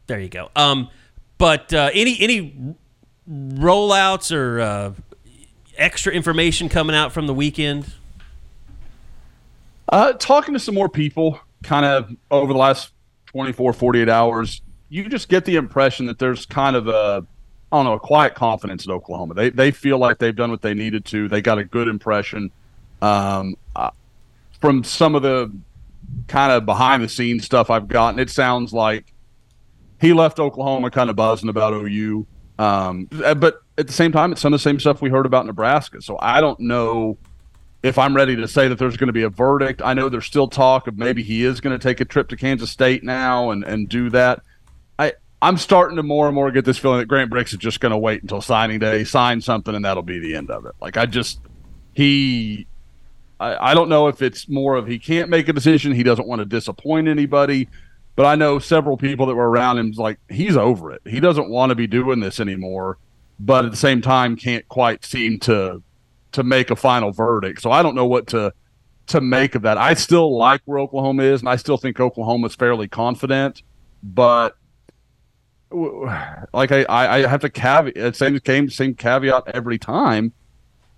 [0.08, 0.50] There you go.
[0.56, 0.90] Um,
[1.38, 2.74] but uh, any any
[3.30, 4.92] rollouts or uh,
[5.76, 7.92] extra information coming out from the weekend?
[9.88, 12.92] Uh, talking to some more people kind of over the last
[13.26, 17.26] 24, 48 hours, you just get the impression that there's kind of a,
[17.72, 19.34] I don't know, a quiet confidence in Oklahoma.
[19.34, 21.28] They, they feel like they've done what they needed to.
[21.28, 22.50] They got a good impression.
[23.00, 23.90] Um, uh,
[24.60, 25.52] from some of the
[26.26, 29.12] kind of behind the scenes stuff I've gotten, it sounds like
[30.00, 32.26] he left Oklahoma kind of buzzing about OU.
[32.58, 35.46] Um, but at the same time, it's some of the same stuff we heard about
[35.46, 36.02] Nebraska.
[36.02, 37.18] So I don't know
[37.82, 39.80] if I'm ready to say that there's going to be a verdict.
[39.82, 42.36] I know there's still talk of maybe he is going to take a trip to
[42.36, 44.42] Kansas State now and, and do that.
[44.98, 47.78] I I'm starting to more and more get this feeling that Grant Bricks is just
[47.78, 50.74] going to wait until signing day, sign something, and that'll be the end of it.
[50.80, 51.40] Like I just
[51.94, 52.66] he.
[53.38, 56.26] I, I don't know if it's more of he can't make a decision, he doesn't
[56.26, 57.68] want to disappoint anybody,
[58.18, 61.02] but I know several people that were around him like he's over it.
[61.06, 62.98] He doesn't want to be doing this anymore,
[63.38, 65.84] but at the same time can't quite seem to
[66.32, 67.62] to make a final verdict.
[67.62, 68.52] So I don't know what to
[69.06, 69.78] to make of that.
[69.78, 73.62] I still like where Oklahoma is, and I still think Oklahoma's fairly confident,
[74.02, 74.56] but
[75.70, 80.32] like I, I have to caveat uh, same same same caveat every time.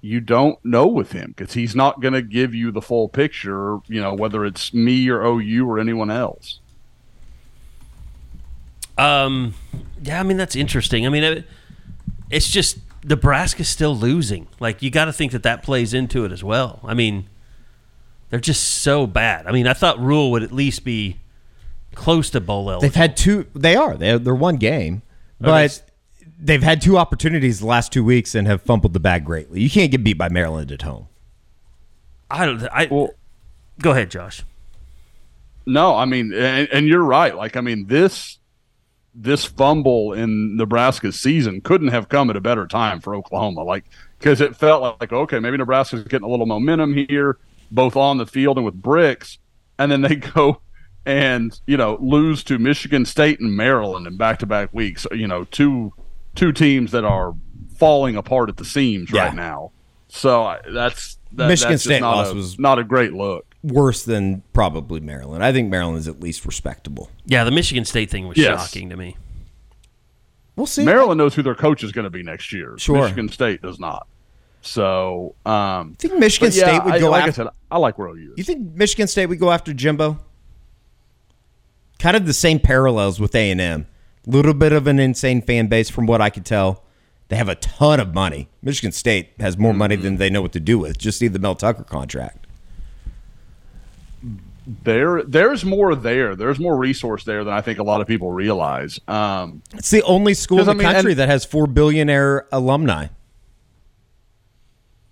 [0.01, 3.77] You don't know with him because he's not going to give you the full picture.
[3.89, 6.61] You know whether it's me or OU or anyone else.
[9.01, 9.55] Um,
[10.03, 11.07] yeah, I mean that's interesting.
[11.07, 11.47] I mean, it,
[12.31, 14.47] it's just Nebraska's still losing.
[14.59, 16.81] Like you got to think that that plays into it as well.
[16.85, 17.29] I mean,
[18.29, 19.47] they're just so bad.
[19.47, 21.17] I mean, I thought Rhule would at least be
[21.95, 22.83] close to bowl eligible.
[22.83, 23.47] They've had two.
[23.55, 23.97] They are.
[23.97, 25.03] They they're one game,
[25.41, 25.83] but
[26.39, 29.61] they've had two opportunities the last two weeks and have fumbled the bag greatly.
[29.61, 31.09] You can't get beat by Maryland at home.
[32.31, 32.63] I don't.
[32.65, 33.15] I Well-
[33.81, 34.45] go ahead, Josh.
[35.67, 37.35] No, I mean, and, and you're right.
[37.37, 38.39] Like, I mean, this
[39.15, 43.63] this fumble in Nebraska's season couldn't have come at a better time for Oklahoma.
[43.65, 43.85] Like,
[44.19, 47.39] because it felt like, like, okay, maybe Nebraska's getting a little momentum here,
[47.71, 49.39] both on the field and with bricks,
[49.79, 50.61] and then they go
[51.07, 55.07] and you know lose to Michigan State and Maryland in back to back weeks.
[55.13, 55.93] You know, two
[56.35, 57.35] two teams that are
[57.77, 59.25] falling apart at the seams Yeah.
[59.27, 59.73] right now.
[60.09, 63.50] So that's that, Michigan that's State loss a, was- not a great look.
[63.63, 65.45] Worse than probably Maryland.
[65.45, 67.11] I think Maryland is at least respectable.
[67.27, 68.59] Yeah, the Michigan State thing was Yes.
[68.73, 69.17] shocking to me.
[70.57, 70.85] We'll see.
[70.85, 72.75] Maryland knows who their coach is going to be next year.
[72.79, 73.03] Sure.
[73.03, 74.07] Michigan State does not.
[74.63, 77.43] So, um, I think Michigan but yeah, State would I- go like after.
[77.43, 80.19] I said, I like where OU You think Michigan State would go after Jimbo?
[81.99, 83.87] Kind of the same parallels with A and M.
[84.27, 86.83] Little bit of an insane fan base, from what I could tell.
[87.29, 88.49] They have a ton of money.
[88.63, 90.05] Michigan State has more money Mm-hmm.
[90.05, 90.99] than they know what to do with.
[90.99, 92.47] Just see the Mel Tucker contract.
[94.85, 96.37] There, there's more there.
[96.37, 99.01] There's more resource there than I think a lot of people realize.
[99.09, 103.09] Um, It's the only school in the I mean, country that has four billionaire alumni.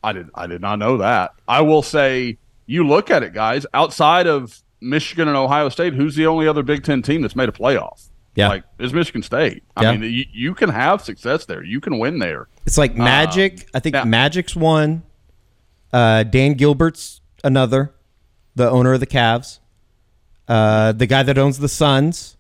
[0.03, 1.33] I did, I did not know that.
[1.47, 3.67] I will say, you look at it, guys.
[3.75, 7.49] Outside of Michigan and Ohio State, who's the only other Big Ten team that's made
[7.49, 8.05] a playoff?
[8.37, 8.49] Yeah.
[8.51, 9.65] like is Michigan State.
[9.77, 9.93] I Yeah.
[9.97, 11.65] mean, you, you can have success there.
[11.65, 12.47] You can win there.
[12.67, 13.69] It's like Magic.
[13.75, 14.05] I think yeah.
[14.05, 15.03] Magic's one.
[15.93, 17.93] Uh, Dan Gilbert's another,
[18.59, 19.59] the owner of the Cavs.
[20.47, 22.37] Uh, the guy that owns the Suns.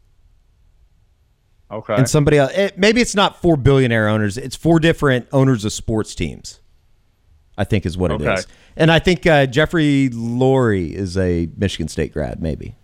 [1.71, 1.95] Okay.
[1.95, 2.53] and somebody else.
[2.53, 4.39] It, maybe it's not four billionaire owners.
[4.39, 6.61] It's four different owners of sports teams.
[7.59, 8.35] I think is what it Okay.
[8.35, 8.47] is.
[8.77, 12.77] And I think uh, Jeffrey Lurie is a Michigan State grad, maybe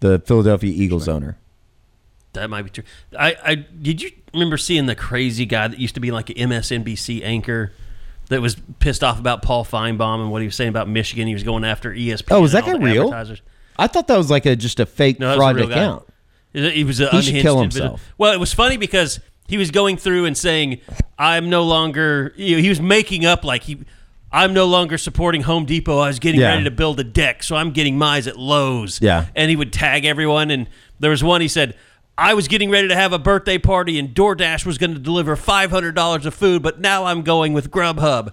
[0.00, 1.38] the Philadelphia Eagles owner.
[2.32, 2.84] That might be true.
[3.18, 6.36] I, I did you remember seeing the crazy guy that used to be like an
[6.50, 7.72] MSNBC anchor
[8.28, 11.26] that was pissed off about Paul Finebaum and what he was saying about Michigan.
[11.26, 12.26] He was going after ESPN.
[12.30, 13.12] Oh, is that guy real?
[13.78, 15.62] I thought that was like a just a fake No, was a fraud guy.
[15.64, 16.04] account.
[16.52, 17.90] He was an He should kill individual.
[17.90, 18.12] himself.
[18.18, 20.80] Well, it was funny because he was going through and saying,
[21.18, 23.78] "I'm no longer." You know, he was making up like he.
[24.32, 25.98] I'm no longer supporting Home Depot.
[26.00, 26.48] I was getting Yeah.
[26.50, 28.98] ready to build a deck, so I'm getting mines at Lowe's.
[29.00, 29.24] Yeah.
[29.34, 30.50] And he would tag everyone.
[30.50, 30.68] And
[31.00, 31.74] there was one he said,
[32.18, 35.36] I was getting ready to have a birthday party, and DoorDash was going to deliver
[35.36, 38.32] $500 of food, but now I'm going with Grubhub.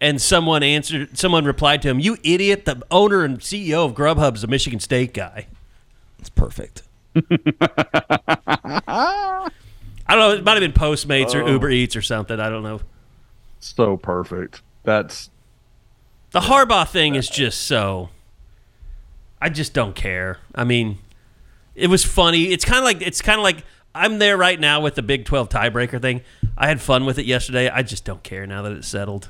[0.00, 4.36] And someone answered, someone replied to him, You idiot, the owner and CEO of Grubhub
[4.36, 5.46] is a Michigan State guy.
[6.18, 6.82] It's perfect.
[8.88, 9.50] I
[10.08, 10.30] don't know.
[10.32, 11.40] It might have been Postmates Oh.
[11.40, 12.38] or Uber Eats or something.
[12.40, 12.80] I don't know.
[13.60, 14.62] so perfect.
[14.82, 15.30] That's
[16.32, 18.10] The Harbaugh thing is just so.
[19.40, 20.38] I just don't care.
[20.54, 20.98] I mean,
[21.76, 22.44] it was funny.
[22.44, 23.58] It's kind of like it's kind of like
[23.94, 26.22] I'm there right now with the Big 12 tiebreaker thing.
[26.56, 27.68] I had fun with it yesterday.
[27.68, 29.28] I just don't care now that it's settled.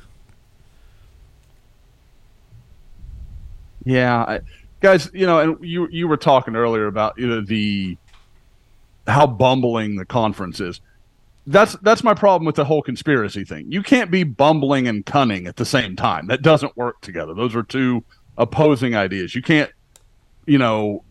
[3.85, 4.41] Yeah, I,
[4.81, 7.97] guys, you know, and you you were talking earlier about you know the
[9.07, 10.81] how bumbling the conference is.
[11.47, 13.71] That's that's my problem with the whole conspiracy thing.
[13.71, 16.27] You can't be bumbling and cunning at the same time.
[16.27, 17.35] That doesn't work together.
[17.35, 18.03] Those are two
[18.37, 19.37] opposing ideas.
[19.37, 19.71] You can't,
[20.47, 21.05] you know,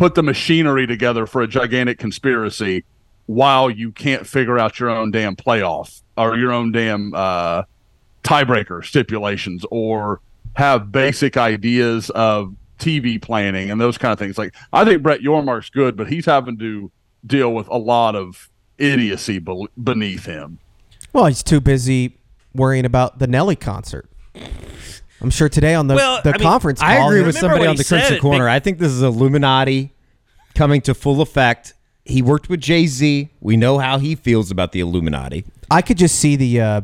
[0.00, 2.82] put the machinery together for a gigantic conspiracy
[3.26, 7.62] while you can't figure out your own damn playoff or your own damn uh,
[8.24, 10.22] tiebreaker stipulations or
[10.54, 14.38] have basic ideas of TV planning and those kind of things.
[14.38, 16.90] Like I think Brett Yormark's good, but he's having to
[17.26, 18.48] deal with a lot of
[18.78, 20.60] idiocy be- beneath him.
[21.12, 22.16] Well, he's too busy
[22.54, 24.08] worrying about the Nelly concert.
[25.22, 26.88] I'm sure today on the, Well, the I mean, conference call.
[26.88, 28.44] I agree with somebody on the said Crimson at Corner.
[28.46, 29.92] Big- I think this is Illuminati
[30.54, 31.74] coming to full effect.
[32.04, 33.28] He worked with Jay Z.
[33.40, 35.44] We know how he feels about the Illuminati.
[35.70, 36.80] I could just see the uh,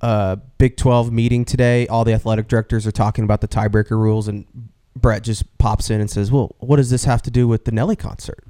[0.00, 1.86] uh, Big 12 meeting today.
[1.86, 4.44] All the athletic directors are talking about the tiebreaker rules, and
[4.96, 7.72] Brett just pops in and says, "Well, what does this have to do with the
[7.72, 8.44] Nelly concert?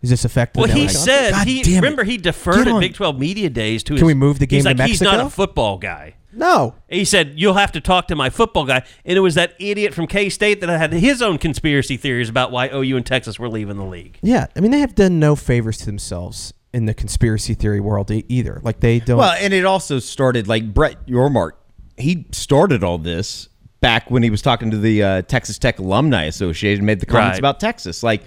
[0.00, 1.76] Is this affect the Well, he concert?" said God he damn it.
[1.76, 3.88] remember he deferred Get at Big 12 media days to.
[3.88, 6.14] Can his- we move the game he's to like, He's not a football guy.
[6.32, 8.82] "No, He said, You'll have to talk to my football guy.
[9.04, 12.50] And it was that idiot from K State that had his own conspiracy theories about
[12.52, 14.18] why OU and Texas were leaving the league.
[14.22, 18.10] yeah." I mean, they have done no favors to themselves in the conspiracy theory world
[18.10, 18.60] either.
[18.62, 19.18] Like they don't.
[19.18, 21.52] Well, and it also started like Brett Yormark.
[21.98, 23.48] He started all this
[23.80, 27.34] back when he was talking to the uh, Texas Tech Alumni Association, made the comments
[27.34, 27.38] Right.
[27.38, 28.02] about Texas.
[28.02, 28.22] Like,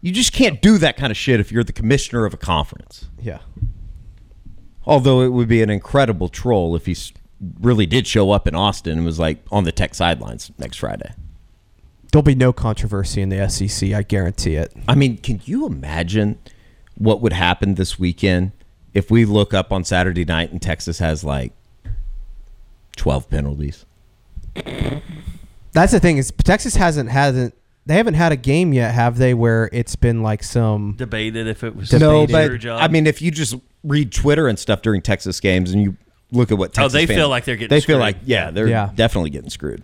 [0.00, 3.08] you just can't do that kind of shit if you're the commissioner of a conference.
[3.22, 3.38] yeah.
[4.86, 7.12] Although it would be an incredible troll if he s-
[7.60, 11.12] really did show up in Austin and was like on the Tech sidelines next Friday.
[12.12, 13.92] There'll be no controversy in the SEC.
[13.92, 14.72] I guarantee it.
[14.86, 16.38] I mean, can you imagine
[16.96, 18.52] what would happen this weekend
[18.92, 21.52] if we look up on Saturday night and Texas has like
[22.96, 23.84] 12 penalties?
[25.72, 27.54] That's the thing is Texas hasn't hasn't
[27.86, 29.34] they haven't had a game yet, have they?
[29.34, 32.52] Where it's been like some Debated if it was No, Debated.
[32.52, 32.80] but job.
[32.80, 35.96] I mean, if you just read Twitter and stuff during Texas games and you
[36.34, 38.00] look at what Oh, Texas they fans- feel like they're getting they feel screwed.
[38.00, 38.90] like yeah, they're Yeah.
[38.94, 39.82] definitely getting screwed.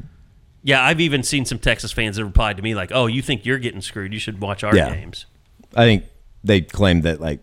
[0.62, 3.46] yeah, I've even seen some Texas fans that replied to me like, "Oh, you think
[3.46, 4.12] you're getting screwed?
[4.12, 4.94] You should watch our Yeah.
[4.94, 5.24] games."
[5.74, 6.04] I think
[6.44, 7.40] they claim that like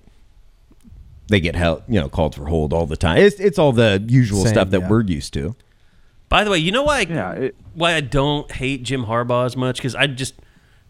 [1.30, 3.18] they get held, you know, called for hold all the time.
[3.18, 4.88] It's it's all the usual Same, stuff that yeah.
[4.90, 5.56] we're used to.
[6.30, 7.02] By the way, you know why?
[7.02, 10.36] Yeah, it- why I don't hate Jim Harbaugh as much because I just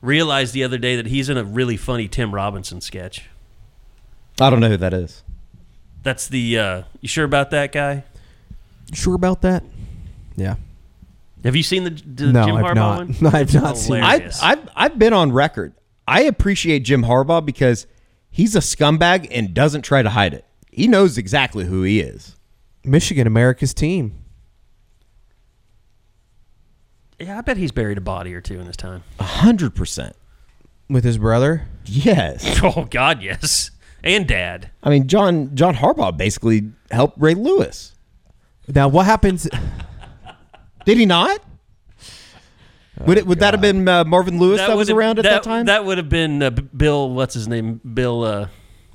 [0.02, 3.26] realized the other day that he's in a really funny Tim Robinson sketch.
[4.40, 5.24] I don't know who that is.
[6.08, 6.58] That's the.
[6.58, 8.04] uh You sure about that guy?
[8.94, 9.64] sure about that.
[10.38, 10.56] Yeah.
[11.44, 12.98] Have you seen the, the No, Jim I've Harbaugh not.
[13.00, 13.16] one?
[13.22, 14.04] No, I've It's not seen it.
[14.04, 14.42] I, hilarious.
[14.42, 15.74] I've I've been on record.
[16.08, 17.86] I appreciate Jim Harbaugh because
[18.30, 20.46] he's a scumbag and doesn't try to hide it.
[20.72, 22.38] He knows exactly who he is.
[22.86, 24.14] Michigan, America's team.
[27.20, 29.04] yeah, I bet he's buried a body or two in his time.
[29.20, 30.16] A hundred percent.
[30.90, 31.68] with his brother.
[31.90, 32.60] Yes.
[32.64, 33.72] Oh God, yes,
[34.08, 34.72] and Dad.
[34.84, 37.94] I mean, John John Harbaugh basically helped Ray Lewis.
[38.68, 39.48] Now, what happens?
[40.86, 41.42] Did he not?
[43.06, 45.44] would it would that have been uh, Marvin Lewis that, was would've- around at that,
[45.44, 45.66] time?
[45.68, 47.10] That would have been uh, Bill.
[47.10, 47.80] What's his name?
[47.94, 48.24] Bill.
[48.24, 48.48] Uh,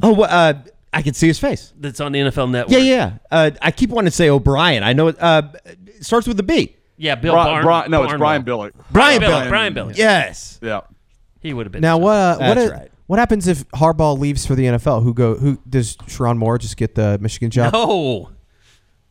[0.02, 0.55] oh, wha- uh,
[0.93, 1.72] I can see his face.
[1.78, 2.72] that's on the NFL Network.
[2.72, 3.12] Yeah, yeah.
[3.30, 4.82] Uh, I keep wanting to say O'Brien.
[4.82, 6.76] I know it, uh, it starts with a B.
[6.98, 7.14] yeah.
[7.14, 7.32] Bill.
[7.32, 8.72] Bri- Barn, Bri- no, it's Brian Billick.
[8.90, 9.48] Brian Billick, Billick.
[9.48, 9.97] Brian Billick.
[9.97, 10.59] Yes.
[10.62, 10.80] Yeah.
[11.40, 11.80] He would have been.
[11.82, 12.12] now, what?
[12.14, 12.55] Uh, what?
[12.55, 12.91] That's right.
[13.12, 15.02] What happens if Harbaugh leaves for the NFL?
[15.02, 15.34] Who go?
[15.34, 17.74] Who does Sherrone Moore just get the Michigan job?
[17.74, 18.30] No.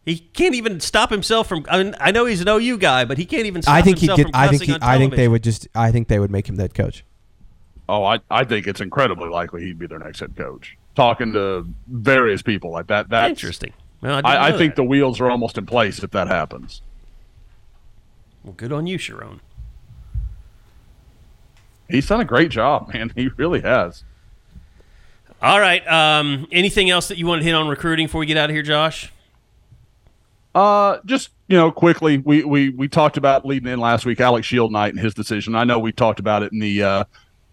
[0.08, 1.68] He can't even stop himself from.
[1.70, 4.00] I, mean, I know he's an OU guy, but he can't even stop I think
[4.00, 4.26] he himself get.
[4.26, 4.76] from I think he.
[4.82, 5.68] I think they would just.
[5.76, 7.06] I think they would make him head coach.
[7.88, 10.76] Oh, I, I think it's incredibly likely he'd be their next head coach.
[10.96, 13.08] Talking to various people like that.
[13.08, 13.72] That's Interesting.
[14.02, 16.82] Well, I, I, I think the wheels are almost in place if that happens.
[18.44, 19.42] Well, good on you, Sherrone.
[21.92, 23.12] He's done a great job, man.
[23.16, 24.04] He really has.
[25.42, 25.86] All right.
[25.88, 28.54] Um, anything else that you want to hit on recruiting before we get out of
[28.54, 29.12] here, Josh?
[30.54, 34.48] Uh, just you know, quickly, we we we talked about leading in last week, Alex
[34.48, 35.56] Shieldnight and his decision.
[35.56, 37.04] I know we talked about it in the uh,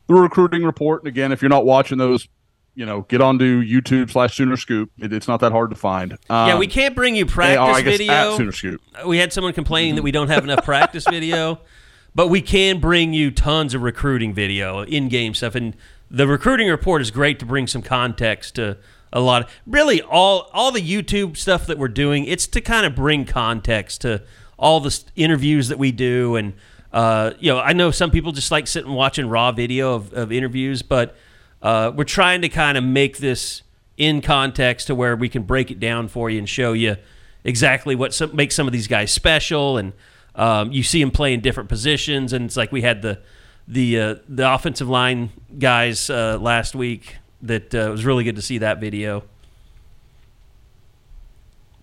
[0.08, 1.02] the recruiting report.
[1.02, 2.28] And again, if you're not watching those,
[2.74, 4.90] you know, get onto YouTube slash Sooner Scoop.
[4.98, 6.12] It, it's not that hard to find.
[6.30, 8.12] Um, yeah, we can't bring you hey, practice oh, I guess video.
[8.12, 8.80] at Sooner Scoop.
[9.04, 11.60] we had someone complaining that we don't have enough practice video,
[12.18, 15.76] but we can bring you tons of recruiting video, in-game stuff, and
[16.10, 18.76] the recruiting report is great to bring some context to
[19.12, 19.44] a lot.
[19.44, 23.24] Of, really, all all the YouTube stuff that we're doing, it's to kind of bring
[23.24, 24.24] context to
[24.58, 26.54] all the interviews that we do, and
[26.92, 30.32] uh, you know, I know some people just like sitting watching raw video of, of
[30.32, 31.14] interviews, but
[31.62, 33.62] uh, we're trying to kind of make this
[33.96, 36.96] in context to where we can break it down for you and show you
[37.44, 39.78] exactly what some, makes some of these guys special.
[39.78, 39.92] And
[40.38, 43.18] um, you see him play in different positions, and it's like we had the
[43.66, 47.16] the uh, the offensive line guys uh, last week.
[47.42, 49.22] That uh, was really good to see that video.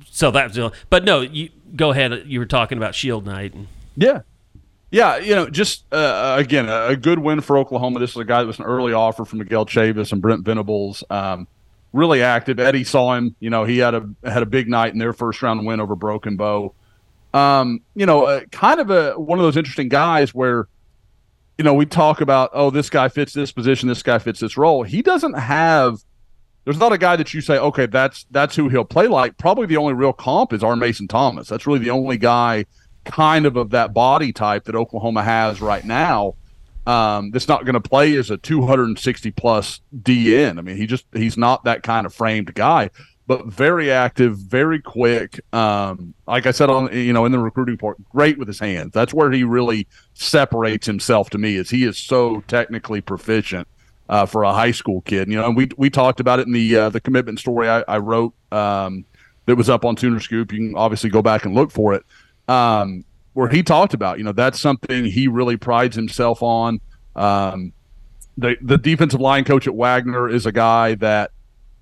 [0.09, 0.57] So that's
[0.89, 2.23] but no, you go ahead.
[2.25, 3.53] You were talking about Shieldnight.
[3.53, 4.21] And, Yeah.
[4.91, 7.99] Yeah, you know, just uh, again, a, a good win for Oklahoma.
[7.99, 11.03] This is a guy that was an early offer from Miguel Chavis and Brent Venables.
[11.09, 11.47] Um,
[11.91, 12.59] really active.
[12.59, 13.35] Eddie saw him.
[13.41, 15.95] You know, he had a had a big night in their first round win over
[15.95, 16.73] Broken Bow.
[17.35, 20.69] Um, you know, uh, kind of a one of those interesting guys where,
[21.57, 24.55] you know, we talk about oh, this guy fits this position, this guy fits this
[24.55, 24.83] role.
[24.83, 25.99] He doesn't have.
[26.63, 29.37] There's not a guy that you say, okay, that's that's who he'll play like.
[29.37, 31.49] Probably the only real comp is our Mason Thomas.
[31.49, 32.65] That's really the only guy
[33.03, 36.35] kind of of that body type that Oklahoma has right now.
[36.87, 40.57] Um, that's not going to play as a 260 plus DN.
[40.57, 42.91] I mean, he just he's not that kind of framed guy,
[43.27, 45.39] but very active, very quick.
[45.53, 48.91] Um, like I said on you know in the recruiting part, great with his hands.
[48.93, 51.55] That's where he really separates himself to me.
[51.55, 53.67] Is he is so technically proficient
[54.09, 55.29] uh, for a high school kid.
[55.29, 57.83] You know, and we we talked about it in the uh, the commitment story I,
[57.87, 59.05] I wrote um,
[59.45, 60.51] that was up on Sooner Scoop.
[60.51, 62.03] You can obviously go back and look for it
[62.47, 66.79] um, where he talked about, you know, that's something he really prides himself on.
[67.15, 67.73] Um,
[68.37, 71.31] the the defensive line coach at Wagoner is a guy that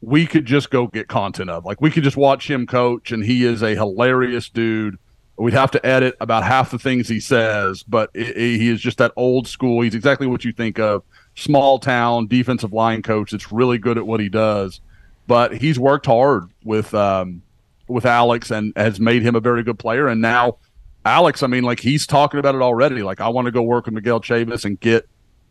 [0.04, 1.64] we could just go get content of.
[1.66, 4.98] Like we could just watch him coach, and he is a hilarious dude.
[5.38, 8.82] We'd have to edit about half the things he says, but i i- he is
[8.82, 9.82] just that old school.
[9.82, 11.04] He's exactly what you think of
[11.36, 14.82] small town defensive line coach that's really good at what he does.
[15.26, 17.42] But he's worked hard with um,
[17.88, 20.08] with Alex and has made him a very good player.
[20.08, 20.58] And now
[21.06, 23.02] Alex, I mean, like he's talking about it already.
[23.04, 25.08] Like I want to go work with Miguel Chavis and get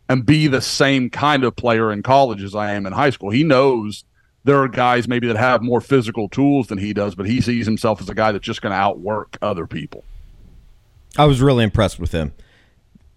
[0.08, 3.30] and be the same kind of player in college as I am in high school.
[3.30, 4.04] He knows
[4.44, 7.66] there are guys maybe that have more physical tools than he does, but he sees
[7.66, 10.04] himself as a guy that's just going to outwork other people.
[11.16, 12.32] I was really impressed with him.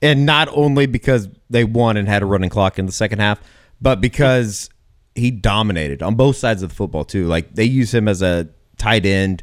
[0.02, 3.40] and not only because they won and had a running clock in the second half,
[3.82, 4.70] but because
[5.16, 7.26] he dominated on both sides of the football too.
[7.26, 9.42] Like they use him as a tight end,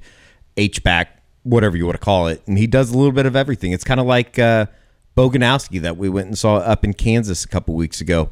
[0.57, 3.35] H back, whatever you want to call it, and he does a little bit of
[3.35, 3.73] everything.
[3.73, 4.67] It's kind of like uh,
[5.17, 8.29] Boganowski that we went and saw up in Kansas a couple weeks ago.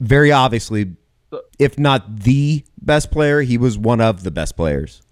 [0.00, 0.94] Very obviously,
[1.58, 5.02] if not the best player, he was one of the best players.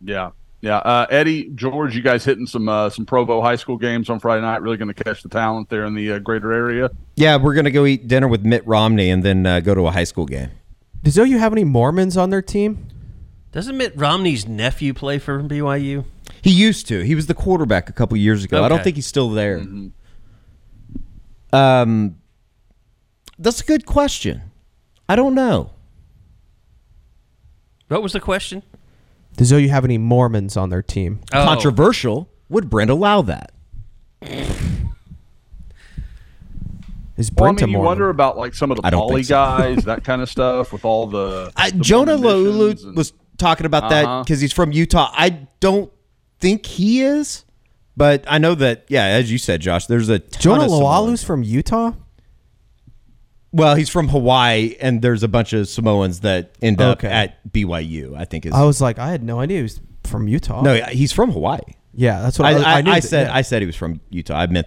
[0.00, 0.30] Yeah.
[0.62, 4.18] Yeah, uh, Eddie George, you guys hitting some uh, some Provo high school games on
[4.18, 4.62] Friday night.
[4.62, 6.90] Really going to catch the talent there in the uh, greater area.
[7.14, 9.90] Yeah, we're gonna go eat dinner with Mitt Romney and then uh, go to a
[9.90, 10.50] high school game.
[11.02, 12.88] Does OU have any Mormons on their team?
[13.52, 16.04] Doesn't Mitt Romney's nephew play for BYU?
[16.42, 17.00] He used to.
[17.02, 18.64] He was the quarterback a couple years ago.
[18.64, 19.64] I don't think he's still there.
[21.52, 22.16] Um,
[23.38, 24.42] that's a good question.
[25.08, 25.70] I don't know.
[27.88, 28.62] What was the question?
[29.36, 31.20] Does OU have any Mormons on their team?
[31.32, 31.44] Oh.
[31.44, 32.28] Controversial.
[32.48, 33.52] Would Brent allow that?
[37.16, 39.22] Is Well, I Brent a mean, you wonder about like some of the I poly
[39.22, 39.34] so.
[39.34, 43.12] guys, that kind of stuff, with all the, I, the Jonah Mormon Laulu and- was
[43.38, 44.22] talking about that Uh-huh.
[44.24, 45.10] because he's from Utah.
[45.12, 45.90] I don't
[46.40, 47.44] think he is,
[47.96, 48.84] but I know that.
[48.88, 51.24] Yeah, as you said, Josh, there's a ton Jonah of Laulu's Samoans.
[51.24, 51.92] from Utah.
[53.56, 57.08] Well, he's from Hawaii, and there's a bunch of Samoans that end up Okay.
[57.08, 58.14] at BYU.
[58.16, 60.62] I think is I was like, I had no idea he was from Utah.
[60.62, 61.60] no, he's from Hawaii.
[61.94, 63.34] yeah, that's what I, I, I, knew I that- said yeah.
[63.34, 64.36] I said he was from Utah.
[64.38, 64.66] I meant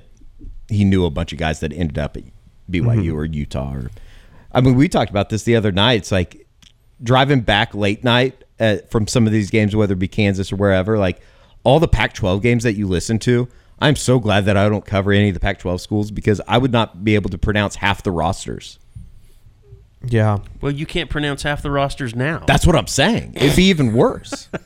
[0.70, 2.24] he knew a bunch of guys that ended up at
[2.70, 3.74] BYU or Utah.
[3.76, 3.91] Or
[4.52, 5.99] I mean, we talked about this the other night.
[5.99, 6.48] It's like
[7.03, 10.56] driving back late night uh from some of these games, whether it be Kansas or
[10.56, 10.98] wherever.
[10.98, 11.22] Like
[11.64, 13.48] all the Pac-12 games that you listen to.
[13.81, 16.72] I'm so glad that I don't cover any of the Pac-12 schools because I would
[16.72, 18.77] not be able to pronounce half the rosters.
[20.06, 20.39] yeah.
[20.61, 22.43] Well, you can't pronounce half the rosters now.
[22.45, 23.34] That's what I'm saying.
[23.35, 24.49] It'd be even worse.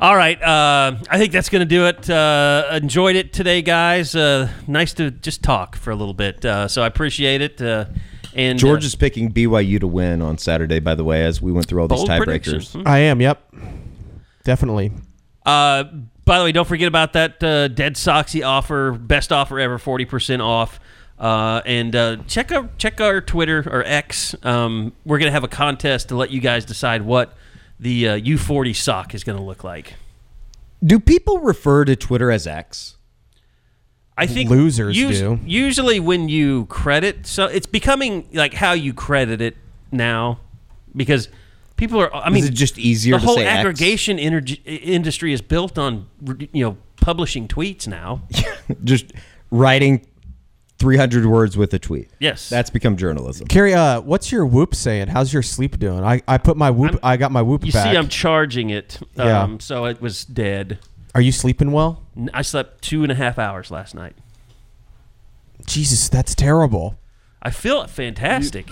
[0.00, 0.40] All right.
[0.40, 2.08] Uh, I think that's going to do it.
[2.08, 4.14] Uh, enjoyed it today, guys.
[4.16, 6.42] Uh, nice to just talk for a little bit.
[6.42, 7.60] Uh, so I appreciate it.
[7.60, 7.84] Uh,
[8.34, 10.78] and George uh, is picking BYU to win on Saturday.
[10.78, 12.60] By the way, as we went through all these bold prediction.
[12.60, 12.80] tiebreakers.
[12.80, 12.88] Hmm.
[12.88, 13.20] I am.
[13.20, 13.54] Yep.
[14.44, 14.92] Definitely.
[15.44, 15.84] Uh,
[16.24, 20.04] by the way, don't forget about that uh, Dead Soxy offer, best offer ever, forty
[20.04, 20.78] percent off.
[21.18, 24.34] Uh, and uh, check our check our Twitter or X.
[24.42, 27.36] Um, we're gonna have a contest to let you guys decide what
[27.78, 29.94] the uh, U40 sock is gonna look like.
[30.82, 32.96] Do people refer to Twitter as X?
[34.16, 35.40] I think Losers do.
[35.44, 39.56] Usually, when you credit, so it's becoming like how you credit it
[39.90, 40.40] now,
[40.94, 41.28] because
[41.80, 42.14] people are.
[42.14, 43.58] I mean, it just easier The to whole say X?
[43.58, 46.06] aggregation energy, industry is built on
[46.52, 48.22] you know publishing tweets now.
[48.84, 49.12] Just
[49.50, 50.06] writing
[50.78, 52.08] 300 words with a tweet.
[52.20, 52.48] Yes.
[52.48, 53.48] That's become journalism.
[53.48, 55.08] Carrie, uh, what's your whoop saying?
[55.08, 56.04] How's your sleep doing?
[56.04, 56.98] I, I put my whoop.
[57.02, 57.90] I got my whoop You back.
[57.90, 59.42] see, I'm charging it, Yeah.
[59.42, 60.78] um, so it was dead.
[61.14, 62.02] Are you sleeping well?
[62.32, 64.14] I slept two and a half hours last night.
[65.66, 66.96] Jesus, that's terrible.
[67.42, 68.70] I feel fantastic.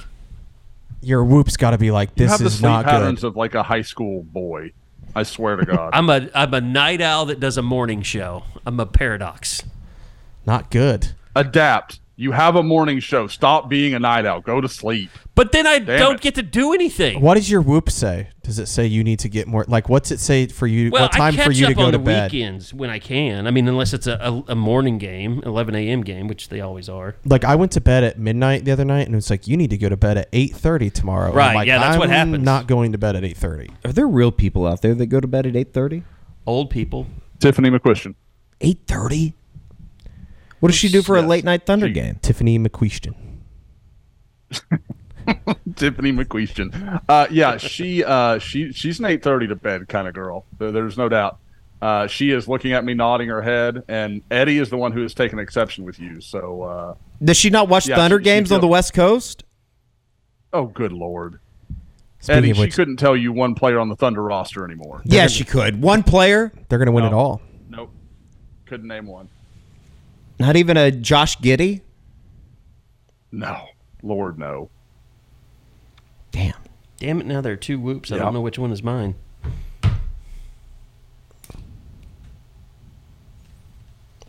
[1.00, 3.20] Your whoop's got to be like this You this have the is sleep not patterns
[3.20, 3.28] good.
[3.28, 4.72] of like a high school boy.
[5.14, 5.90] I swear to God.
[5.94, 8.42] I'm a I'm a night owl that does a morning show.
[8.66, 9.62] I'm a paradox.
[10.46, 11.12] Not good.
[11.36, 12.00] Adapt.
[12.20, 13.28] You have a morning show.
[13.28, 14.40] Stop being a night owl.
[14.40, 15.08] Go to sleep.
[15.36, 16.20] But then I don't it.
[16.20, 17.20] get to do anything.
[17.20, 18.30] What does your whoop say?
[18.42, 19.64] Does it say you need to get more?
[19.68, 20.90] Like, what's it say for you?
[20.90, 22.32] Well, what time I catch for you up to go on to the bed?
[22.32, 23.46] weekends when I can.
[23.46, 26.02] I mean, unless it's a, a, a morning game, 11 a.m.
[26.02, 27.14] game, which they always are.
[27.24, 29.70] Like, I went to bed at midnight the other night, and it's like you need
[29.70, 31.26] to go to bed at eight thirty tomorrow.
[31.26, 32.44] And Right, I'm like, yeah, that's what I'm happens.
[32.44, 33.70] Not going to bed at eight thirty.
[33.84, 36.02] Are there real people out there that go to bed at 8:30?
[36.46, 37.06] Old people.
[37.38, 38.16] Tiffany McQuistion.
[38.60, 39.34] 8:30?
[40.60, 42.18] What does she do for a late night Thunder She- game?
[42.22, 43.14] Tiffany McQuestion.
[45.76, 47.02] Tiffany McQuestion.
[47.08, 50.46] Uh, yeah, she uh, she she's an eight thirty to bed kind of girl.
[50.58, 51.38] There, there's no doubt.
[51.80, 55.02] Uh, she is looking at me, nodding her head, and Eddie is the one who
[55.02, 56.20] has taken exception with you.
[56.20, 59.44] So, uh, Does she not watch Yeah, Thunder she- she games on the West Coast?
[60.52, 61.38] oh, good lord,
[62.20, 65.02] Speaking Eddie, of she couldn't tell you one player on the Thunder roster anymore.
[65.04, 65.80] Yeah, she could.
[65.80, 67.10] One player, they're going to win No.
[67.10, 67.42] it all.
[67.68, 67.92] Nope,
[68.66, 69.28] couldn't name one.
[70.38, 71.80] Not even a Josh Giddey.
[73.32, 73.66] No,
[74.02, 74.70] Lord, no.
[76.30, 76.54] Damn.
[76.98, 77.26] Damn it!
[77.26, 78.10] Now there are two whoops.
[78.12, 78.22] I Yeah.
[78.24, 79.14] don't know which one is mine.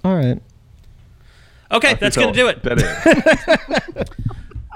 [0.03, 0.41] All right.
[1.71, 2.63] Okay, that's going to do it.
[2.63, 4.09] That is.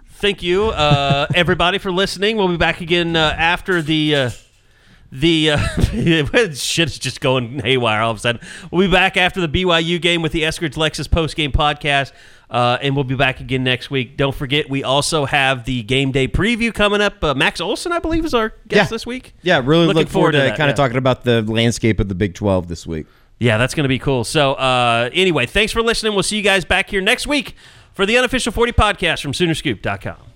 [0.15, 2.37] Thank you, uh, everybody, for listening.
[2.37, 4.29] We'll be back again uh, after the uh,
[5.13, 5.57] the uh,
[6.53, 8.41] shit is just going haywire all of a sudden.
[8.71, 12.11] We'll be back after the BYU game with the Eskridge Lexus post game podcast.
[12.49, 14.15] Uh, and we'll be back again next week.
[14.17, 17.23] Don't forget, we also have the game day preview coming up.
[17.23, 18.95] Uh, Max Olson, I believe, is our guest Yeah.
[18.95, 19.33] this week.
[19.41, 20.71] Yeah, really Looking look forward, to, that, kind yeah.
[20.71, 23.07] of talking about the landscape of the Big 12 this week.
[23.39, 24.23] Yeah, that's going to be cool.
[24.23, 26.13] So, uh, anyway, thanks for listening.
[26.13, 27.55] We'll see you guys back here next week
[27.93, 30.32] for the unofficial 40 podcast from Soonerscoop.com.